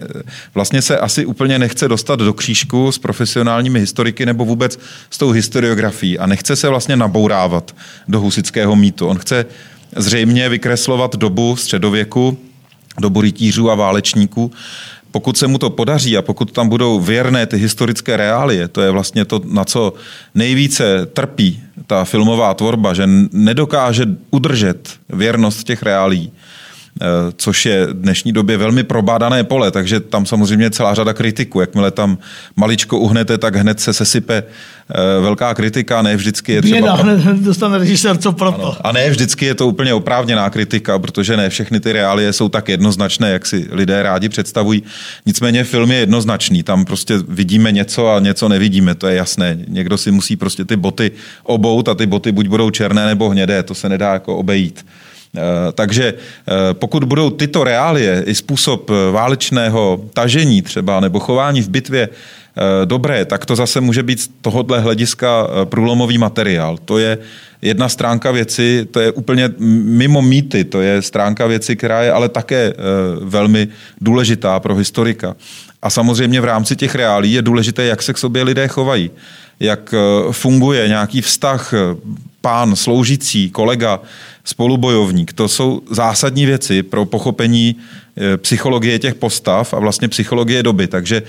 vlastně 0.54 0.82
se 0.82 0.98
asi 0.98 1.26
úplně 1.26 1.58
nechce 1.58 1.88
dostat 1.88 2.18
do 2.18 2.32
křížku 2.32 2.92
s 2.92 2.98
profesionálními 2.98 3.80
historiky 3.80 4.26
nebo 4.26 4.44
vůbec 4.44 4.78
s 5.10 5.18
tou 5.18 5.30
historiografií 5.30 6.18
a 6.18 6.26
nechce 6.26 6.56
se 6.56 6.68
vlastně 6.68 6.96
nabourávat 6.96 7.74
do 8.08 8.20
husického 8.20 8.76
mýtu. 8.76 9.06
On 9.06 9.18
chce 9.18 9.46
zřejmě 9.96 10.48
vykreslovat 10.48 11.16
dobu 11.16 11.56
středověku, 11.56 12.38
dobu 13.00 13.20
rytířů 13.20 13.70
a 13.70 13.74
válečníků, 13.74 14.52
pokud 15.10 15.38
se 15.38 15.46
mu 15.46 15.58
to 15.58 15.70
podaří 15.70 16.16
a 16.16 16.22
pokud 16.22 16.52
tam 16.52 16.68
budou 16.68 17.00
věrné 17.00 17.46
ty 17.46 17.56
historické 17.56 18.16
reálie, 18.16 18.68
to 18.68 18.80
je 18.80 18.90
vlastně 18.90 19.24
to, 19.24 19.40
na 19.44 19.64
co 19.64 19.92
nejvíce 20.34 21.06
trpí 21.06 21.62
ta 21.86 22.04
filmová 22.04 22.54
tvorba, 22.54 22.94
že 22.94 23.08
nedokáže 23.32 24.06
udržet 24.30 24.88
věrnost 25.08 25.64
těch 25.64 25.82
reálí, 25.82 26.32
což 27.36 27.66
je 27.66 27.86
v 27.86 27.92
dnešní 27.92 28.32
době 28.32 28.56
velmi 28.56 28.82
probádané 28.82 29.44
pole, 29.44 29.70
takže 29.70 30.00
tam 30.00 30.26
samozřejmě 30.26 30.70
celá 30.70 30.94
řada 30.94 31.12
kritiků. 31.12 31.60
Jakmile 31.60 31.90
tam 31.90 32.18
maličko 32.56 32.98
uhnete, 32.98 33.38
tak 33.38 33.56
hned 33.56 33.80
se 33.80 33.92
sesype 33.92 34.42
eh, 34.42 35.20
velká 35.20 35.54
kritika, 35.54 36.02
ne 36.02 36.16
vždycky 36.16 36.52
je 36.52 36.62
třeba... 36.62 36.80
Běda, 36.80 36.94
hned 36.94 37.38
dostane 37.44 37.78
režisér, 37.78 38.16
co 38.16 38.32
proto. 38.32 38.66
Ano. 38.66 38.76
A 38.84 38.92
ne 38.92 39.10
vždycky 39.10 39.46
je 39.46 39.54
to 39.54 39.66
úplně 39.66 39.94
oprávněná 39.94 40.50
kritika, 40.50 40.98
protože 40.98 41.36
ne 41.36 41.48
všechny 41.48 41.80
ty 41.80 41.92
reálie 41.92 42.32
jsou 42.32 42.48
tak 42.48 42.68
jednoznačné, 42.68 43.30
jak 43.30 43.46
si 43.46 43.66
lidé 43.70 44.02
rádi 44.02 44.28
představují. 44.28 44.82
Nicméně 45.26 45.64
film 45.64 45.90
je 45.90 45.98
jednoznačný, 45.98 46.62
tam 46.62 46.84
prostě 46.84 47.14
vidíme 47.28 47.72
něco 47.72 48.08
a 48.08 48.20
něco 48.20 48.48
nevidíme, 48.48 48.94
to 48.94 49.08
je 49.08 49.16
jasné. 49.16 49.58
Někdo 49.68 49.98
si 49.98 50.10
musí 50.10 50.36
prostě 50.36 50.64
ty 50.64 50.76
boty 50.76 51.10
obout 51.42 51.88
a 51.88 51.94
ty 51.94 52.06
boty 52.06 52.32
buď 52.32 52.48
budou 52.48 52.70
černé 52.70 53.06
nebo 53.06 53.28
hnědé, 53.28 53.62
to 53.62 53.74
se 53.74 53.88
nedá 53.88 54.12
jako 54.12 54.36
obejít. 54.36 54.84
Takže 55.72 56.14
pokud 56.72 57.04
budou 57.04 57.30
tyto 57.30 57.64
reálie 57.64 58.22
i 58.26 58.34
způsob 58.34 58.90
válečného 59.12 60.00
tažení 60.14 60.62
třeba 60.62 61.00
nebo 61.00 61.20
chování 61.20 61.62
v 61.62 61.68
bitvě 61.68 62.08
dobré, 62.84 63.24
tak 63.24 63.46
to 63.46 63.56
zase 63.56 63.80
může 63.80 64.02
být 64.02 64.20
z 64.20 64.30
tohohle 64.40 64.80
hlediska 64.80 65.46
průlomový 65.64 66.18
materiál. 66.18 66.78
To 66.84 66.98
je 66.98 67.18
jedna 67.62 67.88
stránka 67.88 68.30
věci, 68.30 68.86
to 68.90 69.00
je 69.00 69.12
úplně 69.12 69.50
mimo 69.84 70.22
mýty, 70.22 70.64
to 70.64 70.80
je 70.80 71.02
stránka 71.02 71.46
věci, 71.46 71.76
která 71.76 72.02
je 72.02 72.12
ale 72.12 72.28
také 72.28 72.72
velmi 73.20 73.68
důležitá 74.00 74.60
pro 74.60 74.74
historika. 74.74 75.36
A 75.82 75.90
samozřejmě 75.90 76.40
v 76.40 76.44
rámci 76.44 76.76
těch 76.76 76.94
reálí 76.94 77.32
je 77.32 77.42
důležité, 77.42 77.84
jak 77.84 78.02
se 78.02 78.12
k 78.12 78.18
sobě 78.18 78.42
lidé 78.42 78.68
chovají, 78.68 79.10
jak 79.60 79.94
eh, 79.94 80.32
funguje 80.32 80.88
nějaký 80.88 81.20
vztah 81.20 81.74
eh, 81.74 81.96
pán, 82.40 82.76
sloužící, 82.76 83.50
kolega, 83.50 84.00
spolubojovník. 84.44 85.32
To 85.32 85.48
jsou 85.48 85.82
zásadní 85.90 86.46
věci 86.46 86.82
pro 86.82 87.04
pochopení 87.04 87.76
eh, 88.16 88.36
psychologie 88.36 88.98
těch 88.98 89.14
postav 89.14 89.74
a 89.74 89.78
vlastně 89.78 90.08
psychologie 90.08 90.62
doby. 90.62 90.86
Takže 90.86 91.22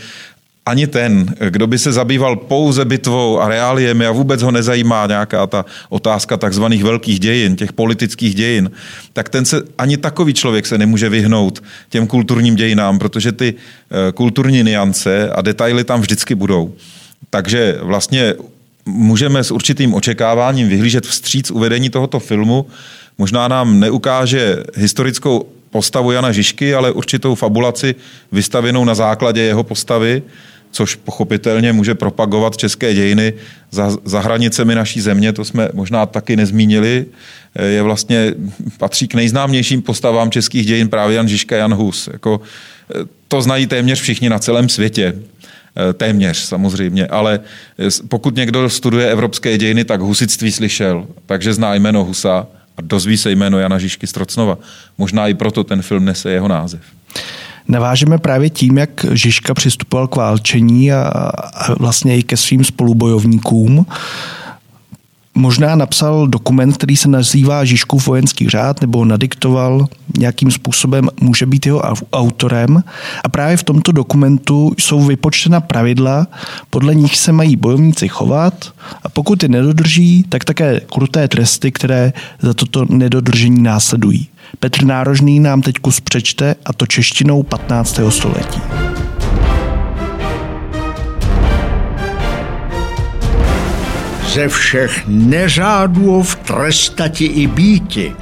ani 0.65 0.87
ten, 0.87 1.35
kdo 1.49 1.67
by 1.67 1.79
se 1.79 1.91
zabýval 1.91 2.35
pouze 2.35 2.85
bitvou 2.85 3.39
a 3.39 3.47
reáliemi 3.47 4.05
a 4.05 4.11
vůbec 4.11 4.41
ho 4.41 4.51
nezajímá 4.51 5.05
nějaká 5.07 5.47
ta 5.47 5.65
otázka 5.89 6.37
takzvaných 6.37 6.83
velkých 6.83 7.19
dějin, 7.19 7.55
těch 7.55 7.73
politických 7.73 8.35
dějin, 8.35 8.71
tak 9.13 9.29
ten 9.29 9.45
se, 9.45 9.61
ani 9.77 9.97
takový 9.97 10.33
člověk 10.33 10.65
se 10.65 10.77
nemůže 10.77 11.09
vyhnout 11.09 11.63
těm 11.89 12.07
kulturním 12.07 12.55
dějinám, 12.55 12.99
protože 12.99 13.31
ty 13.31 13.53
eh, 13.53 14.11
kulturní 14.11 14.63
niance 14.63 15.29
a 15.29 15.41
detaily 15.41 15.83
tam 15.83 16.01
vždycky 16.01 16.35
budou. 16.35 16.73
Takže 17.29 17.77
vlastně 17.81 18.33
můžeme 18.85 19.43
s 19.43 19.51
určitým 19.51 19.93
očekáváním 19.93 20.69
vyhlížet 20.69 21.05
vstříc 21.05 21.51
uvedení 21.51 21.89
tohoto 21.89 22.19
filmu. 22.19 22.65
Možná 23.17 23.47
nám 23.47 23.79
neukáže 23.79 24.63
historickou 24.75 25.45
postavu 25.69 26.11
Jana 26.11 26.31
Žižky, 26.31 26.75
ale 26.75 26.91
určitou 26.91 27.35
fabulaci 27.35 27.95
vystavěnou 28.31 28.85
na 28.85 28.95
základě 28.95 29.41
jeho 29.41 29.63
postavy 29.63 30.23
což 30.71 30.95
pochopitelně 30.95 31.73
může 31.73 31.95
propagovat 31.95 32.57
české 32.57 32.93
dějiny 32.93 33.33
za, 33.71 33.97
za 34.05 34.19
hranicemi 34.19 34.75
naší 34.75 35.01
země, 35.01 35.33
to 35.33 35.45
jsme 35.45 35.69
možná 35.73 36.05
taky 36.05 36.35
nezmínili, 36.35 37.05
je 37.67 37.81
vlastně, 37.81 38.33
patří 38.77 39.07
k 39.07 39.13
nejznámějším 39.13 39.81
postavám 39.81 40.31
českých 40.31 40.65
dějin 40.65 40.89
právě 40.89 41.15
Jan 41.15 41.27
Žižka, 41.27 41.57
Jan 41.57 41.73
Hus. 41.73 42.09
Jako, 42.13 42.41
to 43.27 43.41
znají 43.41 43.67
téměř 43.67 44.01
všichni 44.01 44.29
na 44.29 44.39
celém 44.39 44.69
světě. 44.69 45.15
Téměř 45.93 46.37
samozřejmě, 46.37 47.07
ale 47.07 47.39
pokud 48.07 48.35
někdo 48.35 48.69
studuje 48.69 49.11
evropské 49.11 49.57
dějiny, 49.57 49.85
tak 49.85 50.01
husitství 50.01 50.51
slyšel, 50.51 51.07
takže 51.25 51.53
zná 51.53 51.75
jméno 51.75 52.03
Husa 52.03 52.47
a 52.77 52.81
dozví 52.81 53.17
se 53.17 53.31
jméno 53.31 53.59
Jana 53.59 53.79
Žižky 53.79 54.07
Strocnova. 54.07 54.57
Možná 54.97 55.27
i 55.27 55.33
proto 55.33 55.63
ten 55.63 55.81
film 55.81 56.05
nese 56.05 56.31
jeho 56.31 56.47
název 56.47 56.81
navážeme 57.67 58.17
právě 58.17 58.49
tím, 58.49 58.77
jak 58.77 59.05
Žižka 59.11 59.53
přistupoval 59.53 60.07
k 60.07 60.15
válčení 60.15 60.91
a, 60.91 61.01
a 61.03 61.73
vlastně 61.79 62.17
i 62.17 62.23
ke 62.23 62.37
svým 62.37 62.63
spolubojovníkům. 62.63 63.85
Možná 65.35 65.75
napsal 65.75 66.27
dokument, 66.27 66.77
který 66.77 66.97
se 66.97 67.09
nazývá 67.09 67.65
Žižkův 67.65 68.07
vojenský 68.07 68.49
řád, 68.49 68.81
nebo 68.81 69.05
nadiktoval 69.05 69.87
nějakým 70.17 70.51
způsobem, 70.51 71.09
může 71.21 71.45
být 71.45 71.65
jeho 71.65 71.81
autorem. 72.13 72.83
A 73.23 73.29
právě 73.29 73.57
v 73.57 73.63
tomto 73.63 73.91
dokumentu 73.91 74.71
jsou 74.79 75.03
vypočtena 75.03 75.61
pravidla, 75.61 76.27
podle 76.69 76.95
nich 76.95 77.17
se 77.17 77.31
mají 77.31 77.55
bojovníci 77.55 78.07
chovat 78.07 78.73
a 79.03 79.09
pokud 79.09 79.43
je 79.43 79.49
nedodrží, 79.49 80.25
tak 80.29 80.45
také 80.45 80.79
kruté 80.93 81.27
tresty, 81.27 81.71
které 81.71 82.13
za 82.41 82.53
toto 82.53 82.85
nedodržení 82.89 83.63
následují. 83.63 84.27
Petr 84.59 84.83
Nárožný 84.83 85.39
nám 85.39 85.61
teď 85.61 85.75
kus 85.75 85.99
přečte 85.99 86.55
a 86.65 86.73
to 86.73 86.85
češtinou 86.85 87.43
15. 87.43 87.99
století. 88.09 88.61
Ze 94.33 94.47
všech 94.47 95.03
neřádů 95.07 96.23
v 96.23 96.35
trestati 96.35 97.25
i 97.25 97.47
býti, 97.47 98.15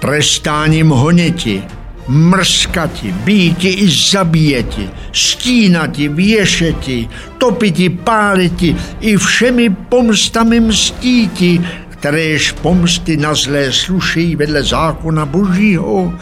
trestáním 0.00 0.88
honiti, 0.88 1.62
mrskati, 2.08 3.14
býti 3.24 3.68
i 3.68 3.88
zabíjeti, 4.10 4.90
stínati, 5.12 6.08
věšeti, 6.08 7.08
topiti, 7.38 7.88
páliti 7.88 8.76
i 9.00 9.16
všemi 9.16 9.70
pomstami 9.70 10.60
mstíti, 10.60 11.60
kteréž 11.88 12.52
pomsty 12.52 13.16
na 13.16 13.34
zlé 13.34 13.72
slušejí 13.72 14.36
vedle 14.36 14.62
zákona 14.62 15.26
božího, 15.26 16.14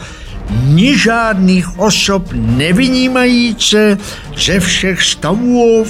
ni 0.65 0.97
žádných 0.97 1.79
osob 1.79 2.23
nevynímajíce 2.33 3.97
ze 4.37 4.59
všech 4.59 5.03
stavů 5.03 5.85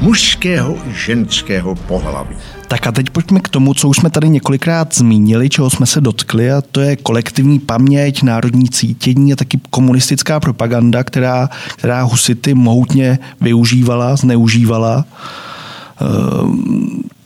mužského 0.00 0.76
i 0.90 0.94
ženského 0.94 1.74
pohlaví. 1.74 2.36
Tak 2.68 2.86
a 2.86 2.92
teď 2.92 3.10
pojďme 3.10 3.40
k 3.40 3.48
tomu, 3.48 3.74
co 3.74 3.88
už 3.88 3.96
jsme 3.96 4.10
tady 4.10 4.28
několikrát 4.28 4.94
zmínili, 4.94 5.48
čeho 5.48 5.70
jsme 5.70 5.86
se 5.86 6.00
dotkli, 6.00 6.52
a 6.52 6.60
to 6.60 6.80
je 6.80 6.96
kolektivní 6.96 7.58
paměť, 7.58 8.22
národní 8.22 8.68
cítění 8.68 9.32
a 9.32 9.36
taky 9.36 9.60
komunistická 9.70 10.40
propaganda, 10.40 11.04
která, 11.04 11.48
která 11.76 12.02
husity 12.02 12.54
mohutně 12.54 13.18
využívala, 13.40 14.16
zneužívala. 14.16 15.04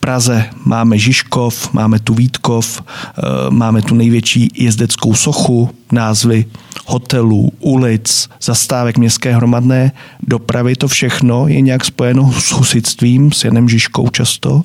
Praze 0.01 0.45
máme 0.65 0.99
Žižkov, 0.99 1.73
máme 1.73 1.99
tu 1.99 2.15
Vítkov, 2.15 2.83
eh, 2.83 3.23
máme 3.51 3.83
tu 3.83 3.95
největší 3.95 4.49
jezdeckou 4.55 5.15
sochu, 5.15 5.71
názvy 5.93 6.45
hotelů, 6.87 7.53
ulic, 7.59 8.29
zastávek 8.43 8.99
městské 8.99 9.37
hromadné 9.37 9.93
dopravy, 10.23 10.77
to 10.77 10.89
všechno 10.89 11.49
je 11.49 11.61
nějak 11.61 11.85
spojeno 11.85 12.33
s 12.33 12.53
husitstvím, 12.53 13.33
s 13.33 13.45
Janem 13.45 13.69
Žižkou 13.69 14.09
často. 14.09 14.63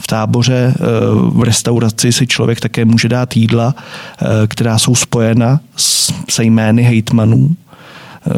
V 0.00 0.06
táboře 0.06 0.74
eh, 0.74 0.80
v 1.14 1.42
restauraci 1.42 2.12
si 2.12 2.26
člověk 2.26 2.60
také 2.60 2.84
může 2.84 3.08
dát 3.08 3.36
jídla, 3.36 3.74
eh, 3.76 4.26
která 4.46 4.78
jsou 4.78 4.94
spojena 4.94 5.60
se 6.30 6.44
jmény 6.44 6.82
hejtmanů 6.82 7.56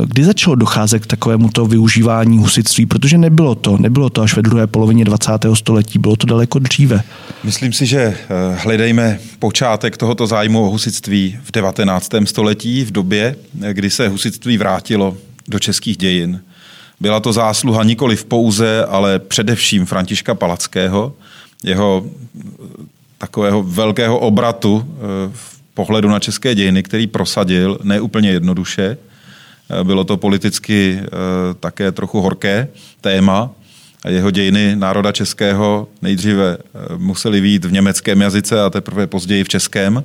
Kdy 0.05 0.25
začalo 0.25 0.55
docházet 0.55 0.99
k 0.99 1.07
takovému 1.07 1.49
to 1.49 1.67
využívání 1.67 2.39
husitství? 2.39 2.87
Protože 2.87 3.19
nebylo 3.19 3.55
to, 3.55 3.79
nebylo 3.79 4.11
to 4.11 4.23
až 4.23 4.37
ve 4.37 4.43
druhé 4.43 4.67
polovině 4.67 5.05
20. 5.05 5.33
století, 5.55 5.99
bylo 5.99 6.17
to 6.17 6.27
daleko 6.27 6.59
dříve. 6.59 7.03
Myslím 7.45 7.73
si, 7.73 7.87
že 7.87 7.99
eh, 8.01 8.17
hledejme 8.57 9.19
počátek 9.39 9.97
tohoto 9.97 10.27
zájmu 10.27 10.65
o 10.65 10.71
husitství 10.71 11.39
v 11.45 11.53
19. 11.53 12.11
století, 12.25 12.85
v 12.85 12.91
době, 12.91 13.37
eh, 13.63 13.75
kdy 13.75 13.91
se 13.91 14.09
husitství 14.09 14.59
vrátilo 14.59 15.17
do 15.49 15.59
českých 15.59 15.97
dějin. 15.97 16.41
Byla 17.01 17.21
to 17.21 17.33
zásluha 17.33 17.85
nikoli 17.85 18.17
v 18.17 18.25
pouze, 18.25 18.85
ale 18.85 19.19
především 19.19 19.87
Františka 19.87 20.35
Palackého, 20.35 21.13
jeho 21.65 22.07
eh, 22.07 22.43
takového 23.19 23.63
velkého 23.63 24.19
obratu 24.19 24.85
v 25.33 25.59
pohledu 25.75 26.09
na 26.09 26.19
české 26.19 26.55
dějiny, 26.55 26.83
který 26.83 27.07
prosadil 27.07 27.79
neúplně 27.83 28.31
jednoduše 28.31 28.97
Eh, 28.97 29.08
bylo 29.83 30.05
to 30.05 30.17
politicky 30.17 31.01
eh, 31.03 31.09
také 31.61 31.93
trochu 31.93 32.21
horké 32.21 32.69
téma. 33.01 33.51
A 34.05 34.11
jeho 34.11 34.31
dějiny 34.31 34.77
národa 34.77 35.13
českého 35.13 35.89
nejdříve 36.03 36.59
eh, 36.59 36.97
museli 36.97 37.41
výjít 37.41 37.65
v 37.65 37.73
německém 37.73 38.21
jazyce 38.21 38.63
a 38.63 38.71
teprve 38.71 39.07
později 39.07 39.45
v 39.45 39.49
českém. 39.49 40.05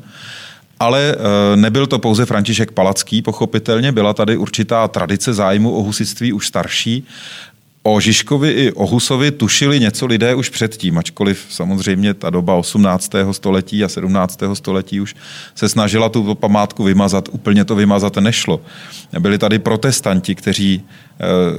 Ale 0.79 1.15
nebyl 1.55 1.87
to 1.87 1.99
pouze 1.99 2.25
František 2.25 2.71
Palacký, 2.71 3.21
pochopitelně, 3.21 3.91
byla 3.91 4.13
tady 4.13 4.37
určitá 4.37 4.87
tradice 4.87 5.33
zájmu 5.33 5.71
o 5.71 5.83
husitství 5.83 6.33
už 6.33 6.47
starší 6.47 7.07
O 7.85 7.99
Žižkovi 7.99 8.51
i 8.51 8.71
o 8.71 8.87
Husovi 8.87 9.31
tušili 9.31 9.79
něco 9.79 10.05
lidé 10.05 10.35
už 10.35 10.49
předtím, 10.49 10.97
ačkoliv 10.97 11.45
samozřejmě 11.49 12.13
ta 12.13 12.29
doba 12.29 12.55
18. 12.55 13.11
století 13.31 13.83
a 13.83 13.89
17. 13.89 14.39
století 14.53 15.01
už 15.01 15.15
se 15.55 15.69
snažila 15.69 16.09
tu 16.09 16.35
památku 16.35 16.83
vymazat, 16.83 17.29
úplně 17.31 17.65
to 17.65 17.75
vymazat 17.75 18.17
nešlo. 18.17 18.61
Byli 19.19 19.37
tady 19.37 19.59
protestanti, 19.59 20.35
kteří 20.35 20.83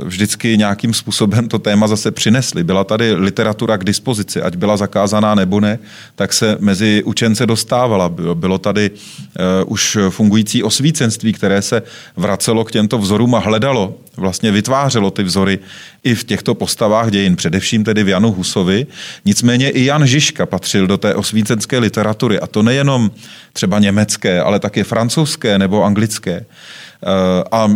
vždycky 0.05 0.59
nějakým 0.59 0.95
způsobem 0.95 1.49
to 1.49 1.59
téma 1.59 1.87
zase 1.87 2.11
přinesli. 2.11 2.65
Byla 2.65 2.85
tady 2.85 3.13
literatura 3.13 3.77
k 3.77 3.85
dispozici, 3.85 4.43
ať 4.43 4.57
byla 4.57 4.77
zakázaná 4.77 5.35
nebo 5.35 5.61
ne, 5.61 5.79
tak 6.15 6.33
se 6.33 6.57
mezi 6.61 7.03
učence 7.05 7.47
dostávala. 7.47 8.09
Bylo 8.35 8.59
tady 8.59 8.91
eh, 8.91 9.65
už 9.67 9.99
fungující 10.11 10.63
osvícenství, 10.63 11.33
které 11.33 11.63
se 11.63 11.83
vracelo 12.17 12.65
k 12.65 12.71
těmto 12.71 12.99
vzorům 12.99 13.35
a 13.35 13.39
hledalo, 13.39 13.99
vlastně 14.17 14.51
vytvářelo 14.51 15.11
ty 15.11 15.23
vzory 15.23 15.59
i 16.05 16.15
v 16.15 16.25
těchto 16.25 16.55
postavách 16.55 17.11
dějin, 17.11 17.37
především 17.37 17.85
tedy 17.85 18.05
v 18.05 18.09
Janu 18.09 18.33
Husovi. 18.33 18.87
Nicméně 19.25 19.71
i 19.71 19.85
Jan 19.85 20.07
Žižka 20.07 20.47
patřil 20.47 20.87
do 20.87 20.99
té 20.99 21.15
osvícenské 21.15 21.79
literatury 21.79 22.41
a 22.41 22.47
to 22.47 22.63
nejenom 22.63 23.11
třeba 23.53 23.79
německé, 23.79 24.41
ale 24.41 24.61
také 24.61 24.85
francouzské 24.85 25.59
nebo 25.59 25.85
anglické. 25.85 26.45
Eh, 27.03 27.45
a 27.53 27.71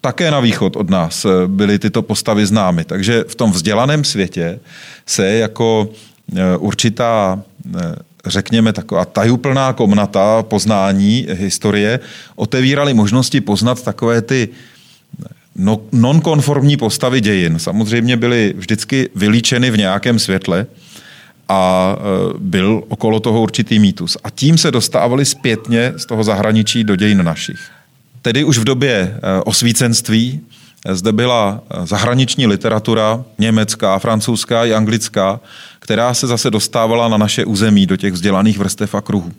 také 0.00 0.30
na 0.30 0.40
východ 0.40 0.76
od 0.76 0.90
nás 0.90 1.26
byly 1.46 1.78
tyto 1.78 2.02
postavy 2.02 2.46
známy. 2.46 2.84
Takže 2.84 3.24
v 3.28 3.34
tom 3.34 3.52
vzdělaném 3.52 4.04
světě 4.04 4.60
se 5.06 5.26
jako 5.26 5.88
eh, 6.36 6.56
určitá 6.56 7.42
eh, 7.76 7.94
řekněme, 8.26 8.72
taková 8.72 9.04
tajuplná 9.04 9.72
komnata 9.72 10.42
poznání 10.42 11.26
historie, 11.30 12.00
otevíraly 12.36 12.94
možnosti 12.94 13.40
poznat 13.40 13.82
takové 13.82 14.22
ty 14.22 14.48
no, 15.56 15.80
nonkonformní 15.92 16.76
postavy 16.76 17.20
dějin. 17.20 17.58
Samozřejmě 17.58 18.16
byly 18.16 18.54
vždycky 18.56 19.08
vylíčeny 19.14 19.70
v 19.70 19.76
nějakém 19.78 20.18
světle 20.18 20.66
a 21.48 21.96
byl 22.38 22.82
okolo 22.88 23.20
toho 23.20 23.42
určitý 23.42 23.78
mýtus. 23.78 24.16
A 24.24 24.30
tím 24.30 24.58
se 24.58 24.70
dostávali 24.70 25.24
zpětně 25.24 25.92
z 25.96 26.06
toho 26.06 26.24
zahraničí 26.24 26.84
do 26.84 26.96
dějin 26.96 27.24
našich. 27.24 27.60
Tedy 28.22 28.44
už 28.44 28.58
v 28.58 28.64
době 28.64 28.92
e, 28.92 29.42
osvícenství 29.42 30.40
zde 30.90 31.12
byla 31.12 31.60
e, 31.70 31.86
zahraniční 31.86 32.46
literatura, 32.46 33.24
německá, 33.38 33.98
francouzská 33.98 34.64
i 34.64 34.72
anglická, 34.74 35.40
která 35.78 36.14
se 36.14 36.26
zase 36.26 36.50
dostávala 36.50 37.08
na 37.08 37.16
naše 37.16 37.44
území 37.44 37.86
do 37.86 37.96
těch 37.96 38.12
vzdělaných 38.12 38.58
vrstev 38.58 38.94
a 38.94 39.00
kruhů. 39.00 39.32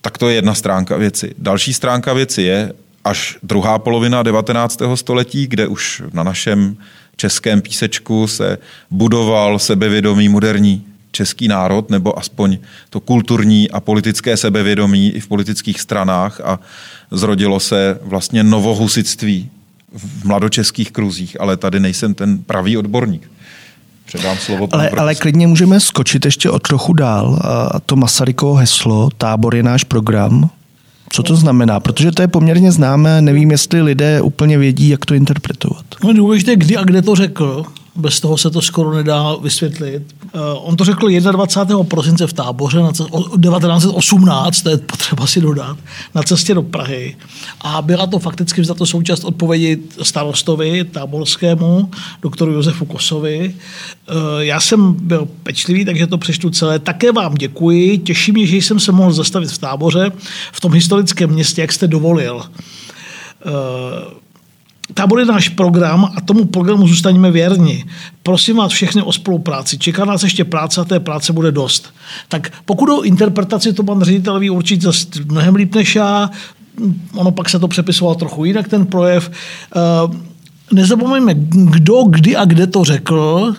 Tak 0.00 0.18
to 0.18 0.28
je 0.28 0.34
jedna 0.34 0.54
stránka 0.54 0.96
věci. 0.96 1.34
Další 1.38 1.74
stránka 1.74 2.12
věci 2.12 2.42
je 2.42 2.72
až 3.04 3.38
druhá 3.42 3.78
polovina 3.78 4.22
19. 4.22 4.82
století, 4.94 5.46
kde 5.46 5.66
už 5.66 6.02
na 6.12 6.22
našem 6.22 6.76
českém 7.16 7.60
písečku 7.60 8.26
se 8.26 8.58
budoval 8.90 9.58
sebevědomý 9.58 10.28
moderní 10.28 10.84
český 11.18 11.48
národ, 11.48 11.90
nebo 11.90 12.18
aspoň 12.18 12.58
to 12.90 13.00
kulturní 13.00 13.70
a 13.70 13.80
politické 13.80 14.36
sebevědomí 14.36 15.10
i 15.10 15.20
v 15.20 15.26
politických 15.26 15.80
stranách 15.80 16.40
a 16.40 16.60
zrodilo 17.10 17.60
se 17.60 17.98
vlastně 18.02 18.44
novohusitství 18.44 19.50
v 19.92 20.24
mladočeských 20.24 20.92
kruzích, 20.92 21.40
ale 21.40 21.56
tady 21.56 21.80
nejsem 21.80 22.14
ten 22.14 22.38
pravý 22.38 22.76
odborník. 22.76 23.30
Předám 24.06 24.36
slovo 24.36 24.68
ale, 24.70 24.90
ale 24.90 25.14
klidně 25.14 25.46
můžeme 25.46 25.80
skočit 25.80 26.24
ještě 26.24 26.50
o 26.50 26.58
trochu 26.58 26.92
dál. 26.92 27.38
A 27.72 27.80
to 27.80 27.96
Masarykovo 27.96 28.54
heslo, 28.54 29.10
tábor 29.18 29.56
je 29.56 29.62
náš 29.62 29.84
program. 29.84 30.50
Co 31.12 31.22
to 31.22 31.36
znamená? 31.36 31.80
Protože 31.80 32.12
to 32.12 32.22
je 32.22 32.28
poměrně 32.28 32.72
známé, 32.72 33.22
nevím, 33.22 33.50
jestli 33.50 33.82
lidé 33.82 34.20
úplně 34.20 34.58
vědí, 34.58 34.88
jak 34.88 35.06
to 35.06 35.14
interpretovat. 35.14 35.84
No 36.04 36.12
důležité, 36.12 36.56
kdy 36.56 36.76
a 36.76 36.84
kde 36.84 37.02
to 37.02 37.14
řekl 37.14 37.64
bez 37.98 38.20
toho 38.20 38.38
se 38.38 38.50
to 38.50 38.62
skoro 38.62 38.94
nedá 38.94 39.36
vysvětlit. 39.36 40.02
Eh, 40.24 40.38
on 40.54 40.76
to 40.76 40.84
řekl 40.84 41.08
21. 41.32 41.84
prosince 41.84 42.26
v 42.26 42.32
táboře 42.32 42.78
na 42.78 42.92
1918, 42.92 44.62
to 44.62 44.70
je 44.70 44.76
potřeba 44.76 45.26
si 45.26 45.40
dodat, 45.40 45.76
na 46.14 46.22
cestě 46.22 46.54
do 46.54 46.62
Prahy. 46.62 47.16
A 47.60 47.82
byla 47.82 48.06
to 48.06 48.18
fakticky 48.18 48.60
vzato 48.60 48.86
součást 48.86 49.24
odpovědi 49.24 49.78
starostovi 50.02 50.84
táborskému, 50.84 51.90
doktoru 52.22 52.52
Josefu 52.52 52.84
Kosovi. 52.84 53.54
Eh, 53.54 54.12
já 54.38 54.60
jsem 54.60 54.92
byl 54.92 55.28
pečlivý, 55.42 55.84
takže 55.84 56.06
to 56.06 56.18
přečtu 56.18 56.50
celé. 56.50 56.78
Také 56.78 57.12
vám 57.12 57.34
děkuji, 57.34 57.98
těší 57.98 58.32
mě, 58.32 58.46
že 58.46 58.56
jsem 58.56 58.80
se 58.80 58.92
mohl 58.92 59.12
zastavit 59.12 59.50
v 59.50 59.58
táboře, 59.58 60.12
v 60.52 60.60
tom 60.60 60.72
historickém 60.72 61.30
městě, 61.30 61.60
jak 61.60 61.72
jste 61.72 61.86
dovolil 61.86 62.42
eh, 63.46 64.27
Tábor 64.94 65.18
je 65.20 65.24
náš 65.24 65.48
program 65.48 66.12
a 66.16 66.20
tomu 66.20 66.44
programu 66.44 66.88
zůstaneme 66.88 67.30
věrni. 67.30 67.84
Prosím 68.22 68.56
vás 68.56 68.72
všechny 68.72 69.02
o 69.02 69.12
spolupráci. 69.12 69.78
Čeká 69.78 70.04
nás 70.04 70.22
ještě 70.22 70.44
práce 70.44 70.80
a 70.80 70.84
té 70.84 71.00
práce 71.00 71.32
bude 71.32 71.52
dost. 71.52 71.94
Tak 72.28 72.52
pokud 72.64 72.88
o 72.88 73.02
interpretaci, 73.02 73.72
to 73.72 73.82
pan 73.82 74.02
ředitel 74.02 74.38
ví 74.38 74.50
určitě 74.50 74.88
mnohem 75.24 75.54
líp 75.54 75.74
než 75.74 75.96
já. 75.96 76.30
Ono 77.14 77.30
pak 77.30 77.48
se 77.48 77.58
to 77.58 77.68
přepisovalo 77.68 78.14
trochu 78.14 78.44
jinak, 78.44 78.68
ten 78.68 78.86
projev. 78.86 79.30
Eh, 79.76 80.16
nezapomeňme, 80.72 81.34
kdo, 81.48 82.02
kdy 82.02 82.36
a 82.36 82.44
kde 82.44 82.66
to 82.66 82.84
řekl. 82.84 83.54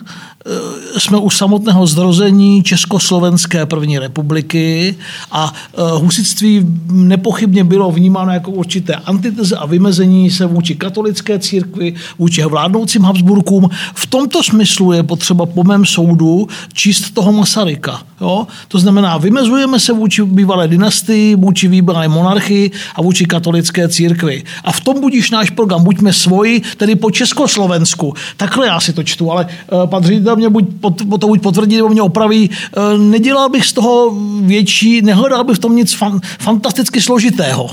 Eh, 0.50 1.00
jsme 1.00 1.18
u 1.18 1.30
samotného 1.30 1.86
zrození 1.86 2.62
Československé 2.62 3.66
první 3.66 3.98
republiky 3.98 4.96
a 5.32 5.52
eh, 5.54 5.82
husitství 5.94 6.66
nepochybně 6.90 7.64
bylo 7.64 7.92
vnímáno 7.92 8.32
jako 8.32 8.50
určité 8.50 8.94
antiteze 8.94 9.56
a 9.56 9.66
vymezení 9.66 10.30
se 10.30 10.46
vůči 10.46 10.74
katolické 10.74 11.38
církvi, 11.38 11.94
vůči 12.18 12.44
vládnoucím 12.44 13.02
Habsburkům. 13.02 13.68
V 13.94 14.06
tomto 14.06 14.42
smyslu 14.42 14.92
je 14.92 15.02
potřeba 15.02 15.46
po 15.46 15.64
mém 15.64 15.86
soudu 15.86 16.48
číst 16.72 17.10
toho 17.10 17.32
Masaryka. 17.32 18.02
Jo? 18.20 18.46
To 18.68 18.78
znamená, 18.78 19.18
vymezujeme 19.18 19.80
se 19.80 19.92
vůči 19.92 20.22
bývalé 20.22 20.68
dynastii, 20.68 21.36
vůči 21.36 21.68
bývalé 21.68 22.08
monarchii 22.08 22.70
a 22.94 23.02
vůči 23.02 23.24
katolické 23.24 23.88
církvi. 23.88 24.42
A 24.64 24.72
v 24.72 24.80
tom 24.80 25.00
budíš 25.00 25.30
náš 25.30 25.50
program, 25.50 25.84
buďme 25.84 26.12
svoji, 26.12 26.62
tedy 26.76 26.94
po 26.94 27.10
Československu. 27.10 28.14
Takhle 28.36 28.66
já 28.66 28.80
si 28.80 28.92
to 28.92 29.02
čtu, 29.02 29.32
ale 29.32 29.46
uh, 29.72 29.86
pan 29.86 30.02
ředitel 30.02 30.39
mě 30.40 30.50
buď, 30.50 30.64
pot, 30.80 31.20
to 31.20 31.26
buď 31.26 31.42
potvrdí, 31.42 31.76
nebo 31.76 31.88
mě 31.88 32.02
opraví. 32.02 32.50
Uh, 32.50 32.98
nedělal 32.98 33.48
bych 33.48 33.66
z 33.66 33.72
toho 33.72 34.16
větší, 34.40 35.02
nehledal 35.02 35.44
bych 35.44 35.56
v 35.56 35.60
tom 35.60 35.76
nic 35.76 35.94
fan, 35.94 36.20
fantasticky 36.38 37.00
složitého. 37.00 37.70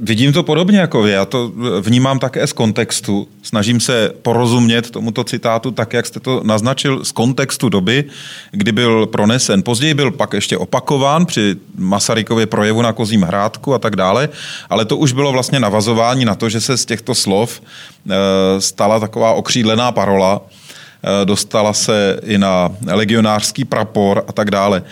Vidím 0.00 0.32
to 0.32 0.42
podobně 0.42 0.78
jako 0.78 1.02
vy. 1.02 1.10
Já 1.10 1.24
to 1.24 1.52
vnímám 1.80 2.18
také 2.18 2.46
z 2.46 2.52
kontextu. 2.52 3.28
Snažím 3.42 3.80
se 3.80 4.12
porozumět 4.22 4.90
tomuto 4.90 5.24
citátu 5.24 5.70
tak, 5.70 5.92
jak 5.92 6.06
jste 6.06 6.20
to 6.20 6.40
naznačil, 6.44 7.04
z 7.04 7.12
kontextu 7.12 7.68
doby, 7.68 8.04
kdy 8.50 8.72
byl 8.72 9.06
pronesen. 9.06 9.62
Později 9.62 9.94
byl 9.94 10.10
pak 10.10 10.32
ještě 10.32 10.58
opakován 10.58 11.26
při 11.26 11.56
Masarykově 11.78 12.46
projevu 12.46 12.82
na 12.82 12.92
Kozím 12.92 13.22
hrádku 13.22 13.74
a 13.74 13.78
tak 13.78 13.96
dále, 13.96 14.28
ale 14.70 14.84
to 14.84 14.96
už 14.96 15.12
bylo 15.12 15.32
vlastně 15.32 15.60
navazování 15.60 16.24
na 16.24 16.34
to, 16.34 16.48
že 16.48 16.60
se 16.60 16.76
z 16.76 16.86
těchto 16.86 17.14
slov 17.14 17.60
eh, 17.60 18.14
stala 18.60 19.00
taková 19.00 19.32
okřídlená 19.32 19.92
parola, 19.92 20.40
dostala 21.24 21.72
se 21.72 22.20
i 22.24 22.38
na 22.38 22.70
legionářský 22.86 23.64
prapor 23.64 24.24
a 24.28 24.32
tak 24.32 24.50
dále 24.50 24.82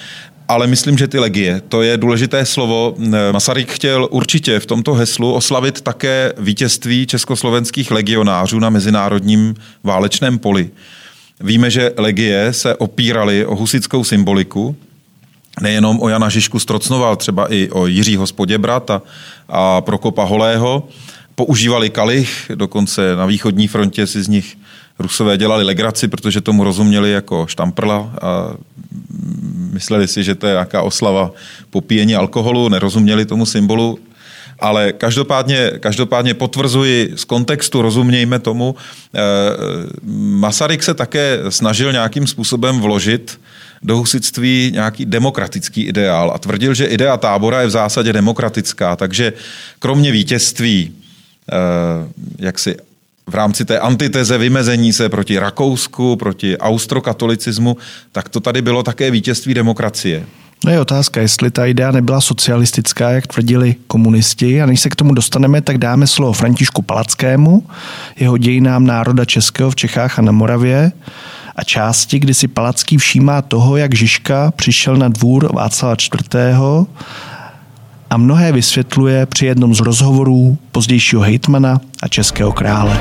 ale 0.48 0.66
myslím, 0.66 0.98
že 0.98 1.08
ty 1.08 1.18
legie, 1.18 1.62
to 1.68 1.82
je 1.82 1.96
důležité 1.96 2.46
slovo. 2.46 2.94
Masaryk 3.32 3.72
chtěl 3.72 4.08
určitě 4.10 4.60
v 4.60 4.66
tomto 4.66 4.94
heslu 4.94 5.32
oslavit 5.32 5.80
také 5.80 6.32
vítězství 6.38 7.06
československých 7.06 7.90
legionářů 7.90 8.58
na 8.58 8.70
mezinárodním 8.70 9.54
válečném 9.82 10.38
poli. 10.38 10.70
Víme, 11.40 11.70
že 11.70 11.92
legie 11.96 12.52
se 12.52 12.74
opíraly 12.74 13.46
o 13.46 13.56
husickou 13.56 14.04
symboliku, 14.04 14.76
nejenom 15.60 16.02
o 16.02 16.08
Jana 16.08 16.28
Žižku 16.28 16.58
Strocnoval, 16.58 17.16
třeba 17.16 17.52
i 17.52 17.68
o 17.70 17.86
Jiřího 17.86 18.26
Spoděbrat 18.26 18.90
a, 18.90 19.02
a 19.48 19.80
Prokopa 19.80 20.24
Holého. 20.24 20.88
Používali 21.34 21.90
kalich, 21.90 22.50
dokonce 22.54 23.16
na 23.16 23.26
východní 23.26 23.68
frontě 23.68 24.06
si 24.06 24.22
z 24.22 24.28
nich 24.28 24.56
Rusové 24.98 25.36
dělali 25.36 25.64
legraci, 25.64 26.08
protože 26.08 26.40
tomu 26.40 26.64
rozuměli 26.64 27.12
jako 27.12 27.46
štamprla 27.46 28.10
a 28.22 28.54
mysleli 29.72 30.08
si, 30.08 30.24
že 30.24 30.34
to 30.34 30.46
je 30.46 30.52
nějaká 30.52 30.82
oslava 30.82 31.32
popíjení 31.70 32.16
alkoholu, 32.16 32.68
nerozuměli 32.68 33.24
tomu 33.24 33.46
symbolu, 33.46 33.98
ale 34.58 34.92
každopádně, 34.92 35.72
každopádně 35.80 36.34
potvrzuji 36.34 37.12
z 37.16 37.24
kontextu, 37.24 37.82
rozumějme 37.82 38.38
tomu, 38.38 38.74
eh, 39.14 39.20
Masaryk 40.16 40.82
se 40.82 40.94
také 40.94 41.38
snažil 41.48 41.92
nějakým 41.92 42.26
způsobem 42.26 42.80
vložit 42.80 43.40
do 43.82 43.96
husitství 43.96 44.70
nějaký 44.74 45.04
demokratický 45.04 45.82
ideál 45.82 46.32
a 46.34 46.38
tvrdil, 46.38 46.74
že 46.74 46.86
idea 46.86 47.16
tábora 47.16 47.60
je 47.60 47.66
v 47.66 47.70
zásadě 47.70 48.12
demokratická, 48.12 48.96
takže 48.96 49.32
kromě 49.78 50.12
vítězství 50.12 50.92
eh, 51.52 51.56
jaksi 52.38 52.76
v 53.30 53.34
rámci 53.34 53.64
té 53.64 53.78
antiteze 53.78 54.38
vymezení 54.38 54.92
se 54.92 55.08
proti 55.08 55.38
Rakousku, 55.38 56.16
proti 56.16 56.58
austrokatolicismu, 56.58 57.76
tak 58.12 58.28
to 58.28 58.40
tady 58.40 58.62
bylo 58.62 58.82
také 58.82 59.10
vítězství 59.10 59.54
demokracie. 59.54 60.26
No 60.64 60.72
je 60.72 60.80
otázka, 60.80 61.20
jestli 61.20 61.50
ta 61.50 61.66
idea 61.66 61.90
nebyla 61.90 62.20
socialistická, 62.20 63.10
jak 63.10 63.26
tvrdili 63.26 63.74
komunisti. 63.86 64.62
A 64.62 64.66
než 64.66 64.80
se 64.80 64.88
k 64.88 64.96
tomu 64.96 65.14
dostaneme, 65.14 65.60
tak 65.60 65.78
dáme 65.78 66.06
slovo 66.06 66.32
Františku 66.32 66.82
Palackému, 66.82 67.66
jeho 68.16 68.38
dějinám 68.38 68.86
národa 68.86 69.24
českého 69.24 69.70
v 69.70 69.76
Čechách 69.76 70.18
a 70.18 70.22
na 70.22 70.32
Moravě 70.32 70.92
a 71.56 71.64
části, 71.64 72.18
kdy 72.18 72.34
si 72.34 72.48
Palacký 72.48 72.96
všímá 72.96 73.42
toho, 73.42 73.76
jak 73.76 73.94
Žižka 73.94 74.50
přišel 74.56 74.96
na 74.96 75.08
dvůr 75.08 75.52
Václava 75.54 75.94
IV. 75.94 76.36
A 78.16 78.18
mnohé 78.18 78.52
vysvětluje 78.52 79.26
při 79.26 79.46
jednom 79.46 79.74
z 79.74 79.80
rozhovorů 79.80 80.58
pozdějšího 80.72 81.22
hejtmana 81.22 81.80
a 82.02 82.08
českého 82.08 82.52
krále. 82.52 83.00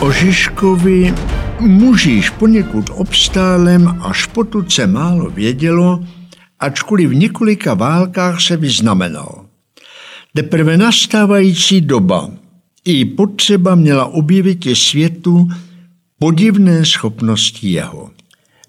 O 0.00 0.12
Žižkovi 0.12 1.14
mužíš 1.60 2.30
poněkud 2.30 2.90
obstálem 2.92 3.98
až 4.02 4.26
potud 4.26 4.72
se 4.72 4.86
málo 4.86 5.30
vědělo, 5.30 6.04
ačkoliv 6.60 7.10
v 7.10 7.14
několika 7.14 7.74
válkách 7.74 8.40
se 8.40 8.56
vyznamenal. 8.56 9.44
Teprve 10.34 10.76
nastávající 10.76 11.80
doba 11.80 12.30
i 12.84 13.04
potřeba 13.04 13.74
měla 13.74 14.06
objevit 14.06 14.66
je 14.66 14.76
světu 14.76 15.48
podivné 16.18 16.84
schopnosti 16.84 17.68
jeho. 17.68 18.13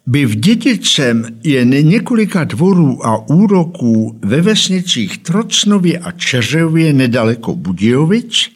Byv 0.07 0.35
dědicem 0.35 1.39
jen 1.43 1.69
několika 1.69 2.43
dvorů 2.43 3.05
a 3.05 3.29
úroků 3.29 4.19
ve 4.21 4.41
vesnicích 4.41 5.17
Trocnově 5.17 5.99
a 5.99 6.11
Čeřově 6.11 6.93
nedaleko 6.93 7.55
Budějovic, 7.55 8.51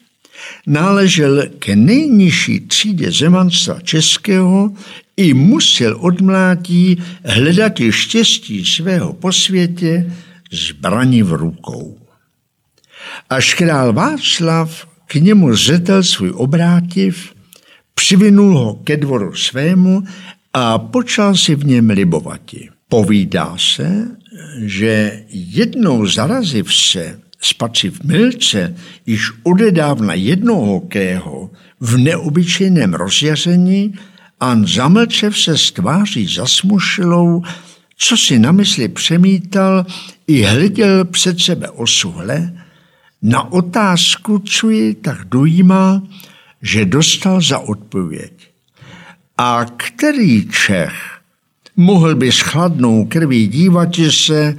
náležel 0.66 1.42
ke 1.58 1.76
nejnižší 1.76 2.60
třídě 2.60 3.12
zemanstva 3.12 3.80
českého 3.80 4.72
i 5.16 5.34
musel 5.34 5.96
od 6.00 6.20
mládí 6.20 7.02
hledat 7.24 7.72
štěstí 7.90 8.66
svého 8.66 9.12
po 9.12 9.32
světě 9.32 10.12
zbraní 10.52 11.22
v 11.22 11.32
rukou. 11.32 11.98
Až 13.30 13.54
král 13.54 13.92
Václav 13.92 14.88
k 15.06 15.14
němu 15.14 15.54
zřetel 15.54 16.02
svůj 16.02 16.30
obrátiv, 16.34 17.34
přivinul 17.94 18.58
ho 18.58 18.74
ke 18.74 18.96
dvoru 18.96 19.34
svému 19.34 20.02
a 20.52 20.78
počal 20.78 21.36
si 21.36 21.54
v 21.54 21.64
něm 21.64 21.90
libovati. 21.90 22.68
Povídá 22.88 23.56
se, 23.58 24.08
že 24.58 25.22
jednou 25.30 26.06
zaraziv 26.06 26.74
se 26.74 27.20
spaci 27.40 27.90
v 27.90 28.02
milce 28.04 28.74
již 29.06 29.30
odedávna 29.42 30.14
jednohokého 30.14 31.50
v 31.80 31.98
neobyčejném 31.98 32.94
rozjaření 32.94 33.94
a 34.40 34.56
zamlčev 34.64 35.38
se 35.38 35.58
s 35.58 35.72
tváří 35.72 36.34
zasmušilou, 36.34 37.42
co 37.96 38.16
si 38.16 38.38
na 38.38 38.52
mysli 38.52 38.88
přemítal 38.88 39.86
i 40.26 40.42
hleděl 40.42 41.04
před 41.04 41.40
sebe 41.40 41.70
osuhle, 41.70 42.52
na 43.22 43.52
otázku, 43.52 44.38
co 44.38 44.70
je 44.70 44.94
tak 44.94 45.24
dojímá, 45.24 46.02
že 46.62 46.84
dostal 46.84 47.40
za 47.40 47.58
odpověď. 47.58 48.49
A 49.42 49.66
který 49.76 50.48
Čech 50.48 51.20
mohl 51.76 52.14
by 52.14 52.32
s 52.32 52.40
chladnou 52.40 53.04
krví 53.04 53.48
dívat 53.48 53.88
se, 54.10 54.56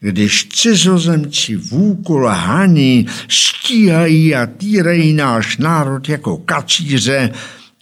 když 0.00 0.48
cizozemci 0.48 1.56
vůkol 1.56 2.28
haní, 2.28 3.06
stíhají 3.28 4.34
a 4.34 4.46
týrají 4.46 5.12
náš 5.12 5.56
národ 5.56 6.08
jako 6.08 6.36
kacíře 6.36 7.32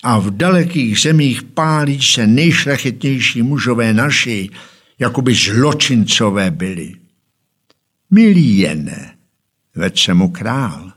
a 0.02 0.18
v 0.18 0.30
dalekých 0.30 1.00
zemích 1.00 1.42
pálí 1.42 2.02
se 2.02 2.26
nejšlachetnější 2.26 3.42
mužové 3.42 3.94
naši, 3.94 4.48
jako 4.98 5.22
by 5.22 5.34
zločincové 5.34 6.50
byli. 6.50 6.94
Milí 8.10 8.58
jene, 8.58 9.14
veď 9.74 10.04
se 10.04 10.14
mu 10.14 10.28
král, 10.28 10.92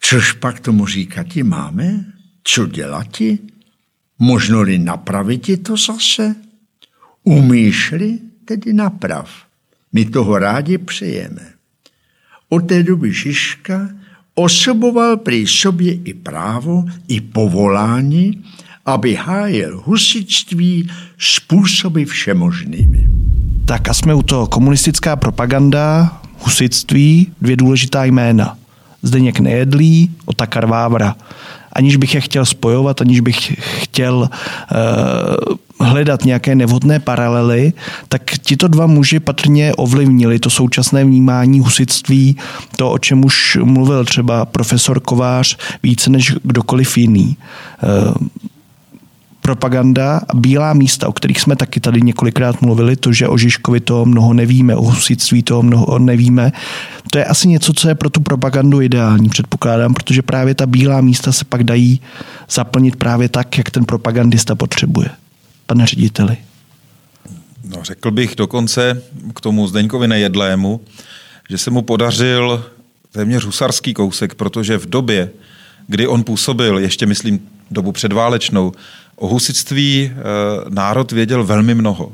což 0.00 0.32
pak 0.32 0.60
tomu 0.60 0.86
říkati 0.86 1.42
máme? 1.42 2.04
Co 2.44 2.66
dělati? 2.66 3.51
Možno-li 4.18 4.78
napraviti 4.78 5.56
to 5.56 5.76
zase? 5.76 6.34
Umíš-li, 7.24 8.18
tedy 8.44 8.72
naprav. 8.72 9.28
My 9.92 10.04
toho 10.04 10.38
rádi 10.38 10.78
přejeme. 10.78 11.42
Od 12.48 12.68
té 12.68 12.82
doby 12.82 13.12
Žižka 13.12 13.88
osoboval 14.34 15.16
prý 15.16 15.46
sobě 15.46 15.94
i 15.94 16.14
právo, 16.14 16.84
i 17.08 17.20
povolání, 17.20 18.44
aby 18.86 19.14
hájil 19.14 19.82
husitství 19.84 20.90
způsoby 21.18 22.04
všemožnými. 22.04 23.08
Tak 23.66 23.88
a 23.88 23.94
jsme 23.94 24.14
u 24.14 24.22
toho 24.22 24.46
komunistická 24.46 25.16
propaganda, 25.16 26.20
husitství, 26.38 27.32
dvě 27.40 27.56
důležitá 27.56 28.04
jména. 28.04 28.58
Zdeněk 29.02 29.40
Nejedlý, 29.40 30.10
Otakar 30.24 30.66
Vávra. 30.66 31.16
Aniž 31.72 31.96
bych 31.96 32.14
je 32.14 32.20
chtěl 32.20 32.44
spojovat, 32.44 33.00
aniž 33.00 33.20
bych 33.20 33.52
chtěl 33.82 34.28
uh, 35.48 35.56
hledat 35.80 36.24
nějaké 36.24 36.54
nevhodné 36.54 37.00
paralely, 37.00 37.72
tak 38.08 38.22
tito 38.38 38.68
dva 38.68 38.86
muži 38.86 39.20
patrně 39.20 39.74
ovlivnili 39.74 40.38
to 40.38 40.50
současné 40.50 41.04
vnímání 41.04 41.60
husitství, 41.60 42.36
to, 42.76 42.90
o 42.90 42.98
čem 42.98 43.24
už 43.24 43.58
mluvil 43.62 44.04
třeba 44.04 44.44
profesor 44.44 45.00
Kovář 45.00 45.56
více 45.82 46.10
než 46.10 46.34
kdokoliv 46.42 46.98
jiný. 46.98 47.36
Uh, 47.82 48.28
propaganda 49.42 50.20
a 50.28 50.36
bílá 50.36 50.72
místa, 50.72 51.08
o 51.08 51.12
kterých 51.12 51.40
jsme 51.40 51.56
taky 51.56 51.80
tady 51.80 52.00
několikrát 52.02 52.62
mluvili, 52.62 52.96
to, 52.96 53.12
že 53.12 53.28
o 53.28 53.38
Žižkovi 53.38 53.80
toho 53.80 54.06
mnoho 54.06 54.34
nevíme, 54.34 54.76
o 54.76 54.82
husitství 54.82 55.42
toho 55.42 55.62
mnoho 55.62 55.98
nevíme, 55.98 56.52
to 57.10 57.18
je 57.18 57.24
asi 57.24 57.48
něco, 57.48 57.72
co 57.72 57.88
je 57.88 57.94
pro 57.94 58.10
tu 58.10 58.20
propagandu 58.20 58.80
ideální, 58.80 59.28
předpokládám, 59.28 59.94
protože 59.94 60.22
právě 60.22 60.54
ta 60.54 60.66
bílá 60.66 61.00
místa 61.00 61.32
se 61.32 61.44
pak 61.44 61.64
dají 61.64 62.00
zaplnit 62.50 62.96
právě 62.96 63.28
tak, 63.28 63.58
jak 63.58 63.70
ten 63.70 63.84
propagandista 63.84 64.54
potřebuje. 64.54 65.10
Pane 65.66 65.86
řediteli. 65.86 66.36
No, 67.64 67.84
řekl 67.84 68.10
bych 68.10 68.36
dokonce 68.36 69.02
k 69.34 69.40
tomu 69.40 69.68
Zdeňkovi 69.68 70.08
Nejedlému, 70.08 70.80
že 71.50 71.58
se 71.58 71.70
mu 71.70 71.82
podařil 71.82 72.64
téměř 73.12 73.44
husarský 73.44 73.94
kousek, 73.94 74.34
protože 74.34 74.78
v 74.78 74.86
době, 74.86 75.30
kdy 75.86 76.06
on 76.06 76.24
působil, 76.24 76.78
ještě 76.78 77.06
myslím 77.06 77.40
dobu 77.70 77.92
předválečnou, 77.92 78.72
O 79.22 79.28
husitství 79.28 80.10
eh, 80.12 80.20
národ 80.68 81.12
věděl 81.12 81.44
velmi 81.44 81.74
mnoho. 81.74 82.12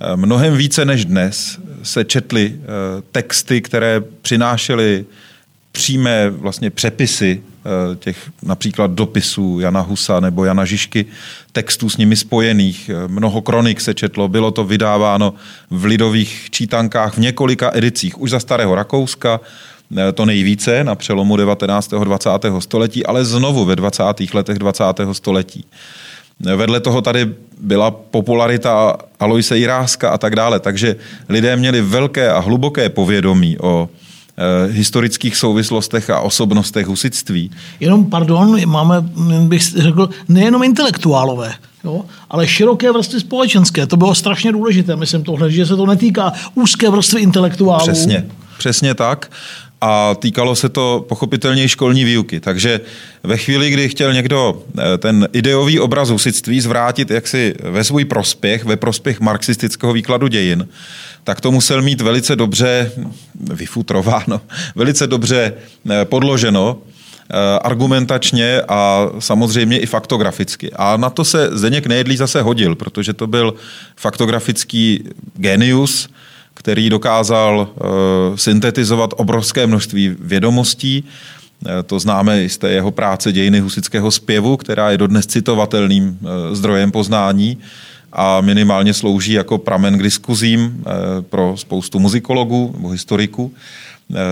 Eh, 0.00 0.16
mnohem 0.16 0.56
více 0.56 0.84
než 0.84 1.04
dnes 1.04 1.58
se 1.82 2.04
četly 2.04 2.54
eh, 2.54 2.66
texty, 3.12 3.60
které 3.60 4.02
přinášely 4.22 5.04
přímé 5.72 6.30
vlastně 6.30 6.70
přepisy 6.70 7.42
těch 7.98 8.30
například 8.42 8.90
dopisů 8.90 9.60
Jana 9.60 9.80
Husa 9.80 10.20
nebo 10.20 10.44
Jana 10.44 10.64
Žižky, 10.64 11.06
textů 11.52 11.90
s 11.90 11.96
nimi 11.96 12.16
spojených. 12.16 12.90
Mnoho 13.06 13.42
kronik 13.42 13.80
se 13.80 13.94
četlo, 13.94 14.28
bylo 14.28 14.50
to 14.50 14.64
vydáváno 14.64 15.34
v 15.70 15.84
lidových 15.84 16.48
čítankách 16.50 17.14
v 17.14 17.18
několika 17.18 17.70
edicích 17.74 18.20
už 18.20 18.30
za 18.30 18.40
starého 18.40 18.74
Rakouska, 18.74 19.40
to 20.14 20.26
nejvíce 20.26 20.84
na 20.84 20.94
přelomu 20.94 21.36
19. 21.36 21.92
a 21.92 22.04
20. 22.04 22.30
století, 22.58 23.06
ale 23.06 23.24
znovu 23.24 23.64
ve 23.64 23.76
20. 23.76 24.02
letech 24.34 24.58
20. 24.58 24.84
století. 25.12 25.64
Vedle 26.40 26.80
toho 26.80 27.02
tady 27.02 27.28
byla 27.60 27.90
popularita 27.90 28.96
Aloise 29.20 29.58
Jiráska 29.58 30.10
a 30.10 30.18
tak 30.18 30.36
dále, 30.36 30.60
takže 30.60 30.96
lidé 31.28 31.56
měli 31.56 31.80
velké 31.80 32.30
a 32.30 32.38
hluboké 32.38 32.88
povědomí 32.88 33.58
o 33.58 33.88
eh, 33.88 34.72
historických 34.72 35.36
souvislostech 35.36 36.10
a 36.10 36.20
osobnostech 36.20 36.86
husitství. 36.86 37.50
Jenom, 37.80 38.10
pardon, 38.10 38.60
máme, 38.66 39.00
bych 39.40 39.62
řekl, 39.62 40.10
nejenom 40.28 40.62
intelektuálové, 40.62 41.54
jo, 41.84 42.04
ale 42.30 42.46
široké 42.48 42.92
vrstvy 42.92 43.20
společenské. 43.20 43.86
To 43.86 43.96
bylo 43.96 44.14
strašně 44.14 44.52
důležité, 44.52 44.96
myslím 44.96 45.22
tohle, 45.22 45.50
že 45.50 45.66
se 45.66 45.76
to 45.76 45.86
netýká 45.86 46.32
úzké 46.54 46.90
vrstvy 46.90 47.20
intelektuálů. 47.20 47.82
Přesně, 47.82 48.26
přesně 48.58 48.94
tak 48.94 49.30
a 49.80 50.14
týkalo 50.14 50.56
se 50.56 50.68
to 50.68 51.04
pochopitelně 51.08 51.68
školní 51.68 52.04
výuky. 52.04 52.40
Takže 52.40 52.80
ve 53.22 53.36
chvíli, 53.36 53.70
kdy 53.70 53.88
chtěl 53.88 54.12
někdo 54.12 54.62
eh, 54.78 54.98
ten 54.98 55.28
ideový 55.32 55.80
obraz 55.80 56.08
husitství 56.08 56.60
zvrátit 56.60 57.10
jaksi 57.10 57.54
ve 57.62 57.84
svůj 57.84 58.04
prospěch, 58.04 58.64
ve 58.64 58.76
prospěch 58.76 59.20
marxistického 59.20 59.92
výkladu 59.92 60.26
dějin, 60.28 60.68
tak 61.24 61.40
to 61.40 61.52
musel 61.52 61.82
mít 61.82 62.00
velice 62.00 62.36
dobře 62.36 62.92
vyfutrováno, 63.40 64.40
velice 64.74 65.06
dobře 65.06 65.52
eh, 65.90 66.04
podloženo, 66.04 66.78
eh, 66.78 67.58
argumentačně 67.58 68.62
a 68.68 69.08
samozřejmě 69.18 69.78
i 69.78 69.86
faktograficky. 69.86 70.70
A 70.72 70.96
na 70.96 71.10
to 71.10 71.24
se 71.24 71.48
Zdeněk 71.52 71.86
Nejedlý 71.86 72.16
zase 72.16 72.42
hodil, 72.42 72.74
protože 72.74 73.12
to 73.12 73.26
byl 73.26 73.54
faktografický 73.96 75.04
genius, 75.36 76.08
který 76.60 76.90
dokázal 76.90 77.68
eh, 77.68 77.82
syntetizovat 78.38 79.14
obrovské 79.16 79.66
množství 79.66 80.16
vědomostí. 80.20 81.04
Eh, 81.04 81.82
to 81.82 82.00
známe 82.00 82.44
i 82.44 82.48
z 82.48 82.58
té 82.58 82.70
jeho 82.70 82.90
práce 82.90 83.32
Dějiny 83.32 83.60
husického 83.60 84.10
zpěvu, 84.10 84.56
která 84.56 84.90
je 84.90 84.98
dodnes 84.98 85.26
citovatelným 85.26 86.18
eh, 86.20 86.54
zdrojem 86.54 86.92
poznání 86.92 87.58
a 88.12 88.40
minimálně 88.40 88.94
slouží 88.94 89.32
jako 89.32 89.58
pramen 89.58 89.98
k 89.98 90.02
diskuzím 90.02 90.84
pro 91.20 91.54
spoustu 91.56 91.98
muzikologů 91.98 92.70
nebo 92.76 92.88
historiků 92.88 93.54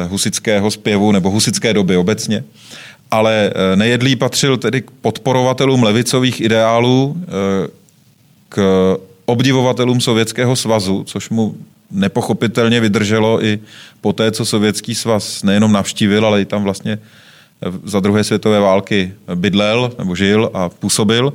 husického 0.08 0.70
zpěvu 0.70 1.12
nebo 1.12 1.30
husické 1.30 1.74
doby 1.74 1.96
obecně. 1.96 2.44
Ale 3.10 3.52
Nejedlý 3.74 4.16
patřil 4.16 4.56
tedy 4.56 4.82
k 4.82 4.90
podporovatelům 4.90 5.82
levicových 5.82 6.40
ideálů, 6.40 7.16
k 8.48 8.58
obdivovatelům 9.26 10.00
Sovětského 10.00 10.56
svazu, 10.56 11.04
což 11.04 11.30
mu 11.30 11.54
nepochopitelně 11.91 12.80
vydrželo 12.80 13.45
i 13.45 13.59
po 14.01 14.12
té, 14.12 14.32
co 14.32 14.45
Sovětský 14.45 14.95
svaz 14.95 15.43
nejenom 15.43 15.72
navštívil, 15.72 16.26
ale 16.26 16.41
i 16.41 16.45
tam 16.45 16.62
vlastně 16.62 16.99
za 17.84 18.01
druhé 18.01 18.24
světové 18.24 18.61
války 18.61 19.14
bydlel 19.34 19.93
nebo 19.99 20.14
žil 20.14 20.51
a 20.55 20.68
působil. 20.68 21.32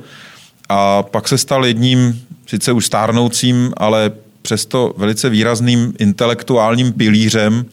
A 0.69 1.03
pak 1.03 1.27
se 1.27 1.37
stal 1.37 1.65
jedním, 1.65 2.21
sice 2.47 2.71
už 2.71 2.85
stárnoucím, 2.85 3.73
ale 3.77 4.11
přesto 4.41 4.93
velice 4.97 5.29
výrazným 5.29 5.93
intelektuálním 5.99 6.93
pilířem 6.93 7.65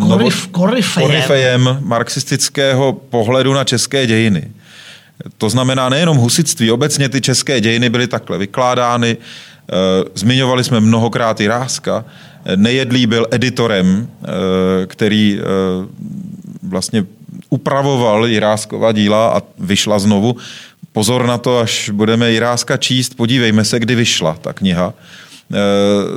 uh, 0.00 0.08
Korif, 0.08 0.46
korifejem. 0.46 1.10
korifejem 1.10 1.78
marxistického 1.80 2.92
pohledu 2.92 3.54
na 3.54 3.64
české 3.64 4.06
dějiny. 4.06 4.50
To 5.38 5.50
znamená 5.50 5.88
nejenom 5.88 6.16
husitství, 6.16 6.70
obecně 6.70 7.08
ty 7.08 7.20
české 7.20 7.60
dějiny 7.60 7.90
byly 7.90 8.06
takhle 8.06 8.38
vykládány, 8.38 9.16
Eh, 9.16 9.57
zmiňovali 10.14 10.64
jsme 10.64 10.80
mnohokrát 10.80 11.40
i 11.40 11.46
Ráska. 11.46 12.04
Nejedlý 12.56 13.06
byl 13.06 13.26
editorem, 13.30 14.08
eh, 14.22 14.26
který 14.86 15.38
eh, 15.40 15.44
vlastně 16.62 17.04
upravoval 17.50 18.26
Jiráskova 18.26 18.92
díla 18.92 19.38
a 19.38 19.42
vyšla 19.58 19.98
znovu. 19.98 20.36
Pozor 20.92 21.26
na 21.26 21.38
to, 21.38 21.58
až 21.58 21.90
budeme 21.90 22.30
Jiráska 22.30 22.76
číst, 22.76 23.14
podívejme 23.14 23.64
se, 23.64 23.80
kdy 23.80 23.94
vyšla 23.94 24.36
ta 24.40 24.52
kniha 24.52 24.94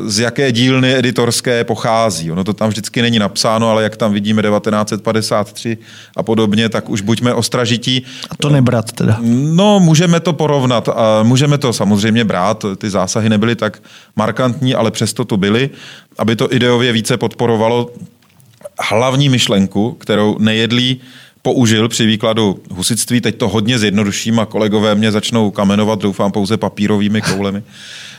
z 0.05 0.19
jaké 0.19 0.51
dílny 0.51 0.95
editorské 0.95 1.63
pochází. 1.63 2.31
Ono 2.31 2.43
to 2.43 2.53
tam 2.53 2.69
vždycky 2.69 3.01
není 3.01 3.19
napsáno, 3.19 3.69
ale 3.69 3.83
jak 3.83 3.97
tam 3.97 4.13
vidíme 4.13 4.41
1953 4.41 5.77
a 6.17 6.23
podobně, 6.23 6.69
tak 6.69 6.89
už 6.89 7.01
buďme 7.01 7.33
ostražití. 7.33 8.03
A 8.29 8.35
to 8.35 8.49
nebrat 8.49 8.91
teda? 8.91 9.17
No, 9.53 9.79
můžeme 9.79 10.19
to 10.19 10.33
porovnat 10.33 10.89
a 10.89 11.23
můžeme 11.23 11.57
to 11.57 11.73
samozřejmě 11.73 12.23
brát. 12.23 12.65
Ty 12.77 12.89
zásahy 12.89 13.29
nebyly 13.29 13.55
tak 13.55 13.83
markantní, 14.15 14.75
ale 14.75 14.91
přesto 14.91 15.25
to 15.25 15.37
byly, 15.37 15.69
aby 16.17 16.35
to 16.35 16.53
ideově 16.53 16.91
více 16.91 17.17
podporovalo 17.17 17.89
hlavní 18.79 19.29
myšlenku, 19.29 19.91
kterou 19.91 20.37
nejedlí 20.39 21.01
použil 21.41 21.89
při 21.89 22.05
výkladu 22.05 22.59
husitství. 22.71 23.21
Teď 23.21 23.37
to 23.37 23.47
hodně 23.47 23.79
zjednoduším 23.79 24.39
a 24.39 24.45
kolegové 24.45 24.95
mě 24.95 25.11
začnou 25.11 25.51
kamenovat, 25.51 26.01
doufám, 26.01 26.31
pouze 26.31 26.57
papírovými 26.57 27.21
koulemi, 27.21 27.63
eh, 27.65 28.10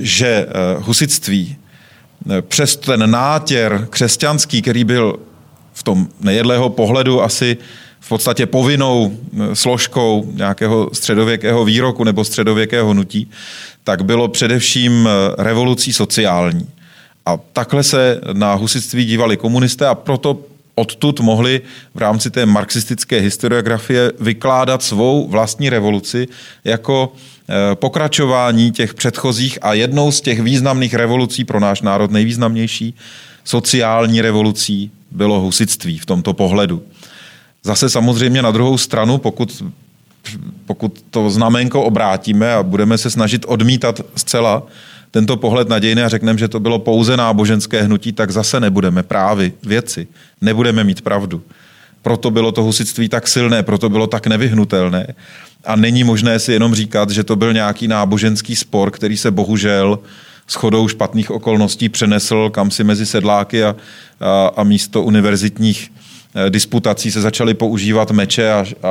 že 0.00 0.26
eh, 0.26 0.48
husitství 0.78 1.56
eh, 2.30 2.42
přes 2.42 2.76
ten 2.76 3.10
nátěr 3.10 3.86
křesťanský, 3.90 4.62
který 4.62 4.84
byl 4.84 5.18
v 5.72 5.82
tom 5.82 6.08
nejedlého 6.20 6.70
pohledu 6.70 7.22
asi 7.22 7.56
v 8.00 8.08
podstatě 8.08 8.46
povinnou 8.46 9.16
složkou 9.54 10.32
nějakého 10.34 10.90
středověkého 10.92 11.64
výroku 11.64 12.04
nebo 12.04 12.24
středověkého 12.24 12.94
nutí, 12.94 13.30
tak 13.84 14.04
bylo 14.04 14.28
především 14.28 15.08
revolucí 15.38 15.92
sociální. 15.92 16.68
A 17.26 17.36
takhle 17.52 17.82
se 17.82 18.20
na 18.32 18.54
husitství 18.54 19.04
dívali 19.04 19.36
komunisté 19.36 19.86
a 19.86 19.94
proto 19.94 20.38
odtud 20.82 21.20
mohli 21.20 21.62
v 21.94 21.98
rámci 21.98 22.30
té 22.30 22.46
marxistické 22.46 23.20
historiografie 23.20 24.12
vykládat 24.20 24.82
svou 24.82 25.28
vlastní 25.28 25.70
revoluci 25.70 26.28
jako 26.64 27.12
eh, 27.12 27.74
pokračování 27.74 28.72
těch 28.72 28.94
předchozích 28.94 29.58
a 29.62 29.74
jednou 29.74 30.12
z 30.12 30.20
těch 30.20 30.42
významných 30.42 30.94
revolucí 30.94 31.44
pro 31.44 31.60
náš 31.60 31.82
národ, 31.82 32.10
nejvýznamnější 32.10 32.94
sociální 33.44 34.20
revolucí, 34.20 34.90
bylo 35.10 35.40
husitství 35.40 35.98
v 35.98 36.06
tomto 36.06 36.32
pohledu. 36.34 36.82
Zase 37.62 37.88
samozřejmě 37.88 38.42
na 38.42 38.50
druhou 38.50 38.78
stranu, 38.78 39.18
pokud, 39.18 39.62
pokud 40.66 41.04
to 41.10 41.30
znamenko 41.30 41.82
obrátíme 41.82 42.54
a 42.54 42.62
budeme 42.62 42.98
se 42.98 43.10
snažit 43.10 43.44
odmítat 43.48 44.00
zcela 44.16 44.62
tento 45.12 45.36
pohled 45.36 45.68
na 45.68 45.78
dějiny 45.78 46.02
a 46.02 46.08
řekneme, 46.08 46.38
že 46.38 46.48
to 46.48 46.60
bylo 46.60 46.78
pouze 46.78 47.16
náboženské 47.16 47.82
hnutí, 47.82 48.12
tak 48.12 48.30
zase 48.30 48.60
nebudeme 48.60 49.02
právy, 49.02 49.52
věci, 49.62 50.06
nebudeme 50.40 50.84
mít 50.84 51.00
pravdu. 51.00 51.42
Proto 52.02 52.30
bylo 52.30 52.52
to 52.52 52.62
husitství 52.62 53.08
tak 53.08 53.28
silné, 53.28 53.62
proto 53.62 53.88
bylo 53.88 54.06
tak 54.06 54.26
nevyhnutelné. 54.26 55.06
A 55.64 55.76
není 55.76 56.04
možné 56.04 56.38
si 56.38 56.52
jenom 56.52 56.74
říkat, 56.74 57.10
že 57.10 57.24
to 57.24 57.36
byl 57.36 57.52
nějaký 57.52 57.88
náboženský 57.88 58.56
spor, 58.56 58.90
který 58.90 59.16
se 59.16 59.30
bohužel 59.30 59.98
s 60.46 60.54
chodou 60.54 60.88
špatných 60.88 61.30
okolností 61.30 61.88
přenesl 61.88 62.50
kam 62.50 62.70
si 62.70 62.84
mezi 62.84 63.06
sedláky 63.06 63.64
a, 63.64 63.76
a, 64.20 64.46
a 64.56 64.62
místo 64.62 65.02
univerzitních 65.02 65.92
eh, 66.34 66.50
disputací 66.50 67.10
se 67.10 67.20
začaly 67.20 67.54
používat 67.54 68.10
meče 68.10 68.52
a, 68.52 68.64
a, 68.82 68.88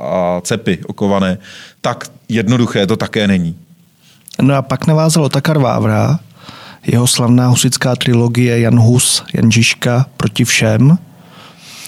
a 0.00 0.40
cepy 0.40 0.78
okované. 0.86 1.38
Tak 1.80 2.10
jednoduché 2.28 2.86
to 2.86 2.96
také 2.96 3.28
není. 3.28 3.65
No 4.42 4.54
a 4.54 4.62
pak 4.62 4.86
navázal 4.86 5.24
Otakar 5.24 5.58
Vávra, 5.58 6.18
jeho 6.86 7.06
slavná 7.06 7.48
husická 7.48 7.96
trilogie 7.96 8.60
Jan 8.60 8.78
Hus, 8.78 9.22
Jan 9.34 9.52
Žižka 9.52 10.06
proti 10.16 10.44
všem. 10.44 10.98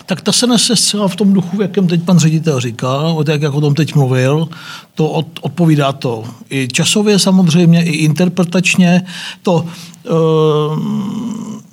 Tak 0.06 0.20
ta 0.20 0.32
se 0.32 0.46
nese 0.46 0.76
zcela 0.76 1.08
v 1.08 1.16
tom 1.16 1.32
duchu, 1.32 1.56
v 1.56 1.60
jakém 1.60 1.86
teď 1.86 2.02
pan 2.02 2.18
ředitel 2.18 2.60
říkal, 2.60 3.14
o 3.18 3.24
jak 3.30 3.54
o 3.54 3.60
tom 3.60 3.74
teď 3.74 3.94
mluvil, 3.94 4.48
to 4.94 5.08
od, 5.08 5.26
odpovídá 5.40 5.92
to 5.92 6.24
i 6.50 6.68
časově 6.68 7.18
samozřejmě, 7.18 7.84
i 7.84 7.90
interpretačně. 7.90 9.02
To, 9.42 9.66
e, 10.06 10.10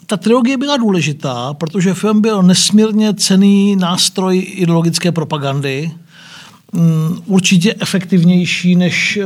ta 0.05 0.17
trilogie 0.17 0.57
byla 0.57 0.77
důležitá, 0.77 1.53
protože 1.53 1.93
film 1.93 2.21
byl 2.21 2.43
nesmírně 2.43 3.13
cený 3.13 3.75
nástroj 3.75 4.47
ideologické 4.55 5.11
propagandy, 5.11 5.91
určitě 7.25 7.75
efektivnější 7.79 8.75
než 8.75 9.17
eh, 9.17 9.25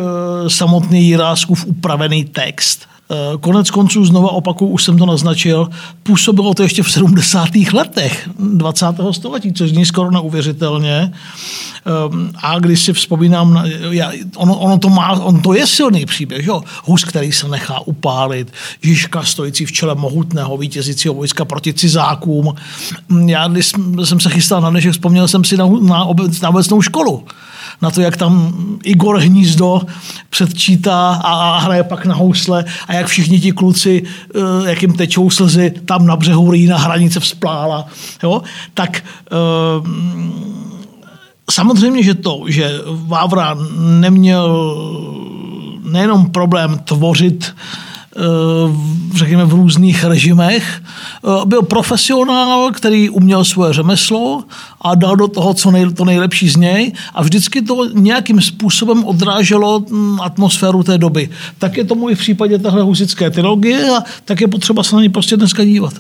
samotný 0.50 1.08
Jiráskův 1.08 1.66
upravený 1.66 2.26
text. 2.26 2.88
Eh, 3.12 3.38
konec 3.38 3.72
konců, 3.72 4.06
znova 4.06 4.32
opakuju, 4.32 4.72
už 4.72 4.84
jsem 4.84 4.98
to 4.98 5.06
naznačil, 5.06 5.70
působilo 6.04 6.54
to 6.54 6.64
ještě 6.64 6.84
v 6.84 6.92
70. 6.92 7.50
letech 7.74 8.30
20. 8.40 8.86
století, 9.12 9.54
což 9.54 9.70
zní 9.70 9.86
skoro 9.86 10.12
neuvěřitelně. 10.12 11.14
Ehm, 11.86 12.32
a 12.44 12.60
když 12.60 12.80
si 12.80 12.94
vzpomínám, 12.94 13.64
já, 13.90 14.12
ono, 14.36 14.58
ono, 14.58 14.78
to 14.78 14.90
má, 14.90 15.12
on 15.12 15.42
to 15.42 15.54
je 15.54 15.68
silný 15.68 16.06
příběh, 16.06 16.48
jo? 16.48 16.64
Hus, 16.86 17.04
který 17.04 17.32
se 17.32 17.48
nechá 17.48 17.80
upálit, 17.80 18.54
Žižka 18.82 19.24
stojící 19.24 19.66
v 19.66 19.72
čele 19.72 19.96
mohutného 19.96 20.58
vítězícího 20.58 21.14
vojska 21.14 21.46
proti 21.46 21.74
cizákům. 21.74 22.56
Já, 23.26 23.48
když 23.48 23.72
jsem 24.04 24.20
se 24.20 24.30
chystal 24.30 24.62
na 24.62 24.70
dnešek, 24.70 24.92
vzpomněl 24.92 25.28
jsem 25.28 25.44
si 25.44 25.58
na, 25.58 25.66
na, 25.82 26.06
obec, 26.06 26.42
na 26.42 26.50
obecnou 26.50 26.82
školu 26.82 27.24
na 27.82 27.92
to, 27.92 28.02
jak 28.02 28.18
tam 28.18 28.54
Igor 28.84 29.18
Hnízdo 29.18 29.82
předčítá 30.30 31.14
a 31.24 31.60
hraje 31.60 31.84
pak 31.84 32.06
na 32.06 32.16
housle 32.16 32.66
a 32.88 32.94
jak 32.94 33.08
všichni 33.08 33.40
ti 33.40 33.52
kluci, 33.52 34.04
eh, 34.36 34.70
jak 34.70 34.82
jim 34.82 34.94
tečou 34.94 35.30
slzy, 35.30 35.74
tam 35.86 36.06
na 36.06 36.16
břehu 36.16 36.52
Rýna 36.52 36.78
hranice 36.78 37.20
vzplála. 37.20 37.86
Jo? 38.24 38.42
Tak 38.74 39.04
eh, 39.32 40.30
Samozřejmě, 41.52 42.04
že 42.04 42.14
to, 42.14 42.44
že 42.48 42.72
Vávra 42.86 43.58
neměl 43.78 44.76
nejenom 45.84 46.32
problém 46.32 46.80
tvořit 46.84 47.56
eh, 47.56 47.89
řekněme, 49.16 49.46
v 49.46 49.54
různých 49.54 50.04
režimech. 50.04 50.82
Eh, 50.84 51.46
byl 51.46 51.62
profesionál, 51.62 52.72
který 52.72 53.10
uměl 53.10 53.46
svoje 53.46 53.74
řemeslo 53.74 54.44
a 54.82 54.96
dal 54.96 55.16
do 55.16 55.28
toho 55.28 55.54
co 55.54 55.72
nej, 55.72 55.94
to 55.94 56.06
nejlepší 56.06 56.50
z 56.50 56.56
něj 56.56 56.92
a 57.14 57.24
vždycky 57.24 57.62
to 57.62 57.90
nějakým 57.94 58.42
způsobem 58.42 59.06
odráželo 59.06 59.80
hm, 59.80 60.22
atmosféru 60.22 60.84
té 60.84 60.98
doby. 60.98 61.30
Tak 61.58 61.78
je 61.78 61.84
tomu 61.84 62.10
i 62.10 62.16
v 62.16 62.20
případě 62.20 62.60
téhle 62.60 62.82
husické 62.82 63.30
trilogie 63.30 63.90
a 63.98 64.04
tak 64.26 64.42
je 64.42 64.48
potřeba 64.48 64.84
se 64.84 64.96
na 64.96 65.02
ní 65.02 65.10
prostě 65.10 65.38
dneska 65.38 65.64
dívat. 65.64 65.94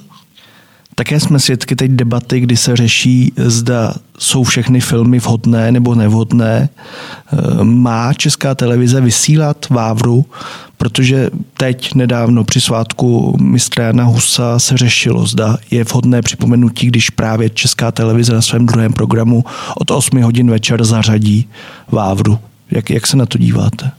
Také 0.99 1.19
jsme 1.19 1.39
svědky 1.39 1.75
teď 1.75 1.91
debaty, 1.91 2.39
kdy 2.39 2.57
se 2.57 2.75
řeší, 2.75 3.33
zda 3.37 3.93
jsou 4.17 4.43
všechny 4.43 4.81
filmy 4.81 5.19
vhodné 5.19 5.71
nebo 5.71 5.95
nevhodné. 5.95 6.69
E, 6.69 7.63
má 7.63 8.13
česká 8.13 8.55
televize 8.55 9.01
vysílat 9.01 9.69
Vávru, 9.69 10.25
protože 10.77 11.29
teď 11.57 11.95
nedávno 11.95 12.43
při 12.43 12.61
svátku 12.61 13.37
mistra 13.41 13.85
Jana 13.85 14.03
Husa 14.03 14.59
se 14.59 14.77
řešilo, 14.77 15.25
zda 15.25 15.57
je 15.71 15.83
vhodné 15.83 16.21
připomenutí, 16.21 16.87
když 16.87 17.09
právě 17.09 17.49
česká 17.49 17.91
televize 17.91 18.33
na 18.33 18.41
svém 18.41 18.65
druhém 18.65 18.93
programu 18.93 19.43
od 19.75 19.91
8 19.91 20.21
hodin 20.21 20.49
večer 20.49 20.83
zařadí 20.83 21.47
Vávru. 21.91 22.39
Jak, 22.71 22.89
jak 22.89 23.07
se 23.07 23.17
na 23.17 23.25
to 23.25 23.37
díváte? 23.37 23.91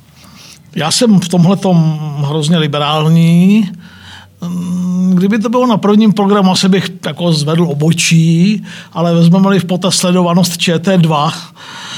Já 0.76 0.90
jsem 0.90 1.20
v 1.20 1.28
tomhle 1.28 1.56
hrozně 2.16 2.58
liberální 2.58 3.70
Kdyby 5.14 5.38
to 5.38 5.48
bylo 5.48 5.66
na 5.66 5.76
prvním 5.76 6.12
programu, 6.12 6.50
asi 6.50 6.68
bych 6.68 6.90
jako 7.06 7.32
zvedl 7.32 7.62
obočí, 7.62 8.64
ale 8.92 9.14
vezmeme-li 9.14 9.60
v 9.60 9.64
potaz 9.64 9.96
sledovanost 9.96 10.52
ČT2, 10.52 11.32
eh, 11.32 11.89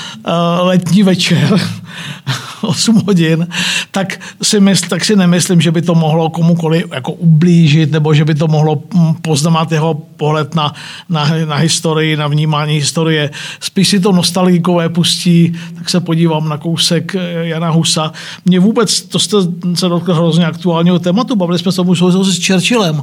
letní 0.60 1.02
večer, 1.02 1.60
8 2.62 3.02
hodin, 3.06 3.48
tak 3.90 4.20
si, 4.42 4.60
mysl, 4.60 4.88
tak 4.88 5.04
si 5.04 5.16
nemyslím, 5.16 5.60
že 5.60 5.70
by 5.70 5.82
to 5.82 5.94
mohlo 5.94 6.30
komukoli 6.30 6.84
jako 6.94 7.12
ublížit, 7.12 7.92
nebo 7.92 8.14
že 8.14 8.24
by 8.24 8.34
to 8.34 8.48
mohlo 8.48 8.82
mm, 8.94 9.14
poznat 9.14 9.72
jeho 9.72 9.94
pohled 9.94 10.54
na, 10.54 10.74
na, 11.08 11.30
na 11.44 11.56
historii, 11.56 12.16
na 12.16 12.26
vnímání 12.26 12.74
historie. 12.74 13.30
Spíš 13.60 13.88
si 13.88 14.00
to 14.00 14.12
nostalgikové 14.12 14.88
pustí, 14.88 15.58
tak 15.74 15.90
se 15.90 16.00
podívám 16.00 16.48
na 16.48 16.58
kousek 16.58 17.14
eh, 17.14 17.48
Jana 17.48 17.70
Husa. 17.70 18.12
Mně 18.44 18.60
vůbec, 18.60 19.00
to 19.00 19.18
jste 19.18 19.36
se 19.74 19.88
dotkl 19.88 20.14
hrozně 20.14 20.46
aktuálního 20.46 20.98
tématu, 20.98 21.36
bavili 21.36 21.58
jsme 21.58 21.72
se 21.72 21.76
tomu 21.76 21.94
s 21.94 22.46
Churchillem, 22.46 23.02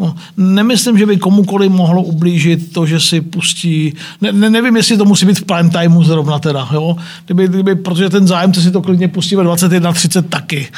No, 0.00 0.14
nemyslím, 0.36 0.98
že 0.98 1.06
by 1.06 1.16
komukoli 1.16 1.68
mohlo 1.68 2.02
ublížit 2.02 2.72
to, 2.72 2.86
že 2.86 3.00
si 3.00 3.20
pustí, 3.20 3.94
ne, 4.20 4.32
ne, 4.32 4.50
nevím, 4.50 4.76
jestli 4.76 4.96
to 4.96 5.04
musí 5.04 5.26
být 5.26 5.38
v 5.38 5.44
prime 5.44 5.70
timeu 5.70 6.04
zrovna 6.04 6.38
teda, 6.38 6.68
jo? 6.72 6.96
Kdyby, 7.24 7.48
kdyby, 7.48 7.74
protože 7.74 8.10
ten 8.10 8.26
zájemce 8.26 8.62
si 8.62 8.70
to 8.70 8.82
klidně 8.82 9.08
pustí 9.08 9.36
ve 9.36 9.44
21.30 9.44 10.22
taky, 10.22 10.68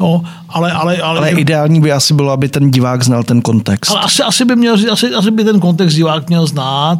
jo? 0.00 0.22
Ale, 0.48 0.72
ale, 0.72 0.96
ale, 0.96 1.18
ale 1.18 1.30
že... 1.30 1.36
ideální 1.36 1.80
by 1.80 1.92
asi 1.92 2.14
bylo, 2.14 2.32
aby 2.32 2.48
ten 2.48 2.70
divák 2.70 3.02
znal 3.02 3.22
ten 3.22 3.42
kontext. 3.42 3.90
Ale 3.90 4.00
asi, 4.00 4.22
asi, 4.22 4.44
by, 4.44 4.56
měl, 4.56 4.76
asi, 4.92 5.14
asi 5.14 5.30
by 5.30 5.44
ten 5.44 5.60
kontext 5.60 5.96
divák 5.96 6.28
měl 6.28 6.46
znát 6.46 6.98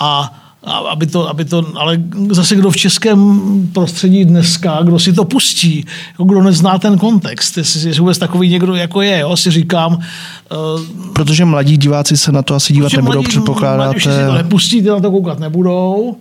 a 0.00 0.39
aby 0.64 1.06
to, 1.06 1.28
aby 1.28 1.44
to, 1.44 1.66
ale 1.74 2.02
zase 2.30 2.56
kdo 2.56 2.70
v 2.70 2.76
českém 2.76 3.40
prostředí 3.72 4.24
dneska, 4.24 4.78
kdo 4.82 4.98
si 4.98 5.12
to 5.12 5.24
pustí, 5.24 5.86
jako 6.10 6.24
kdo 6.24 6.42
nezná 6.42 6.78
ten 6.78 6.98
kontext, 6.98 7.56
jestli 7.56 7.88
je 7.88 8.00
vůbec 8.00 8.18
takový 8.18 8.48
někdo 8.48 8.74
jako 8.74 9.02
je, 9.02 9.18
jo, 9.18 9.36
si 9.36 9.50
říkám. 9.50 9.94
Uh, 9.94 10.00
protože 11.12 11.44
mladí 11.44 11.76
diváci 11.76 12.16
se 12.16 12.32
na 12.32 12.42
to 12.42 12.54
asi 12.54 12.72
dívat 12.72 12.92
nebudou, 12.92 13.12
mladí, 13.12 13.28
předpokládáte. 13.28 13.88
Mladí 13.88 14.00
si 14.00 14.26
to 14.26 14.34
nepustí, 14.34 14.82
na 14.82 15.00
to 15.00 15.10
koukat 15.10 15.38
nebudou 15.38 16.16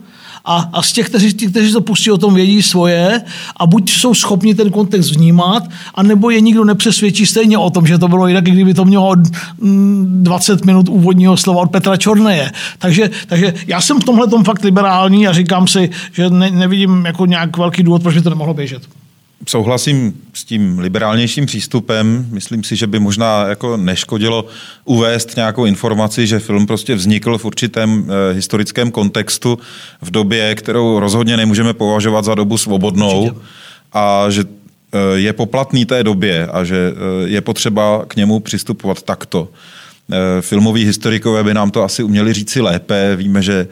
a, 0.45 0.69
a 0.73 0.81
z 0.81 0.93
těch, 0.93 1.09
kteří, 1.09 1.33
tí, 1.33 1.47
kteří 1.47 1.73
to 1.73 1.81
pustí, 1.81 2.11
o 2.11 2.17
tom 2.17 2.33
vědí 2.33 2.61
svoje 2.61 3.21
a 3.57 3.65
buď 3.65 3.91
jsou 3.91 4.13
schopni 4.13 4.55
ten 4.55 4.69
kontext 4.69 5.11
vnímat, 5.11 5.63
anebo 5.95 6.29
je 6.29 6.41
nikdo 6.41 6.65
nepřesvědčí 6.65 7.25
stejně 7.25 7.57
o 7.57 7.69
tom, 7.69 7.87
že 7.87 7.97
to 7.97 8.07
bylo 8.07 8.27
jinak, 8.27 8.43
kdyby 8.43 8.73
to 8.73 8.85
mělo 8.85 9.15
20 9.57 10.65
minut 10.65 10.89
úvodního 10.89 11.37
slova 11.37 11.61
od 11.61 11.71
Petra 11.71 11.97
Čorneje. 11.97 12.51
Takže, 12.77 13.09
takže 13.27 13.53
já 13.67 13.81
jsem 13.81 14.01
v 14.01 14.03
tomhle 14.03 14.27
tom 14.27 14.43
fakt 14.43 14.63
liberální 14.63 15.27
a 15.27 15.33
říkám 15.33 15.67
si, 15.67 15.89
že 16.11 16.29
ne, 16.29 16.51
nevidím 16.51 17.05
jako 17.05 17.25
nějak 17.25 17.57
velký 17.57 17.83
důvod, 17.83 18.01
proč 18.01 18.15
by 18.15 18.21
to 18.21 18.29
nemohlo 18.29 18.53
běžet 18.53 18.81
souhlasím 19.47 20.13
s 20.33 20.43
tím 20.43 20.79
liberálnějším 20.79 21.45
přístupem. 21.45 22.27
Myslím 22.31 22.63
si, 22.63 22.75
že 22.75 22.87
by 22.87 22.99
možná 22.99 23.47
jako 23.47 23.77
neškodilo 23.77 24.45
uvést 24.85 25.35
nějakou 25.35 25.65
informaci, 25.65 26.27
že 26.27 26.39
film 26.39 26.67
prostě 26.67 26.95
vznikl 26.95 27.37
v 27.37 27.45
určitém 27.45 28.05
eh, 28.09 28.33
historickém 28.33 28.91
kontextu 28.91 29.59
v 30.01 30.11
době, 30.11 30.55
kterou 30.55 30.99
rozhodně 30.99 31.37
nemůžeme 31.37 31.73
považovat 31.73 32.25
za 32.25 32.35
dobu 32.35 32.57
svobodnou 32.57 33.21
Určitě. 33.23 33.45
a 33.93 34.25
že 34.29 34.43
eh, 34.43 34.97
je 35.19 35.33
poplatný 35.33 35.85
té 35.85 36.03
době 36.03 36.47
a 36.47 36.63
že 36.63 36.93
eh, 36.93 37.29
je 37.29 37.41
potřeba 37.41 38.05
k 38.07 38.15
němu 38.15 38.39
přistupovat 38.39 39.01
takto. 39.01 39.49
Filmoví 40.41 40.85
historikové 40.85 41.43
by 41.43 41.53
nám 41.53 41.71
to 41.71 41.83
asi 41.83 42.03
uměli 42.03 42.33
říci 42.33 42.61
lépe. 42.61 43.15
Víme, 43.15 43.41
že 43.41 43.67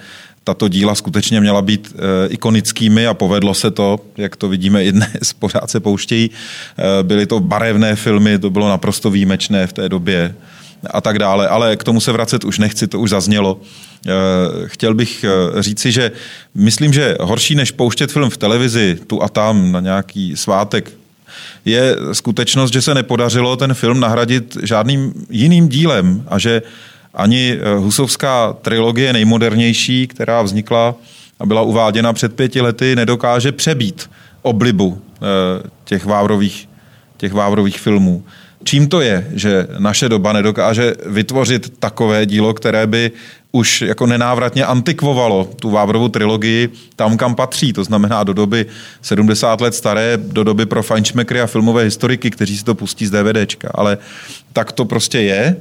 tato 0.47 0.67
díla 0.67 0.95
skutečně 0.95 1.41
měla 1.41 1.61
být 1.61 1.95
e, 1.95 2.27
ikonickými 2.27 3.07
a 3.07 3.13
povedlo 3.13 3.53
se 3.53 3.71
to, 3.71 3.99
jak 4.17 4.35
to 4.35 4.49
vidíme 4.49 4.83
i 4.83 4.91
dnes, 4.91 5.33
pořád 5.39 5.69
se 5.69 5.79
pouštějí. 5.79 6.31
E, 6.31 7.03
byly 7.03 7.25
to 7.25 7.39
barevné 7.39 7.95
filmy, 7.95 8.39
to 8.39 8.49
bylo 8.49 8.69
naprosto 8.69 9.09
výjimečné 9.11 9.67
v 9.67 9.73
té 9.73 9.89
době 9.89 10.35
a 10.91 11.01
tak 11.01 11.19
dále, 11.19 11.47
ale 11.47 11.75
k 11.75 11.83
tomu 11.83 11.99
se 11.99 12.11
vracet 12.11 12.43
už 12.43 12.59
nechci, 12.59 12.87
to 12.87 12.99
už 12.99 13.09
zaznělo. 13.09 13.59
E, 13.59 14.11
chtěl 14.67 14.93
bych 14.93 15.25
říci, 15.59 15.91
že 15.91 16.11
myslím, 16.55 16.93
že 16.93 17.15
horší 17.19 17.55
než 17.55 17.71
pouštět 17.71 18.11
film 18.11 18.29
v 18.29 18.37
televizi 18.37 18.99
tu 19.07 19.23
a 19.23 19.29
tam 19.29 19.71
na 19.71 19.79
nějaký 19.79 20.37
svátek 20.37 20.91
je 21.65 21.95
skutečnost, 22.11 22.73
že 22.73 22.81
se 22.81 22.93
nepodařilo 22.93 23.55
ten 23.55 23.73
film 23.73 23.99
nahradit 23.99 24.57
žádným 24.63 25.13
jiným 25.29 25.67
dílem 25.67 26.23
a 26.27 26.39
že 26.39 26.61
ani 27.17 27.59
eh, 27.59 27.75
husovská 27.77 28.53
trilogie 28.61 29.13
nejmodernější, 29.13 30.07
která 30.07 30.41
vznikla 30.41 30.95
a 31.39 31.45
byla 31.45 31.61
uváděna 31.61 32.13
před 32.13 32.35
pěti 32.35 32.61
lety, 32.61 32.95
nedokáže 32.95 33.51
přebít 33.51 34.09
oblibu 34.41 35.01
eh, 35.01 35.69
těch 35.83 36.05
vávrových, 36.05 36.69
těch 37.17 37.33
vávrových 37.33 37.79
filmů. 37.79 38.23
Čím 38.63 38.87
to 38.87 39.01
je, 39.01 39.27
že 39.33 39.67
naše 39.77 40.09
doba 40.09 40.33
nedokáže 40.33 40.93
vytvořit 41.05 41.73
takové 41.79 42.25
dílo, 42.25 42.53
které 42.53 42.87
by 42.87 43.11
už 43.51 43.81
jako 43.81 44.05
nenávratně 44.05 44.65
antikvovalo 44.65 45.49
tu 45.59 45.69
Vávrovu 45.69 46.09
trilogii 46.09 46.69
tam, 46.95 47.17
kam 47.17 47.35
patří, 47.35 47.73
to 47.73 47.83
znamená 47.83 48.23
do 48.23 48.33
doby 48.33 48.65
70 49.01 49.61
let 49.61 49.75
staré, 49.75 50.17
do 50.17 50.43
doby 50.43 50.65
pro 50.65 50.83
fajnšmekry 50.83 51.41
a 51.41 51.47
filmové 51.47 51.83
historiky, 51.83 52.31
kteří 52.31 52.57
si 52.57 52.63
to 52.63 52.75
pustí 52.75 53.05
z 53.05 53.11
DVDčka. 53.11 53.71
Ale 53.73 53.97
tak 54.53 54.71
to 54.71 54.85
prostě 54.85 55.19
je. 55.19 55.55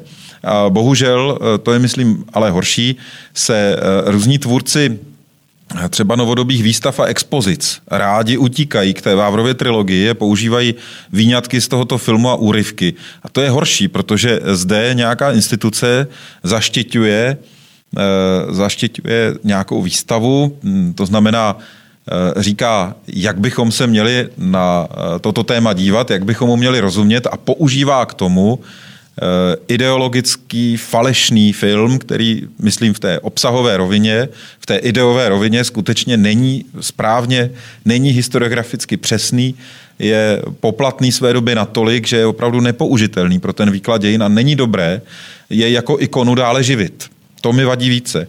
Bohužel, 0.68 1.38
e, 1.54 1.58
to 1.58 1.72
je 1.72 1.78
myslím 1.78 2.24
ale 2.32 2.50
horší, 2.50 2.96
se 3.34 3.56
e, 3.56 4.10
různí 4.10 4.38
tvůrci 4.38 4.98
e, 5.84 5.88
třeba 5.88 6.16
novodobých 6.16 6.62
výstav 6.62 7.00
a 7.00 7.04
expozic 7.04 7.80
rádi 7.90 8.36
utíkají 8.36 8.94
k 8.94 9.02
té 9.02 9.14
Vávrově 9.14 9.54
trilogii, 9.54 10.14
používají 10.14 10.74
výňatky 11.12 11.60
z 11.60 11.68
tohoto 11.68 11.98
filmu 11.98 12.28
a 12.30 12.34
úryvky. 12.34 12.94
A 13.22 13.28
to 13.28 13.40
je 13.40 13.50
horší, 13.50 13.88
protože 13.88 14.40
zde 14.44 14.90
nějaká 14.94 15.32
instituce 15.32 16.06
zaštiťuje, 16.42 17.36
zaštiťuje 18.50 19.34
nějakou 19.44 19.82
výstavu, 19.82 20.58
to 20.94 21.06
znamená, 21.06 21.56
říká, 22.36 22.94
jak 23.08 23.40
bychom 23.40 23.72
se 23.72 23.86
měli 23.86 24.28
na 24.38 24.88
toto 25.20 25.42
téma 25.42 25.72
dívat, 25.72 26.10
jak 26.10 26.24
bychom 26.24 26.48
mu 26.48 26.56
měli 26.56 26.80
rozumět 26.80 27.26
a 27.26 27.36
používá 27.36 28.06
k 28.06 28.14
tomu 28.14 28.58
ideologický 29.68 30.76
falešný 30.76 31.52
film, 31.52 31.98
který, 31.98 32.42
myslím, 32.58 32.94
v 32.94 32.98
té 32.98 33.20
obsahové 33.20 33.76
rovině, 33.76 34.28
v 34.58 34.66
té 34.66 34.76
ideové 34.76 35.28
rovině 35.28 35.64
skutečně 35.64 36.16
není 36.16 36.64
správně, 36.80 37.50
není 37.84 38.10
historiograficky 38.10 38.96
přesný, 38.96 39.54
je 39.98 40.42
poplatný 40.60 41.12
své 41.12 41.32
doby 41.32 41.54
natolik, 41.54 42.06
že 42.06 42.16
je 42.16 42.26
opravdu 42.26 42.60
nepoužitelný 42.60 43.40
pro 43.40 43.52
ten 43.52 43.70
výklad 43.70 44.00
dějin 44.00 44.22
a 44.22 44.28
není 44.28 44.56
dobré 44.56 45.02
je 45.50 45.70
jako 45.70 45.96
ikonu 46.00 46.34
dále 46.34 46.62
živit. 46.62 47.10
To 47.40 47.52
mi 47.52 47.64
vadí 47.64 47.88
více. 47.88 48.28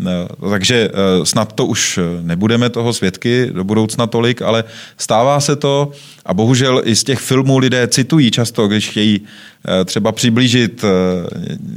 Eh, 0.00 0.50
takže 0.50 0.90
eh, 0.90 1.26
snad 1.26 1.52
to 1.52 1.66
už 1.66 1.98
nebudeme 2.22 2.70
toho 2.70 2.92
svědky 2.92 3.50
do 3.52 3.64
budoucna 3.64 4.06
tolik, 4.06 4.42
ale 4.42 4.64
stává 4.98 5.40
se 5.40 5.56
to 5.56 5.92
a 6.26 6.34
bohužel 6.34 6.82
i 6.84 6.96
z 6.96 7.04
těch 7.04 7.18
filmů 7.18 7.58
lidé 7.58 7.88
citují 7.88 8.30
často, 8.30 8.68
když 8.68 8.90
chtějí 8.90 9.20
eh, 9.20 9.84
třeba 9.84 10.12
přiblížit 10.12 10.84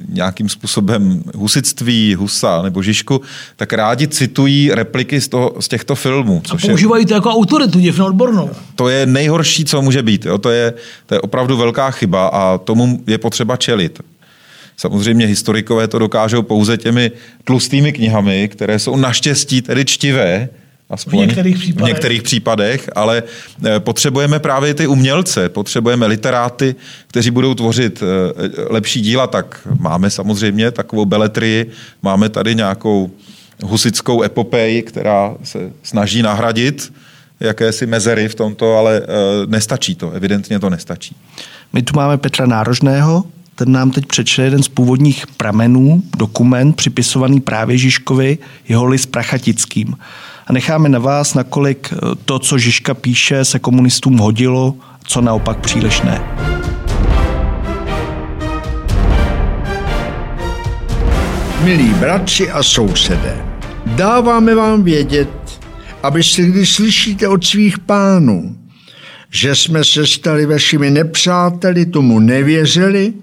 nějakým 0.09 0.49
způsobem 0.49 1.23
husitství, 1.35 2.15
Husa 2.15 2.61
nebo 2.61 2.81
Žižku, 2.81 3.21
tak 3.55 3.73
rádi 3.73 4.07
citují 4.07 4.71
repliky 4.73 5.21
z, 5.21 5.27
toho, 5.27 5.55
z 5.59 5.67
těchto 5.67 5.95
filmů. 5.95 6.41
Což 6.45 6.63
a 6.63 6.67
používají 6.67 7.03
je, 7.03 7.07
to 7.07 7.13
jako 7.13 7.29
autoritu, 7.29 7.79
děvno 7.79 8.05
odbornou. 8.05 8.49
To 8.75 8.89
je 8.89 9.05
nejhorší, 9.05 9.65
co 9.65 9.81
může 9.81 10.03
být. 10.03 10.25
Jo? 10.25 10.37
To, 10.37 10.49
je, 10.49 10.73
to 11.05 11.15
je 11.15 11.21
opravdu 11.21 11.57
velká 11.57 11.91
chyba 11.91 12.27
a 12.27 12.57
tomu 12.57 13.03
je 13.07 13.17
potřeba 13.17 13.57
čelit. 13.57 14.01
Samozřejmě 14.77 15.25
historikové 15.25 15.87
to 15.87 15.99
dokážou 15.99 16.41
pouze 16.41 16.77
těmi 16.77 17.11
tlustými 17.43 17.93
knihami, 17.93 18.47
které 18.47 18.79
jsou 18.79 18.95
naštěstí 18.95 19.61
tedy 19.61 19.85
čtivé, 19.85 20.49
Aspoň 20.89 21.23
v 21.23 21.27
některých 21.27 21.57
případech. 21.57 21.85
V 21.85 21.87
některých 21.87 22.21
případech, 22.21 22.89
ale 22.95 23.23
eh, 23.65 23.79
potřebujeme 23.79 24.39
právě 24.39 24.73
ty 24.73 24.87
umělce, 24.87 25.49
potřebujeme 25.49 26.05
literáty, 26.05 26.75
kteří 27.07 27.31
budou 27.31 27.53
tvořit 27.53 28.03
eh, 28.03 28.63
lepší 28.69 29.01
díla, 29.01 29.27
tak 29.27 29.67
máme 29.79 30.09
samozřejmě 30.09 30.71
takovou 30.71 31.05
beletrii, 31.05 31.71
máme 32.01 32.29
tady 32.29 32.55
nějakou 32.55 33.11
husickou 33.63 34.23
epopej, 34.23 34.81
která 34.81 35.35
se 35.43 35.71
snaží 35.83 36.21
nahradit 36.21 36.93
jakési 37.39 37.85
mezery 37.85 38.27
v 38.27 38.35
tomto, 38.35 38.75
ale 38.77 39.01
eh, 39.03 39.07
nestačí 39.47 39.95
to, 39.95 40.11
evidentně 40.11 40.59
to 40.59 40.69
nestačí. 40.69 41.15
My 41.73 41.81
tu 41.81 41.95
máme 41.95 42.17
Petra 42.17 42.45
Nárožného, 42.45 43.23
ten 43.57 43.71
nám 43.71 43.91
teď 43.91 44.05
přečte 44.05 44.41
jeden 44.41 44.63
z 44.63 44.67
původních 44.67 45.27
pramenů, 45.27 46.03
dokument 46.17 46.75
připisovaný 46.75 47.39
právě 47.39 47.77
Žižkovi, 47.77 48.37
jeho 48.67 48.85
list 48.85 49.05
Prachatickým. 49.05 49.97
A 50.47 50.53
necháme 50.53 50.89
na 50.89 50.99
vás, 50.99 51.33
nakolik 51.33 51.93
eh, 51.93 51.97
to, 52.25 52.39
co 52.39 52.57
Žižka 52.57 52.93
píše, 52.93 53.45
se 53.45 53.59
komunistům 53.59 54.17
hodilo, 54.17 54.75
co 55.03 55.21
naopak 55.21 55.57
příliš 55.57 56.01
ne. 56.01 56.21
Milí 61.63 61.89
bratři 61.89 62.51
a 62.51 62.63
sousedé, 62.63 63.45
dáváme 63.85 64.55
vám 64.55 64.83
vědět, 64.83 65.29
abyste, 66.03 66.41
když 66.41 66.75
slyšíte 66.75 67.27
od 67.27 67.45
svých 67.45 67.79
pánů, 67.79 68.57
že 69.29 69.55
jsme 69.55 69.83
se 69.83 70.07
stali 70.07 70.45
vašimi 70.45 70.91
nepřáteli, 70.91 71.85
tomu 71.85 72.19
nevěřili, 72.19 73.13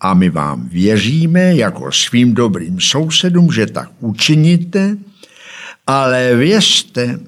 a 0.00 0.14
my 0.14 0.30
vám 0.30 0.68
věříme 0.68 1.54
jako 1.56 1.92
svým 1.92 2.34
dobrým 2.34 2.80
sousedům, 2.80 3.52
že 3.52 3.66
tak 3.66 3.90
učiníte, 4.00 4.96
ale 5.86 6.36
věřte, 6.36 7.20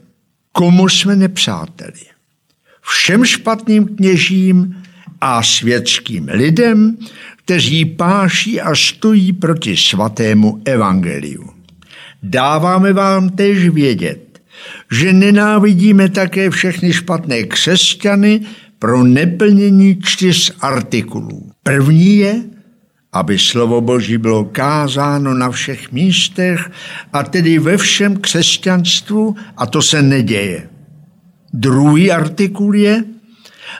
komu 0.53 0.89
jsme 0.89 1.16
nepřáteli. 1.16 2.01
Všem 2.82 3.24
špatným 3.24 3.97
kněžím 3.97 4.77
a 5.20 5.43
světským 5.43 6.28
lidem, 6.32 6.97
kteří 7.44 7.85
páší 7.85 8.61
a 8.61 8.74
stojí 8.74 9.32
proti 9.32 9.77
svatému 9.77 10.62
evangeliu. 10.65 11.51
Dáváme 12.23 12.93
vám 12.93 13.31
též 13.31 13.69
vědět, 13.69 14.40
že 14.93 15.12
nenávidíme 15.12 16.09
také 16.09 16.51
všechny 16.51 16.93
špatné 16.93 17.43
křesťany 17.43 18.40
pro 18.78 19.05
neplnění 19.05 19.99
čtyř 20.03 20.53
artikulů. 20.61 21.51
První 21.62 22.16
je, 22.16 22.43
aby 23.12 23.39
slovo 23.39 23.80
Boží 23.80 24.18
bylo 24.18 24.44
kázáno 24.44 25.34
na 25.34 25.51
všech 25.51 25.93
místech 25.93 26.70
a 27.12 27.22
tedy 27.22 27.59
ve 27.59 27.76
všem 27.76 28.16
křesťanstvu 28.16 29.36
a 29.56 29.66
to 29.66 29.82
se 29.82 30.02
neděje. 30.02 30.68
Druhý 31.52 32.12
artikul 32.12 32.74
je, 32.74 33.05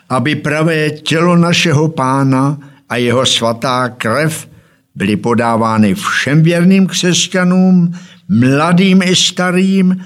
aby 0.09 0.34
pravé 0.34 0.90
tělo 0.90 1.36
našeho 1.36 1.88
pána 1.88 2.59
a 2.88 2.96
jeho 2.96 3.26
svatá 3.26 3.88
krev 3.88 4.48
byly 4.94 5.16
podávány 5.16 5.94
všem 5.94 6.42
věrným 6.42 6.86
křesťanům 6.86 7.92
mladým 8.28 9.02
i 9.02 9.16
starým. 9.16 10.04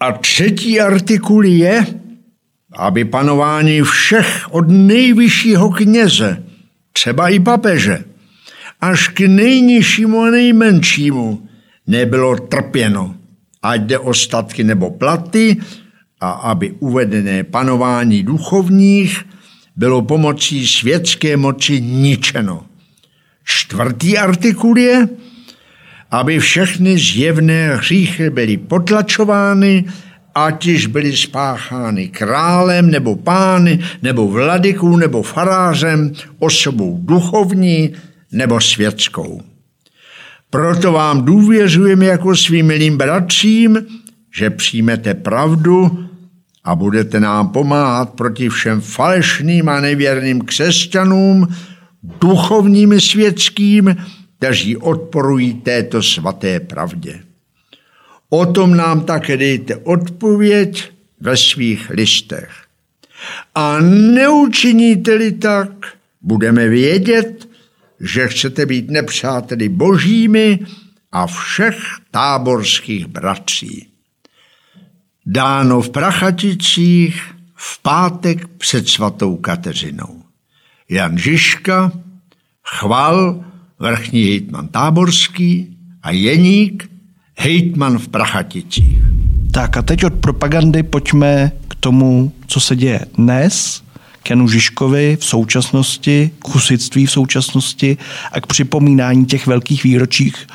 A 0.00 0.12
třetí 0.12 0.80
artikul 0.80 1.44
je, 1.44 1.86
aby 2.76 3.04
panování 3.04 3.82
všech 3.82 4.46
od 4.50 4.64
nejvyššího 4.68 5.70
kněze, 5.70 6.42
třeba 6.92 7.28
i 7.28 7.40
papeže, 7.40 8.04
až 8.80 9.08
k 9.08 9.20
nejnižšímu 9.20 10.20
a 10.20 10.30
nejmenšímu 10.30 11.48
nebylo 11.86 12.36
trpěno, 12.36 13.14
ať 13.62 13.80
jde 13.80 13.98
o 13.98 14.14
statky 14.14 14.64
nebo 14.64 14.90
platy, 14.90 15.56
a 16.20 16.30
aby 16.30 16.72
uvedené 16.72 17.44
panování 17.44 18.22
duchovních 18.22 19.24
bylo 19.76 20.02
pomocí 20.02 20.66
světské 20.66 21.36
moci 21.36 21.80
ničeno. 21.80 22.64
Čtvrtý 23.44 24.18
artikul 24.18 24.78
je, 24.78 25.08
aby 26.10 26.38
všechny 26.38 26.98
zjevné 26.98 27.76
hříchy 27.76 28.30
byly 28.30 28.56
potlačovány, 28.56 29.84
ať 30.34 30.66
již 30.66 30.86
byly 30.86 31.16
spáchány 31.16 32.08
králem 32.08 32.90
nebo 32.90 33.16
pány, 33.16 33.80
nebo 34.02 34.28
vladykou, 34.28 34.96
nebo 34.96 35.22
farářem, 35.22 36.12
osobou 36.38 37.00
duchovní 37.02 37.92
nebo 38.36 38.60
světskou. 38.60 39.42
Proto 40.50 40.92
vám 40.92 41.24
důvěřujeme 41.24 42.06
jako 42.06 42.36
svým 42.36 42.66
milým 42.66 42.96
bratřím, 42.96 43.78
že 44.34 44.50
přijmete 44.50 45.14
pravdu 45.14 46.08
a 46.64 46.74
budete 46.74 47.20
nám 47.20 47.48
pomáhat 47.48 48.14
proti 48.14 48.48
všem 48.48 48.80
falešným 48.80 49.68
a 49.68 49.80
nevěrným 49.80 50.40
křesťanům, 50.40 51.48
duchovním 52.20 52.92
i 52.92 53.00
světským, 53.00 53.96
kteří 54.38 54.76
odporují 54.76 55.54
této 55.54 56.02
svaté 56.02 56.60
pravdě. 56.60 57.20
O 58.28 58.46
tom 58.46 58.76
nám 58.76 59.04
také 59.04 59.36
dejte 59.36 59.76
odpověď 59.76 60.90
ve 61.20 61.36
svých 61.36 61.90
listech. 61.90 62.50
A 63.54 63.80
neučiníte-li 63.80 65.32
tak, 65.32 65.70
budeme 66.22 66.68
vědět, 66.68 67.45
že 68.00 68.28
chcete 68.28 68.66
být 68.66 68.90
nepřáteli 68.90 69.68
božími 69.68 70.58
a 71.12 71.26
všech 71.26 71.76
táborských 72.10 73.06
bratří. 73.06 73.88
Dáno 75.26 75.80
v 75.80 75.90
Prachaticích 75.90 77.22
v 77.54 77.82
pátek 77.82 78.48
před 78.48 78.88
svatou 78.88 79.36
Kateřinou. 79.36 80.22
Jan 80.88 81.18
Žižka, 81.18 81.92
chval, 82.64 83.44
vrchní 83.78 84.24
hejtman 84.24 84.68
táborský 84.68 85.76
a 86.02 86.10
Jeník, 86.10 86.90
hejtman 87.38 87.98
v 87.98 88.08
Prachaticích. 88.08 88.98
Tak 89.52 89.76
a 89.76 89.82
teď 89.82 90.04
od 90.04 90.14
propagandy 90.14 90.82
pojďme 90.82 91.52
k 91.68 91.74
tomu, 91.74 92.32
co 92.46 92.60
se 92.60 92.76
děje 92.76 93.00
dnes, 93.14 93.82
Janu 94.30 94.48
Žižkovi 94.48 95.16
v 95.20 95.24
současnosti, 95.24 96.30
k 96.38 96.48
husitství 96.48 97.06
v 97.06 97.10
současnosti 97.10 97.96
a 98.32 98.40
k 98.40 98.46
připomínání 98.46 99.26
těch 99.26 99.46
velkých 99.46 99.84
výročích, 99.84 100.46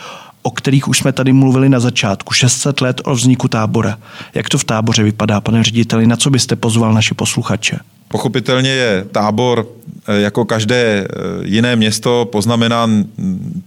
o 0.41 0.52
kterých 0.52 0.88
už 0.88 0.98
jsme 0.98 1.11
tady 1.11 1.34
mluvili 1.34 1.69
na 1.69 1.80
začátku, 1.80 2.34
600 2.34 2.81
let 2.81 3.02
o 3.03 3.14
vzniku 3.14 3.48
tábora. 3.48 3.98
Jak 4.34 4.49
to 4.49 4.57
v 4.57 4.64
táboře 4.64 5.03
vypadá, 5.03 5.41
pane 5.41 5.64
řediteli, 5.64 6.07
na 6.07 6.15
co 6.15 6.30
byste 6.30 6.56
pozval 6.56 6.93
naše 6.93 7.14
posluchače? 7.14 7.80
Pochopitelně 8.07 8.69
je 8.69 9.06
tábor 9.11 9.68
eh, 10.07 10.22
jako 10.22 10.45
každé 10.45 10.76
eh, 10.76 11.07
jiné 11.43 11.76
město 11.76 12.27
poznamenán 12.31 13.06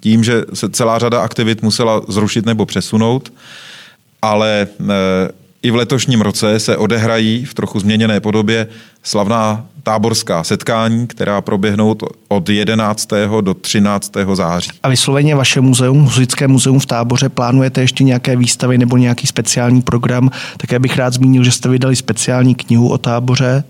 tím, 0.00 0.24
že 0.24 0.42
se 0.54 0.68
celá 0.68 0.98
řada 0.98 1.20
aktivit 1.20 1.62
musela 1.62 2.02
zrušit 2.08 2.46
nebo 2.46 2.66
přesunout, 2.66 3.32
ale 4.22 4.66
eh, 4.80 4.84
i 5.64 5.70
v 5.70 5.74
letošním 5.74 6.20
roce 6.20 6.60
se 6.60 6.76
odehrají 6.76 7.44
v 7.44 7.54
trochu 7.54 7.80
změněné 7.80 8.20
podobě 8.20 8.66
slavná 9.02 9.66
táborská 9.82 10.44
setkání, 10.44 11.06
která 11.06 11.40
proběhnou 11.40 11.96
od 12.28 12.48
11. 12.48 13.08
do 13.40 13.54
13. 13.54 14.12
září. 14.34 14.70
A 14.82 14.88
vysloveně 14.88 15.34
vaše 15.34 15.60
muzeum, 15.60 16.04
Husické 16.04 16.48
muzeum 16.48 16.80
v 16.80 16.86
táboře, 16.86 17.28
plánujete 17.28 17.80
ještě 17.80 18.04
nějaké 18.04 18.36
výstavy 18.36 18.78
nebo 18.78 18.96
nějaký 18.96 19.26
speciální 19.26 19.82
program? 19.82 20.30
Také 20.56 20.78
bych 20.78 20.96
rád 20.96 21.14
zmínil, 21.14 21.44
že 21.44 21.50
jste 21.50 21.68
vydali 21.68 21.96
speciální 21.96 22.54
knihu 22.54 22.88
o 22.88 22.98
táboře. 22.98 23.64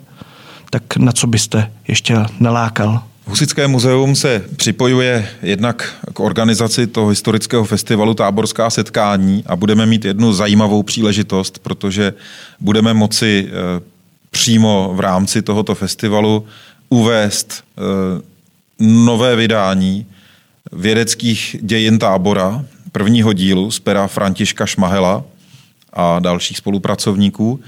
Tak 0.71 0.97
na 0.97 1.13
co 1.13 1.27
byste 1.27 1.71
ještě 1.89 2.17
nalákal? 2.41 3.03
Husické 3.35 3.69
muzeum 3.69 4.17
se 4.17 4.45
připojuje 4.57 5.29
jednak 5.43 5.95
k 6.13 6.21
organizaci 6.21 6.87
toho 6.87 7.09
historického 7.09 7.65
festivalu 7.65 8.15
Táborská 8.15 8.71
setkání 8.71 9.45
a 9.47 9.57
budeme 9.57 9.87
mít 9.87 10.05
jednu 10.05 10.33
zajímavou 10.33 10.83
příležitost, 10.83 11.59
protože 11.59 12.15
budeme 12.61 12.95
moci 12.95 13.49
eh, 13.49 13.83
přímo 14.31 14.93
v 14.95 15.01
rámci 15.01 15.43
tohoto 15.43 15.75
festivalu 15.75 16.47
uvést 16.89 17.65
eh, 17.79 17.83
nové 18.79 19.37
vydání 19.37 20.07
vědeckých 20.73 21.57
dějin 21.61 21.99
tábora, 21.99 22.65
prvního 22.93 23.33
dílu 23.33 23.71
z 23.71 23.79
pera 23.79 24.07
Františka 24.07 24.67
Šmahela 24.67 25.25
a 25.93 26.19
dalších 26.19 26.57
spolupracovníků. 26.57 27.61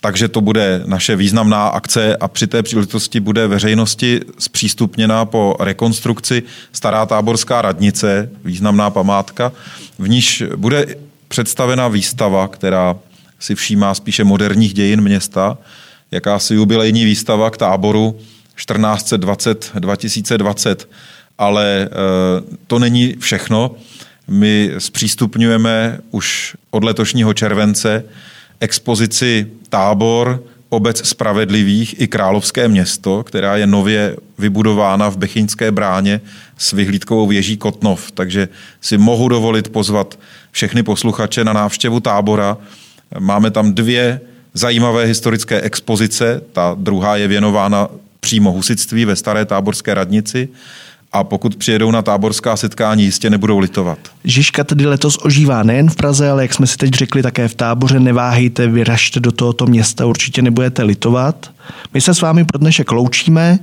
Takže 0.00 0.28
to 0.28 0.40
bude 0.40 0.82
naše 0.86 1.16
významná 1.16 1.68
akce 1.68 2.16
a 2.16 2.28
při 2.28 2.46
té 2.46 2.62
příležitosti 2.62 3.20
bude 3.20 3.46
veřejnosti 3.46 4.20
zpřístupněna 4.38 5.24
po 5.24 5.56
rekonstrukci 5.60 6.42
Stará 6.72 7.06
táborská 7.06 7.62
radnice, 7.62 8.30
významná 8.44 8.90
památka, 8.90 9.52
v 9.98 10.08
níž 10.08 10.42
bude 10.56 10.86
představena 11.28 11.88
výstava, 11.88 12.48
která 12.48 12.96
si 13.38 13.54
všímá 13.54 13.94
spíše 13.94 14.24
moderních 14.24 14.74
dějin 14.74 15.00
města, 15.00 15.58
jakási 16.10 16.54
jubilejní 16.54 17.04
výstava 17.04 17.50
k 17.50 17.56
táboru 17.56 18.18
1420-2020. 18.58 20.76
Ale 21.38 21.82
eh, 21.82 21.88
to 22.66 22.78
není 22.78 23.14
všechno. 23.18 23.74
My 24.28 24.70
zpřístupňujeme 24.78 25.98
už 26.10 26.56
od 26.70 26.84
letošního 26.84 27.34
července 27.34 28.04
expozici 28.60 29.46
Tábor, 29.68 30.42
obec 30.68 31.08
spravedlivých 31.08 32.00
i 32.00 32.06
královské 32.06 32.68
město, 32.68 33.24
která 33.24 33.56
je 33.56 33.66
nově 33.66 34.16
vybudována 34.38 35.08
v 35.08 35.16
Bechyňské 35.16 35.70
bráně 35.70 36.20
s 36.58 36.72
vyhlídkovou 36.72 37.26
věží 37.26 37.56
Kotnov. 37.56 38.10
Takže 38.10 38.48
si 38.80 38.98
mohu 38.98 39.28
dovolit 39.28 39.68
pozvat 39.68 40.18
všechny 40.50 40.82
posluchače 40.82 41.44
na 41.44 41.52
návštěvu 41.52 42.00
tábora. 42.00 42.56
Máme 43.18 43.50
tam 43.50 43.72
dvě 43.72 44.20
zajímavé 44.54 45.04
historické 45.04 45.60
expozice. 45.60 46.40
Ta 46.52 46.76
druhá 46.78 47.16
je 47.16 47.28
věnována 47.28 47.88
přímo 48.20 48.52
husitství 48.52 49.04
ve 49.04 49.16
staré 49.16 49.44
táborské 49.44 49.94
radnici 49.94 50.48
a 51.12 51.24
pokud 51.24 51.56
přijedou 51.56 51.90
na 51.90 52.02
táborská 52.02 52.56
setkání, 52.56 53.04
jistě 53.04 53.30
nebudou 53.30 53.58
litovat. 53.58 53.98
Žižka 54.24 54.64
tedy 54.64 54.86
letos 54.86 55.18
ožívá 55.22 55.62
nejen 55.62 55.90
v 55.90 55.96
Praze, 55.96 56.30
ale 56.30 56.42
jak 56.42 56.54
jsme 56.54 56.66
si 56.66 56.76
teď 56.76 56.94
řekli, 56.94 57.22
také 57.22 57.48
v 57.48 57.54
táboře. 57.54 58.00
Neváhejte, 58.00 58.66
vyražte 58.66 59.20
do 59.20 59.32
tohoto 59.32 59.66
města, 59.66 60.06
určitě 60.06 60.42
nebudete 60.42 60.82
litovat. 60.82 61.50
My 61.94 62.00
se 62.00 62.14
s 62.14 62.20
vámi 62.20 62.44
pro 62.44 62.58
dnešek 62.58 62.92
loučíme 62.92 63.58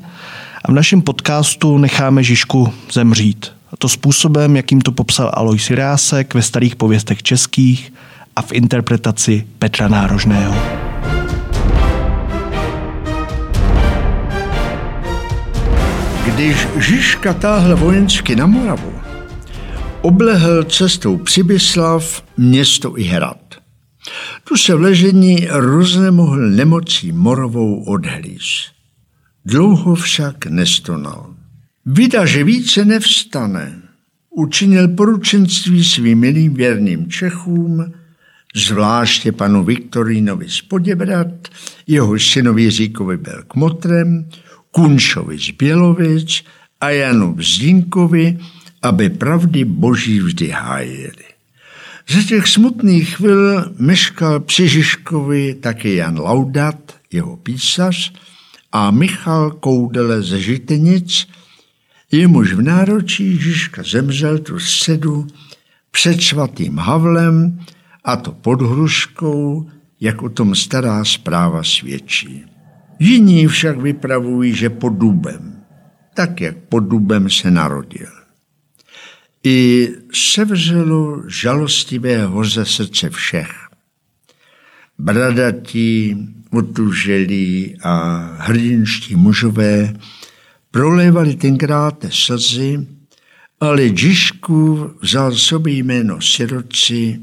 a 0.66 0.72
v 0.72 0.76
našem 0.76 1.02
podcastu 1.02 1.78
necháme 1.78 2.24
Žižku 2.24 2.74
zemřít. 2.92 3.52
A 3.72 3.78
to 3.78 3.90
způsobem, 3.90 4.56
jakým 4.56 4.82
to 4.82 4.92
popsal 4.92 5.32
Alois 5.34 5.72
Rásek 5.72 6.34
ve 6.34 6.42
starých 6.42 6.76
pověstech 6.76 7.24
českých 7.24 7.94
a 8.36 8.42
v 8.42 8.52
interpretaci 8.52 9.48
Petra 9.60 9.88
Nárožného. 9.88 10.56
Když 16.26 16.68
Žižka 16.78 17.34
táhl 17.34 17.76
vojensky 17.76 18.36
na 18.36 18.46
Moravu, 18.46 18.94
oblehl 20.02 20.64
cestou 20.64 21.18
Přibyslav 21.18 22.24
město 22.38 23.00
i 23.00 23.04
hrad. 23.04 23.56
Tu 24.44 24.58
se 24.58 24.76
v 24.76 24.82
ležení 24.82 25.48
roznemohl 25.52 26.50
nemocí 26.50 27.12
morovou 27.12 27.84
odhlíz. 27.84 28.66
Dlouho 29.46 29.96
však 29.96 30.46
nestonal. 30.46 31.36
Vida, 31.86 32.26
že 32.26 32.44
více 32.44 32.86
nevstane, 32.86 33.82
učinil 34.30 34.88
poručenství 34.88 35.84
svým 35.84 36.20
milým 36.20 36.54
věrným 36.54 37.10
Čechům, 37.10 37.94
zvláště 38.56 39.32
panu 39.32 39.64
Viktorínovi 39.64 40.50
z 40.50 40.62
Poděbrat, 40.62 41.48
jeho 41.88 42.20
synovi 42.20 42.62
Jiříkovi 42.62 43.18
byl 43.18 43.44
kmotrem, 43.48 44.30
Kunšovi 44.76 45.38
z 45.40 45.52
Bělovic 45.52 46.44
a 46.82 46.90
Janu 46.90 47.36
Vzdínkovi, 47.36 48.40
aby 48.82 49.10
pravdy 49.10 49.66
boží 49.66 50.20
vždy 50.20 50.50
hájili. 50.50 51.26
Za 52.10 52.24
těch 52.24 52.48
smutných 52.48 53.16
chvil 53.16 53.74
meškal 53.80 54.40
při 54.40 54.68
Žižkovi 54.68 55.54
taky 55.54 55.96
Jan 55.96 56.20
Laudat, 56.20 56.96
jeho 57.12 57.38
písař, 57.38 58.14
a 58.72 58.92
Michal 58.92 59.52
Koudele 59.52 60.22
ze 60.22 60.42
Žitenic, 60.42 61.28
jemuž 62.12 62.54
v 62.54 62.62
náročí 62.62 63.38
Žižka 63.38 63.84
zemřel 63.84 64.40
tu 64.40 64.60
středu 64.60 65.28
před 65.92 66.22
svatým 66.22 66.78
Havlem 66.78 67.60
a 68.04 68.16
to 68.16 68.32
pod 68.32 68.62
hruškou, 68.62 69.70
jak 70.00 70.22
o 70.22 70.30
tom 70.30 70.56
stará 70.56 71.06
zpráva 71.06 71.64
svědčí. 71.64 72.55
Jiní 73.00 73.48
však 73.48 73.78
vypravují, 73.78 74.54
že 74.56 74.70
pod 74.70 74.90
dubem, 74.90 75.64
tak 76.14 76.42
jak 76.42 76.58
pod 76.58 76.80
dubem 76.80 77.30
se 77.30 77.52
narodil. 77.52 78.10
I 79.44 79.90
se 80.14 80.46
vzelo 80.46 81.24
žalostivého 81.28 82.44
ze 82.44 82.66
srdce 82.66 83.10
všech. 83.10 83.52
Bradatí, 85.00 86.18
otuželí 86.52 87.78
a 87.84 88.18
hrdinští 88.40 89.16
mužové 89.16 89.94
prolévali 90.72 91.36
tenkrát 91.36 92.06
slzy, 92.10 92.88
ale 93.60 93.98
Žižku 93.98 94.92
vzal 95.02 95.32
sobě 95.32 95.74
jméno 95.74 96.22
siroci, 96.22 97.20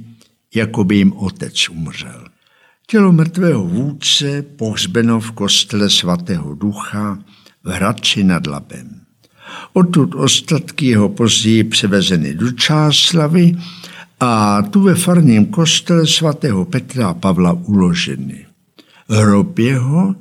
jako 0.54 0.84
by 0.84 0.96
jim 0.96 1.12
otec 1.12 1.68
umřel. 1.68 2.31
Tělo 2.92 3.12
mrtvého 3.12 3.64
vůdce 3.64 4.42
pohřbeno 4.42 5.20
v 5.20 5.32
kostele 5.32 5.90
svatého 5.90 6.54
ducha 6.54 7.18
v 7.64 7.68
Hradci 7.68 8.24
nad 8.24 8.46
Labem. 8.46 9.00
Odtud 9.72 10.14
ostatky 10.14 10.86
jeho 10.86 11.08
později 11.08 11.64
převezeny 11.64 12.34
do 12.34 12.52
Čáslavy 12.52 13.56
a 14.20 14.62
tu 14.62 14.82
ve 14.82 14.94
farním 14.94 15.46
kostele 15.46 16.06
svatého 16.06 16.64
Petra 16.64 17.08
a 17.08 17.14
Pavla 17.14 17.52
uloženy. 17.52 18.46
Hrob 19.08 19.58
jeho 19.58 20.14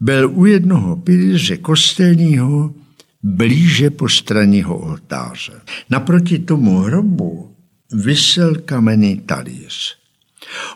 byl 0.00 0.30
u 0.30 0.44
jednoho 0.44 0.96
pilíře 0.96 1.56
kostelního 1.56 2.74
blíže 3.22 3.90
po 3.90 4.08
straního 4.08 4.78
oltáře. 4.78 5.60
Naproti 5.90 6.38
tomu 6.38 6.78
hrobu 6.78 7.50
vysel 7.92 8.54
kamenný 8.54 9.16
talíř. 9.16 10.05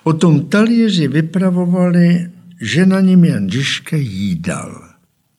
O 0.03 0.13
tom 0.13 0.41
talíři 0.41 1.09
vypravovali, 1.09 2.31
že 2.61 2.87
na 2.87 3.01
něm 3.01 3.25
Jan 3.25 3.51
Žižka 3.51 3.97
jídal. 3.97 4.83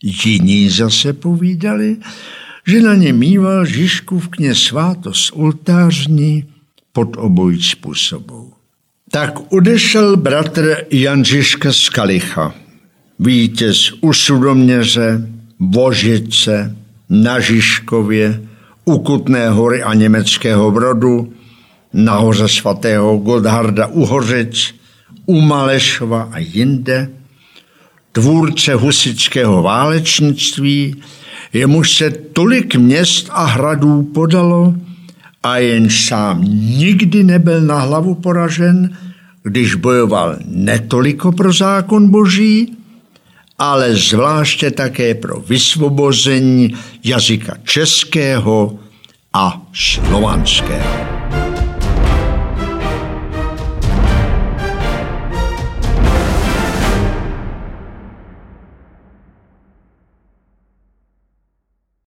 Jiní 0.03 0.69
zase 0.69 1.13
povídali, 1.13 1.97
že 2.67 2.81
na 2.81 2.95
něm 2.95 3.17
mýval 3.17 3.65
Žižkův 3.65 4.27
kně 4.29 4.55
svátost 4.55 5.31
oltářní 5.33 6.45
pod 6.93 7.17
obojí 7.17 7.63
způsobou. 7.63 8.53
Tak 9.11 9.53
odešel 9.53 10.17
bratr 10.17 10.77
Jan 10.91 11.25
Žižka 11.25 11.73
z 11.73 11.89
Kalicha, 11.89 12.55
vítěz 13.19 13.91
u 14.01 14.13
Sudoměře, 14.13 15.27
Vožice, 15.59 16.75
na 17.09 17.39
Žižkově, 17.39 18.41
u 18.85 18.99
Kutné 18.99 19.49
hory 19.49 19.83
a 19.83 19.93
Německého 19.93 20.71
brodu, 20.71 21.33
nahoře 21.93 22.47
svatého 22.47 23.17
Godharda 23.17 23.87
u 23.87 24.05
Hořic, 24.05 24.75
u 25.25 25.41
Malešova 25.41 26.29
a 26.31 26.39
jinde, 26.39 27.09
tvůrce 28.11 28.73
husického 28.73 29.63
válečnictví, 29.63 30.95
jemuž 31.53 31.97
se 31.97 32.09
tolik 32.11 32.75
měst 32.75 33.29
a 33.31 33.45
hradů 33.45 34.03
podalo 34.03 34.73
a 35.43 35.57
jen 35.57 35.89
sám 35.89 36.43
nikdy 36.77 37.23
nebyl 37.23 37.61
na 37.61 37.79
hlavu 37.79 38.15
poražen, 38.15 38.97
když 39.43 39.75
bojoval 39.75 40.35
netoliko 40.45 41.31
pro 41.31 41.53
zákon 41.53 42.09
boží, 42.09 42.77
ale 43.59 43.95
zvláště 43.95 44.71
také 44.71 45.15
pro 45.15 45.39
vysvobození 45.39 46.75
jazyka 47.03 47.53
českého 47.63 48.79
a 49.33 49.61
slovanského. 49.73 51.20